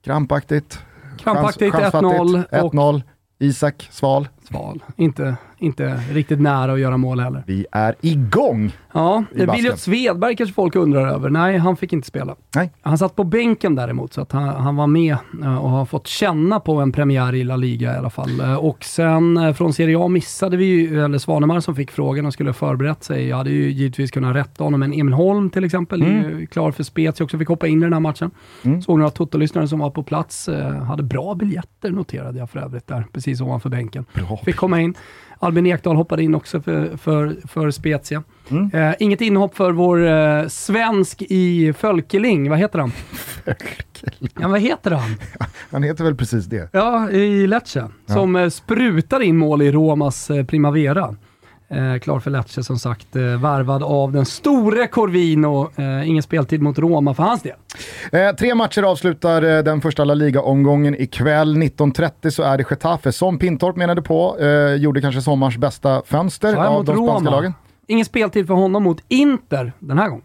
Krampaktigt. 0.04 0.78
Krampaktigt, 1.18 1.74
1-0. 1.74 2.44
1-0. 2.50 3.02
Isak 3.38 3.88
Sval. 3.90 4.28
Sval. 4.48 4.82
Inte, 4.96 5.36
inte 5.58 6.02
riktigt 6.12 6.40
nära 6.40 6.72
att 6.72 6.80
göra 6.80 6.96
mål 6.96 7.20
heller. 7.20 7.42
Vi 7.46 7.66
är 7.72 7.94
igång! 8.00 8.72
Ja, 8.92 9.24
Williot 9.30 9.78
Svedberg 9.78 10.36
kanske 10.36 10.54
folk 10.54 10.76
undrar 10.76 11.08
över. 11.08 11.30
Nej, 11.30 11.58
han 11.58 11.76
fick 11.76 11.92
inte 11.92 12.06
spela. 12.06 12.36
Nej. 12.54 12.72
Han 12.82 12.98
satt 12.98 13.16
på 13.16 13.24
bänken 13.24 13.74
däremot, 13.74 14.12
så 14.12 14.20
att 14.20 14.32
han, 14.32 14.48
han 14.48 14.76
var 14.76 14.86
med 14.86 15.16
eh, 15.42 15.58
och 15.58 15.70
har 15.70 15.84
fått 15.84 16.06
känna 16.06 16.60
på 16.60 16.80
en 16.80 16.92
premiär 16.92 17.34
i 17.34 17.44
La 17.44 17.56
Liga 17.56 17.94
i 17.94 17.96
alla 17.96 18.10
fall. 18.10 18.40
Eh, 18.40 18.54
och 18.54 18.84
sen 18.84 19.36
eh, 19.36 19.52
från 19.52 19.72
Serie 19.72 19.98
A 19.98 20.08
missade 20.08 20.56
vi 20.56 20.64
ju, 20.64 21.04
eller 21.04 21.18
Svanemar 21.18 21.60
som 21.60 21.74
fick 21.76 21.90
frågan 21.90 22.26
och 22.26 22.32
skulle 22.32 22.48
ha 22.48 22.54
förberett 22.54 23.04
sig. 23.04 23.28
Jag 23.28 23.36
hade 23.36 23.50
ju 23.50 23.70
givetvis 23.70 24.10
kunnat 24.10 24.36
rätta 24.36 24.64
honom, 24.64 24.80
men 24.80 24.92
Emil 24.92 25.14
Holm 25.14 25.50
till 25.50 25.64
exempel, 25.64 26.02
mm. 26.02 26.42
är 26.42 26.46
klar 26.46 26.72
för 26.72 26.82
spets. 26.82 27.20
Jag 27.20 27.24
också 27.24 27.38
fick 27.38 27.48
hoppa 27.48 27.66
in 27.66 27.78
i 27.78 27.84
den 27.84 27.92
här 27.92 28.00
matchen. 28.00 28.30
Mm. 28.62 28.82
Såg 28.82 28.98
några 28.98 29.10
Toto-lyssnare 29.10 29.68
som 29.68 29.78
var 29.78 29.90
på 29.90 30.02
plats. 30.02 30.48
Hade 30.86 31.02
bra 31.02 31.34
biljetter 31.34 31.90
noterade 31.90 32.38
jag 32.38 32.50
för 32.50 32.58
övrigt 32.58 32.86
där, 32.86 33.06
precis 33.12 33.40
ovanför 33.40 33.70
bänken. 33.70 34.04
Bra. 34.14 34.37
Fick 34.44 34.56
komma 34.56 34.80
in. 34.80 34.94
Albin 35.40 35.66
Ekdal 35.66 35.96
hoppade 35.96 36.22
in 36.22 36.34
också 36.34 36.60
för, 36.60 36.96
för, 36.96 37.36
för 37.48 37.70
Spezia. 37.70 38.22
Mm. 38.50 38.70
Eh, 38.74 38.94
inget 38.98 39.20
inhopp 39.20 39.56
för 39.56 39.72
vår 39.72 40.06
eh, 40.06 40.48
svensk 40.48 41.22
i 41.22 41.72
Fölkeling. 41.72 42.50
Vad 42.50 42.58
heter 42.58 42.78
han? 42.78 42.90
Fölkeling? 42.90 44.30
Ja, 44.40 44.48
vad 44.48 44.60
heter 44.60 44.90
han? 44.90 45.16
han 45.70 45.82
heter 45.82 46.04
väl 46.04 46.14
precis 46.16 46.44
det? 46.44 46.68
Ja, 46.72 47.10
i 47.10 47.46
Lecce. 47.46 47.88
Ja. 48.06 48.14
Som 48.14 48.36
eh, 48.36 48.48
sprutar 48.48 49.20
in 49.20 49.36
mål 49.36 49.62
i 49.62 49.72
Romas 49.72 50.30
eh, 50.30 50.44
Primavera. 50.44 51.16
Eh, 51.70 51.98
klar 51.98 52.20
för 52.20 52.30
Lecce 52.30 52.62
som 52.64 52.78
sagt, 52.78 53.16
eh, 53.16 53.22
varvad 53.22 53.82
av 53.82 54.12
den 54.12 54.24
store 54.26 54.86
Corvino. 54.86 55.70
Eh, 55.76 56.08
ingen 56.08 56.22
speltid 56.22 56.62
mot 56.62 56.78
Roma 56.78 57.14
för 57.14 57.22
hans 57.22 57.42
del. 57.42 57.54
Eh, 58.12 58.36
tre 58.36 58.54
matcher 58.54 58.82
avslutar 58.82 59.42
eh, 59.42 59.62
den 59.64 59.80
första 59.80 60.04
La 60.04 60.14
Liga-omgången 60.14 61.00
ikväll. 61.02 61.56
19.30 61.56 62.30
så 62.30 62.42
är 62.42 62.58
det 62.58 62.64
Getafe, 62.70 63.12
som 63.12 63.38
Pintorp 63.38 63.76
menade 63.76 64.02
på, 64.02 64.38
eh, 64.40 64.74
gjorde 64.74 65.00
kanske 65.00 65.20
sommars 65.22 65.56
bästa 65.56 66.02
fönster 66.06 66.54
av 66.56 66.84
de 66.84 66.96
spanska 66.96 67.14
Roma. 67.14 67.30
lagen. 67.30 67.54
Ingen 67.86 68.04
speltid 68.04 68.46
för 68.46 68.54
honom 68.54 68.82
mot 68.82 68.98
Inter 69.08 69.72
den 69.78 69.98
här 69.98 70.08
gången. 70.08 70.24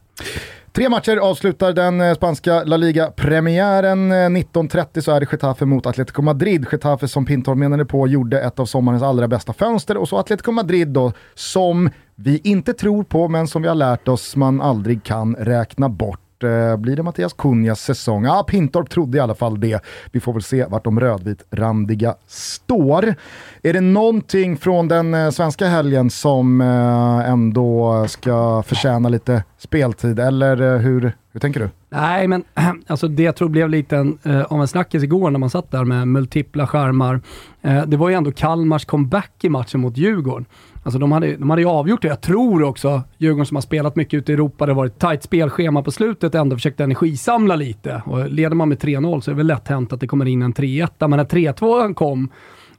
Tre 0.75 0.89
matcher 0.89 1.17
avslutar 1.17 1.73
den 1.73 2.01
eh, 2.01 2.13
spanska 2.13 2.63
La 2.63 2.77
Liga-premiären. 2.77 4.13
19.30 4.13 4.97
eh, 4.97 5.01
så 5.01 5.11
är 5.11 5.19
det 5.19 5.31
Getafe 5.31 5.65
mot 5.65 5.85
Atletico 5.85 6.21
Madrid. 6.21 6.65
Getafe 6.71 7.07
som 7.07 7.25
Pintor 7.25 7.55
menade 7.55 7.85
på 7.85 8.07
gjorde 8.07 8.41
ett 8.41 8.59
av 8.59 8.65
sommarens 8.65 9.03
allra 9.03 9.27
bästa 9.27 9.53
fönster 9.53 9.97
och 9.97 10.09
så 10.09 10.17
Atletico 10.17 10.51
Madrid 10.51 10.87
då 10.87 11.11
som 11.33 11.89
vi 12.15 12.41
inte 12.43 12.73
tror 12.73 13.03
på 13.03 13.27
men 13.27 13.47
som 13.47 13.61
vi 13.61 13.67
har 13.67 13.75
lärt 13.75 14.07
oss 14.07 14.35
man 14.35 14.61
aldrig 14.61 15.03
kan 15.03 15.35
räkna 15.35 15.89
bort. 15.89 16.22
Eh, 16.43 16.77
blir 16.77 16.95
det 16.95 17.03
Mattias 17.03 17.33
Kunjas 17.33 17.81
säsong? 17.81 18.25
Ja, 18.25 18.45
Pintorp 18.47 18.89
trodde 18.89 19.17
i 19.17 19.21
alla 19.21 19.35
fall 19.35 19.59
det. 19.59 19.79
Vi 20.11 20.19
får 20.19 20.33
väl 20.33 20.43
se 20.43 20.65
vart 20.65 20.83
de 20.83 20.99
rödvitrandiga 20.99 22.15
står. 22.27 23.15
Är 23.61 23.73
det 23.73 23.81
någonting 23.81 24.57
från 24.57 24.87
den 24.87 25.13
eh, 25.13 25.29
svenska 25.29 25.67
helgen 25.67 26.09
som 26.09 26.61
eh, 26.61 27.29
ändå 27.29 28.05
ska 28.07 28.63
förtjäna 28.63 29.09
lite 29.09 29.43
speltid, 29.57 30.19
eller 30.19 30.77
hur, 30.77 31.11
hur 31.31 31.39
tänker 31.39 31.59
du? 31.59 31.69
Nej, 31.89 32.27
men 32.27 32.43
alltså 32.87 33.07
det 33.07 33.23
jag 33.23 33.35
tror 33.35 33.49
blev 33.49 33.69
lite 33.69 33.97
en, 33.97 34.17
eh, 34.23 34.41
av 34.41 34.61
en 34.61 34.67
snackis 34.67 35.03
igår 35.03 35.31
när 35.31 35.39
man 35.39 35.49
satt 35.49 35.71
där 35.71 35.83
med 35.83 36.07
multipla 36.07 36.67
skärmar. 36.67 37.21
Eh, 37.61 37.85
det 37.85 37.97
var 37.97 38.09
ju 38.09 38.15
ändå 38.15 38.31
Kalmars 38.31 38.85
comeback 38.85 39.31
i 39.41 39.49
matchen 39.49 39.81
mot 39.81 39.97
Djurgården. 39.97 40.45
Alltså 40.83 40.99
de 40.99 41.11
hade, 41.11 41.37
de 41.37 41.49
hade 41.49 41.61
ju 41.61 41.67
avgjort 41.67 42.01
det. 42.01 42.07
Jag 42.07 42.21
tror 42.21 42.63
också 42.63 43.01
Djurgården 43.17 43.45
som 43.45 43.55
har 43.55 43.61
spelat 43.61 43.95
mycket 43.95 44.17
ute 44.17 44.31
i 44.31 44.35
Europa, 44.35 44.65
det 44.65 44.71
har 44.71 44.77
varit 44.77 44.99
tajt 44.99 45.23
spelschema 45.23 45.83
på 45.83 45.91
slutet, 45.91 46.35
ändå 46.35 46.55
försökt 46.55 46.79
energisamla 46.79 47.55
lite. 47.55 48.01
Och 48.05 48.29
leder 48.29 48.55
man 48.55 48.69
med 48.69 48.77
3-0 48.77 49.19
så 49.19 49.31
är 49.31 49.33
det 49.33 49.37
väl 49.37 49.47
lätt 49.47 49.67
hänt 49.67 49.93
att 49.93 49.99
det 49.99 50.07
kommer 50.07 50.25
in 50.25 50.41
en 50.41 50.53
3-1. 50.53 50.89
Men 50.99 51.09
när 51.09 51.25
3-2 51.25 51.93
kom 51.93 52.29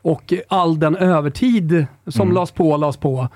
och 0.03 0.33
all 0.49 0.79
den 0.79 0.97
övertid 0.97 1.87
som 2.07 2.23
mm. 2.23 2.35
lades 2.35 2.51
på, 2.51 2.77
lades 2.77 2.97
på, 2.97 3.29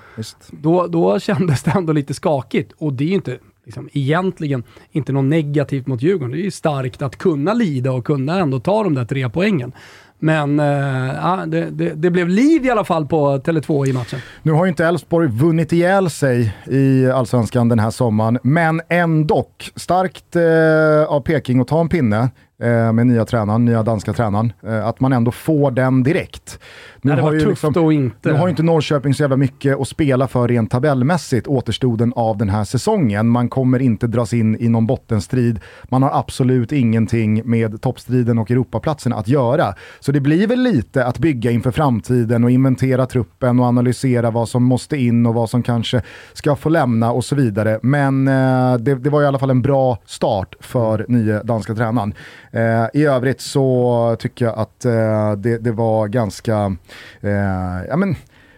då, 0.51 0.87
då 0.87 1.19
kändes 1.19 1.63
det 1.63 1.71
ändå 1.71 1.93
lite 1.93 2.13
skakigt. 2.13 2.71
Och 2.77 2.93
det 2.93 3.03
är 3.03 3.07
ju 3.07 3.15
inte 3.15 3.37
liksom, 3.65 3.89
egentligen 3.93 4.63
inte 4.91 5.11
något 5.11 5.25
negativt 5.25 5.87
mot 5.87 6.01
Djurgården. 6.01 6.31
Det 6.31 6.41
är 6.41 6.43
ju 6.43 6.51
starkt 6.51 7.01
att 7.01 7.15
kunna 7.15 7.53
lida 7.53 7.91
och 7.91 8.05
kunna 8.05 8.39
ändå 8.39 8.59
ta 8.59 8.83
de 8.83 8.95
där 8.95 9.05
tre 9.05 9.29
poängen. 9.29 9.71
Men 10.19 10.59
äh, 10.59 11.45
det, 11.47 11.69
det, 11.69 11.93
det, 11.93 12.09
blev 12.11 12.27
liv 12.27 12.65
i 12.65 12.69
alla 12.69 12.83
fall 12.83 13.05
på 13.05 13.37
Tele2 13.37 13.87
i 13.87 13.93
matchen. 13.93 14.19
Nu 14.41 14.51
har 14.51 14.65
ju 14.65 14.69
inte 14.69 14.85
Elfsborg 14.85 15.27
vunnit 15.27 15.71
ihjäl 15.73 16.09
sig 16.09 16.55
i 16.65 17.11
Allsvenskan 17.11 17.69
den 17.69 17.79
här 17.79 17.91
sommaren, 17.91 18.39
men 18.43 18.81
ändå 18.89 19.45
starkt 19.75 20.35
eh, 20.35 21.13
av 21.13 21.21
Peking 21.21 21.59
att 21.59 21.67
ta 21.67 21.81
en 21.81 21.89
pinne 21.89 22.29
eh, 22.59 22.93
med 22.93 23.07
nya 23.07 23.25
tränaren, 23.25 23.65
nya 23.65 23.83
danska 23.83 24.13
tränaren. 24.13 24.53
Eh, 24.67 24.87
att 24.87 24.99
man 24.99 25.13
ändå 25.13 25.31
får 25.31 25.71
den 25.71 26.03
direkt. 26.03 26.59
Nu 27.01 27.15
det 27.15 27.21
har 27.21 27.33
ju 27.33 27.49
liksom, 27.49 27.91
inte. 27.91 28.31
Nu 28.31 28.37
har 28.37 28.47
ju 28.47 28.49
inte 28.49 28.63
Norrköping 28.63 29.13
så 29.13 29.23
jävla 29.23 29.37
mycket 29.37 29.79
att 29.81 29.87
spela 29.87 30.27
för 30.27 30.47
rent 30.47 30.71
tabellmässigt 30.71 31.47
återstoden 31.47 32.13
av 32.15 32.37
den 32.37 32.49
här 32.49 32.63
säsongen. 32.63 33.29
Man 33.29 33.49
kommer 33.49 33.79
inte 33.79 34.07
dras 34.07 34.33
in 34.33 34.57
i 34.59 34.69
någon 34.69 34.87
bottenstrid. 34.87 35.59
Man 35.83 36.03
har 36.03 36.19
absolut 36.19 36.71
ingenting 36.71 37.41
med 37.45 37.81
toppstriden 37.81 38.39
och 38.39 38.51
Europaplatsen 38.51 39.13
att 39.13 39.27
göra. 39.27 39.73
Så 39.99 40.11
det 40.11 40.19
blir 40.19 40.47
väl 40.47 40.59
lite 40.59 41.05
att 41.05 41.17
bygga 41.17 41.51
inför 41.51 41.71
framtiden 41.71 42.43
och 42.43 42.51
inventera 42.51 43.05
truppen 43.05 43.59
och 43.59 43.65
analysera 43.65 44.31
vad 44.31 44.49
som 44.49 44.63
måste 44.63 44.97
in 44.97 45.25
och 45.25 45.33
vad 45.33 45.49
som 45.49 45.63
kanske 45.63 46.01
ska 46.33 46.55
få 46.55 46.69
lämna 46.69 47.11
och 47.11 47.25
så 47.25 47.35
vidare. 47.35 47.79
Men 47.81 48.27
eh, 48.27 48.77
det, 48.77 48.95
det, 48.95 49.09
var 49.09 49.21
i 49.21 49.25
alla 49.25 49.39
fall 49.39 49.49
en 49.49 49.61
bra 49.61 49.97
start 50.05 50.55
för 50.59 51.05
nya 51.07 51.43
danska 51.43 51.75
tränaren. 51.75 52.13
Eh, 52.51 52.85
I 52.93 53.05
övrigt 53.05 53.41
så 53.41 54.15
tycker 54.19 54.45
jag 54.45 54.57
att 54.57 54.85
eh, 54.85 55.31
det, 55.31 55.57
det, 55.57 55.71
var 55.71 56.07
ganska, 56.07 56.75
eh, 57.21 57.85
ja 57.89 57.97
men 57.97 58.15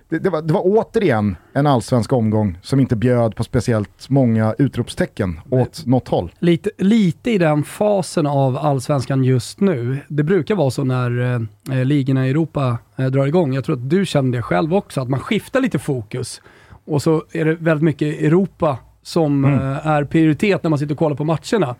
det, 0.10 0.20
det, 0.20 0.30
var, 0.30 0.42
det 0.42 0.54
var 0.54 0.62
återigen 0.66 1.36
en 1.54 1.68
allsvensk 1.68 2.14
omgång 2.14 2.58
som 2.62 2.80
inte 2.80 2.96
bjöd 2.96 3.36
på 3.36 3.44
speciellt 3.44 4.10
många 4.10 4.56
utropstecken 4.58 5.40
åt 5.50 5.86
något 5.86 6.08
håll. 6.08 6.32
Lite, 6.40 6.70
lite 6.78 7.32
i 7.32 7.38
den 7.38 7.64
fasen 7.64 8.28
av 8.28 8.58
allsvenskan 8.58 9.24
just 9.24 9.60
nu. 9.60 9.98
Det 10.08 10.24
brukar 10.24 10.56
vara 10.56 10.72
så 10.72 10.84
när 10.84 11.40
eh, 11.72 11.86
ligorna 11.86 12.28
i 12.28 12.30
Europa 12.30 12.78
eh, 12.96 13.06
drar 13.06 13.26
igång. 13.26 13.54
Jag 13.54 13.66
tror 13.66 13.76
att 13.76 13.90
du 13.90 14.06
känner 14.06 14.38
det 14.38 14.42
själv 14.42 14.74
också, 14.74 15.02
att 15.02 15.10
man 15.10 15.20
skiftar 15.20 15.62
lite 15.62 15.80
fokus. 15.80 16.42
Och 16.86 17.02
så 17.02 17.24
är 17.32 17.46
det 17.46 17.56
väldigt 17.56 17.84
mycket 17.84 18.22
Europa 18.22 18.78
som 19.04 19.46
mm. 19.46 19.60
Eh, 19.60 19.88
är 19.88 20.04
prioritet 20.04 20.64
när 20.64 20.70
man 20.70 20.80
sitter 20.80 20.94
och 20.94 21.00
kollar 21.00 21.16
på 21.16 21.24
matcherna. 21.24 21.76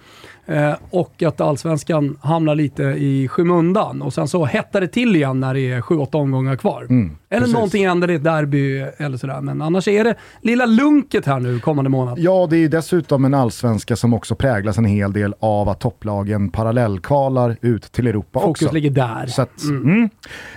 Eh, 0.46 0.74
och 0.90 1.24
att 1.24 1.42
allsvenskan 1.42 2.18
hamnar 2.22 2.56
lite 2.56 2.84
i 2.84 3.28
skymundan 3.28 4.02
och 4.02 4.14
sen 4.14 4.28
så 4.28 4.46
hettar 4.46 4.82
det 4.82 4.88
till 4.88 5.16
igen 5.16 5.40
när 5.40 5.54
det 5.54 5.72
är 5.72 5.82
sju, 5.82 5.98
åtta 5.98 6.18
omgångar 6.18 6.56
kvar. 6.56 6.88
Mm, 6.90 7.18
eller 7.30 7.40
precis. 7.40 7.54
någonting 7.54 7.88
händer 7.88 8.12
i 8.12 8.16
ett 8.16 8.24
derby 8.24 8.86
eller 8.98 9.18
sådär. 9.18 9.42
Men 9.42 9.62
annars 9.62 9.88
är 9.88 10.04
det 10.04 10.16
lilla 10.42 10.66
lunket 10.66 11.26
här 11.26 11.40
nu 11.40 11.60
kommande 11.60 11.90
månad. 11.90 12.20
Ja, 12.20 12.48
det 12.50 12.58
är 12.58 12.70
dessutom 12.70 13.26
en 13.26 13.34
allsvenska 13.34 13.96
som 13.96 14.14
också 14.14 14.36
präglas 14.36 14.78
en 14.78 14.86
hel 14.86 15.14
del 15.14 15.34
av 15.40 15.70
att 15.70 15.80
topplagen 15.80 16.52
parallellkvalar 16.52 17.58
ut 17.62 17.92
till 17.92 18.08
Europa 18.08 18.40
Fokus 18.40 18.50
också. 18.50 18.66
Fokus 18.66 18.74
ligger 18.74 18.90
där. 18.90 19.26
Så 19.28 19.42
att, 19.42 19.64
mm. 19.64 19.82
Mm. 19.84 20.10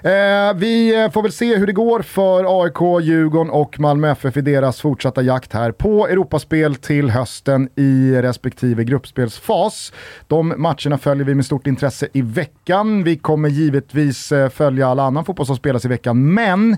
Eh, 0.03 0.55
vi 0.57 1.09
får 1.13 1.23
väl 1.23 1.33
se 1.33 1.57
hur 1.57 1.67
det 1.67 1.73
går 1.73 2.03
för 2.03 2.63
AIK, 2.63 3.05
Djurgården 3.07 3.51
och 3.51 3.81
Malmö 3.81 4.11
FF 4.11 4.37
i 4.37 4.41
deras 4.41 4.81
fortsatta 4.81 5.23
jakt 5.23 5.53
här 5.53 5.73
på 5.73 6.09
Europaspel 6.09 6.75
till 6.75 7.11
hösten 7.11 7.69
i 7.77 8.13
respektive 8.23 8.85
gruppspelsfas. 8.85 9.74
De 10.27 10.55
matcherna 10.57 10.99
följer 10.99 11.25
vi 11.25 11.35
med 11.35 11.47
stort 11.47 11.67
intresse 11.67 12.09
i 12.13 12.23
veckan. 12.23 13.05
Vi 13.05 13.17
kommer 13.17 13.49
givetvis 13.49 14.33
eh, 14.33 14.49
följa 14.49 14.89
all 14.89 15.01
annan 15.01 15.25
fotboll 15.25 15.47
som 15.47 15.57
spelas 15.57 15.85
i 15.85 15.89
veckan, 15.89 16.35
men 16.35 16.77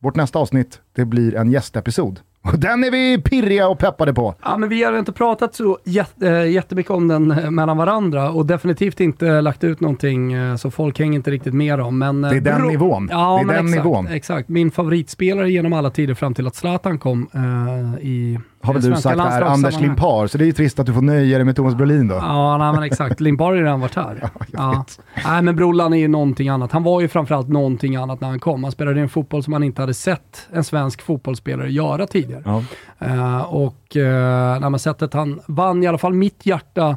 vårt 0.00 0.16
nästa 0.16 0.38
avsnitt 0.38 0.80
det 0.96 1.04
blir 1.04 1.34
en 1.34 1.50
gästepisod. 1.50 2.20
Och 2.44 2.58
den 2.58 2.84
är 2.84 2.90
vi 2.90 3.18
pirriga 3.18 3.68
och 3.68 3.78
peppade 3.78 4.14
på. 4.14 4.34
Ja, 4.42 4.56
men 4.58 4.68
vi 4.68 4.82
har 4.82 4.98
inte 4.98 5.12
pratat 5.12 5.54
så 5.54 5.78
eh, 6.20 6.50
jättemycket 6.50 6.90
om 6.90 7.08
den 7.08 7.30
eh, 7.30 7.50
mellan 7.50 7.76
varandra 7.76 8.30
och 8.30 8.46
definitivt 8.46 9.00
inte 9.00 9.40
lagt 9.40 9.64
ut 9.64 9.80
någonting 9.80 10.34
så 10.58 10.70
folk 10.70 10.98
hänger 10.98 11.16
inte 11.16 11.30
riktigt 11.30 11.54
med 11.54 11.80
om. 11.80 11.98
Men 11.98 12.22
det 12.22 12.36
är 12.36 12.40
den 12.40 12.62
nivån. 12.62 13.08
Ja, 13.12 13.42
det 13.46 13.52
är 13.52 13.56
den 13.56 13.66
exakt, 13.66 13.84
nivån. 13.84 14.06
exakt. 14.06 14.48
Min 14.48 14.70
favoritspelare 14.70 15.50
genom 15.50 15.72
alla 15.72 15.90
tider 15.90 16.14
fram 16.14 16.34
till 16.34 16.46
att 16.46 16.54
Zlatan 16.54 16.98
kom 16.98 17.28
uh, 17.34 18.06
i 18.06 18.38
har 18.62 18.72
väl 18.72 18.82
du 18.82 18.96
sagt 18.96 19.20
här, 19.20 19.42
Anders 19.42 19.80
Limpar, 19.80 20.26
så 20.26 20.38
det 20.38 20.44
är 20.44 20.46
ju 20.46 20.52
trist 20.52 20.78
att 20.78 20.86
du 20.86 20.92
får 20.94 21.02
nöja 21.02 21.38
dig 21.38 21.44
med 21.44 21.56
Thomas 21.56 21.74
Brolin 21.74 22.08
då. 22.08 22.14
Ja, 22.14 22.58
nej, 22.58 22.72
men 22.72 22.82
exakt. 22.82 23.20
Limpar 23.20 23.44
har 23.44 23.54
ju 23.54 23.62
redan 23.62 23.80
varit 23.80 23.94
här. 23.94 24.18
ja, 24.38 24.40
ja. 24.52 24.84
Nej, 25.24 25.42
men 25.42 25.56
Brollan 25.56 25.92
är 25.92 25.98
ju 25.98 26.08
någonting 26.08 26.48
annat. 26.48 26.72
Han 26.72 26.82
var 26.82 27.00
ju 27.00 27.08
framförallt 27.08 27.48
någonting 27.48 27.96
annat 27.96 28.20
när 28.20 28.28
han 28.28 28.40
kom. 28.40 28.64
Han 28.64 28.72
spelade 28.72 29.00
en 29.00 29.08
fotboll 29.08 29.42
som 29.42 29.50
man 29.50 29.62
inte 29.62 29.82
hade 29.82 29.94
sett 29.94 30.48
en 30.52 30.64
svensk 30.64 31.02
fotbollsspelare 31.02 31.72
göra 31.72 32.06
tidigare. 32.06 32.42
Ja. 32.44 32.62
Uh, 33.06 33.54
och 33.54 33.96
uh, 33.96 34.70
nej, 34.70 34.80
sättet 34.80 35.14
han 35.14 35.40
vann 35.46 35.82
i 35.82 35.86
alla 35.86 35.98
fall 35.98 36.14
mitt 36.14 36.46
hjärta 36.46 36.96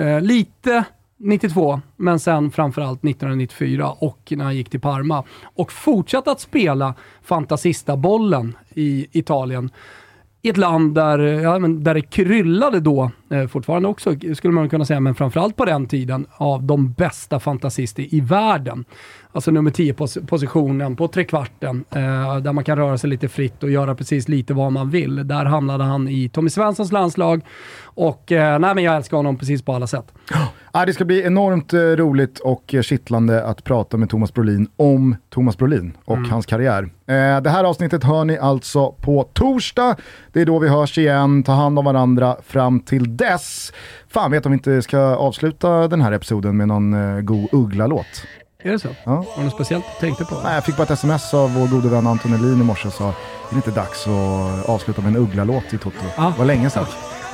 uh, 0.00 0.20
lite 0.20 0.84
92, 1.24 1.80
men 1.96 2.20
sen 2.20 2.50
framförallt 2.50 3.04
1994 3.04 3.90
och 3.90 4.32
när 4.36 4.44
han 4.44 4.56
gick 4.56 4.70
till 4.70 4.80
Parma. 4.80 5.24
Och 5.54 5.72
fortsatte 5.72 6.30
att 6.30 6.40
spela 6.40 6.94
Fantasista-bollen 7.22 8.56
i 8.74 9.06
Italien 9.12 9.70
i 10.44 10.48
ett 10.48 10.56
land 10.56 10.94
där, 10.94 11.18
ja, 11.18 11.58
men 11.58 11.84
där 11.84 11.94
det 11.94 12.02
kryllade 12.02 12.80
då, 12.80 13.10
eh, 13.30 13.46
fortfarande 13.46 13.88
också 13.88 14.14
skulle 14.34 14.54
man 14.54 14.68
kunna 14.68 14.84
säga, 14.84 15.00
men 15.00 15.14
framförallt 15.14 15.56
på 15.56 15.64
den 15.64 15.86
tiden, 15.86 16.26
av 16.36 16.62
de 16.62 16.92
bästa 16.92 17.40
fantasister 17.40 18.14
i 18.14 18.20
världen. 18.20 18.84
Alltså 19.34 19.50
nummer 19.50 19.70
10-positionen 19.70 20.96
på 20.96 21.08
trekvarten, 21.08 21.84
eh, 21.90 22.36
där 22.36 22.52
man 22.52 22.64
kan 22.64 22.78
röra 22.78 22.98
sig 22.98 23.10
lite 23.10 23.28
fritt 23.28 23.62
och 23.62 23.70
göra 23.70 23.94
precis 23.94 24.28
lite 24.28 24.54
vad 24.54 24.72
man 24.72 24.90
vill. 24.90 25.28
Där 25.28 25.44
hamnade 25.44 25.84
han 25.84 26.08
i 26.08 26.28
Tommy 26.28 26.50
Svenssons 26.50 26.92
landslag 26.92 27.42
och 27.82 28.32
eh, 28.32 28.58
nej, 28.58 28.74
men 28.74 28.84
jag 28.84 28.96
älskar 28.96 29.16
honom 29.16 29.38
precis 29.38 29.62
på 29.62 29.72
alla 29.72 29.86
sätt. 29.86 30.12
Ja, 30.72 30.86
det 30.86 30.92
ska 30.92 31.04
bli 31.04 31.22
enormt 31.22 31.72
eh, 31.72 31.78
roligt 31.78 32.38
och 32.38 32.74
kittlande 32.82 33.44
att 33.44 33.64
prata 33.64 33.96
med 33.96 34.10
Thomas 34.10 34.34
Brolin 34.34 34.68
om 34.76 35.16
Thomas 35.30 35.58
Brolin 35.58 35.96
och 36.04 36.16
mm. 36.16 36.30
hans 36.30 36.46
karriär. 36.46 36.82
Eh, 36.82 37.40
det 37.40 37.50
här 37.50 37.64
avsnittet 37.64 38.04
hör 38.04 38.24
ni 38.24 38.38
alltså 38.38 38.92
på 38.92 39.28
torsdag. 39.32 39.96
Det 40.32 40.40
är 40.40 40.46
då 40.46 40.58
vi 40.58 40.68
hörs 40.68 40.98
igen. 40.98 41.42
Ta 41.42 41.52
hand 41.52 41.78
om 41.78 41.84
varandra 41.84 42.36
fram 42.46 42.80
till 42.80 43.16
dess. 43.16 43.72
Fan 44.08 44.30
vet 44.30 44.46
om 44.46 44.52
vi 44.52 44.56
inte 44.56 44.82
ska 44.82 44.98
avsluta 44.98 45.88
den 45.88 46.00
här 46.00 46.12
episoden 46.12 46.56
med 46.56 46.68
någon 46.68 46.94
eh, 46.94 47.20
god 47.20 47.48
Uggla-låt. 47.52 48.26
Är 48.66 48.72
det 48.72 48.78
så? 48.78 48.88
Ja. 49.04 49.14
Var 49.14 49.26
det 49.36 49.42
något 49.44 49.52
speciellt 49.52 49.84
du 49.94 50.06
tänkte 50.06 50.24
på? 50.24 50.40
Nej, 50.44 50.54
jag 50.54 50.64
fick 50.64 50.76
bara 50.76 50.82
ett 50.82 50.90
sms 50.90 51.34
av 51.34 51.54
vår 51.54 51.66
gode 51.66 51.88
vän 51.88 52.06
Anton 52.06 52.34
Elin 52.34 52.60
i 52.60 52.64
morse 52.64 52.88
och 52.88 52.94
sa 52.94 53.08
är 53.08 53.14
det 53.50 53.56
inte 53.56 53.70
dags 53.70 54.06
att 54.06 54.68
avsluta 54.68 55.02
med 55.02 55.08
en 55.08 55.16
Uggla-låt 55.16 55.74
i 55.74 55.78
Toto? 55.78 55.96
Ja. 56.16 56.22
Det 56.22 56.38
var 56.38 56.44
länge 56.44 56.70
sedan. 56.70 56.86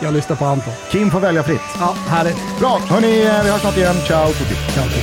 Jag 0.02 0.14
lyssnar 0.14 0.36
på 0.36 0.44
Anton. 0.44 0.72
Kim 0.90 1.10
får 1.10 1.20
välja 1.20 1.42
fritt. 1.42 1.60
Ja, 1.80 1.94
härligt. 2.08 2.58
Bra, 2.58 2.78
hörni, 2.88 3.22
eh, 3.22 3.42
vi 3.44 3.50
hörs 3.50 3.60
snart 3.60 3.76
igen. 3.76 3.94
Ciao 4.06 4.26
tutti. 4.26 4.54
Ciao 4.54 4.84
tutti. 4.84 5.00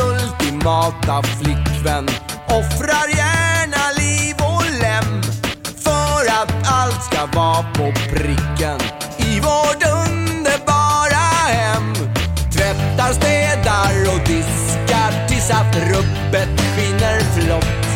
Ultimata 0.00 1.22
flickvän 1.22 2.08
offrar 2.46 3.17
Var 7.34 7.62
på 7.74 7.92
pricken 8.10 8.80
i 9.18 9.40
vårt 9.40 9.82
underbara 10.06 11.24
hem. 11.46 11.94
Tvättar, 12.52 13.12
städar 13.12 14.14
och 14.14 14.28
diskar 14.28 15.28
tills 15.28 15.50
att 15.50 15.76
rubbet 15.76 16.60
skiner 16.60 17.20
flott. 17.20 17.86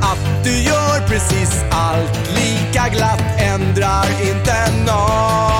Att 0.00 0.44
du 0.44 0.62
gör 0.62 1.08
precis 1.08 1.64
allt 1.70 2.30
lika 2.34 2.88
glatt 2.88 3.22
ändrar 3.38 4.06
inte 4.22 4.84
nåt. 4.86 5.51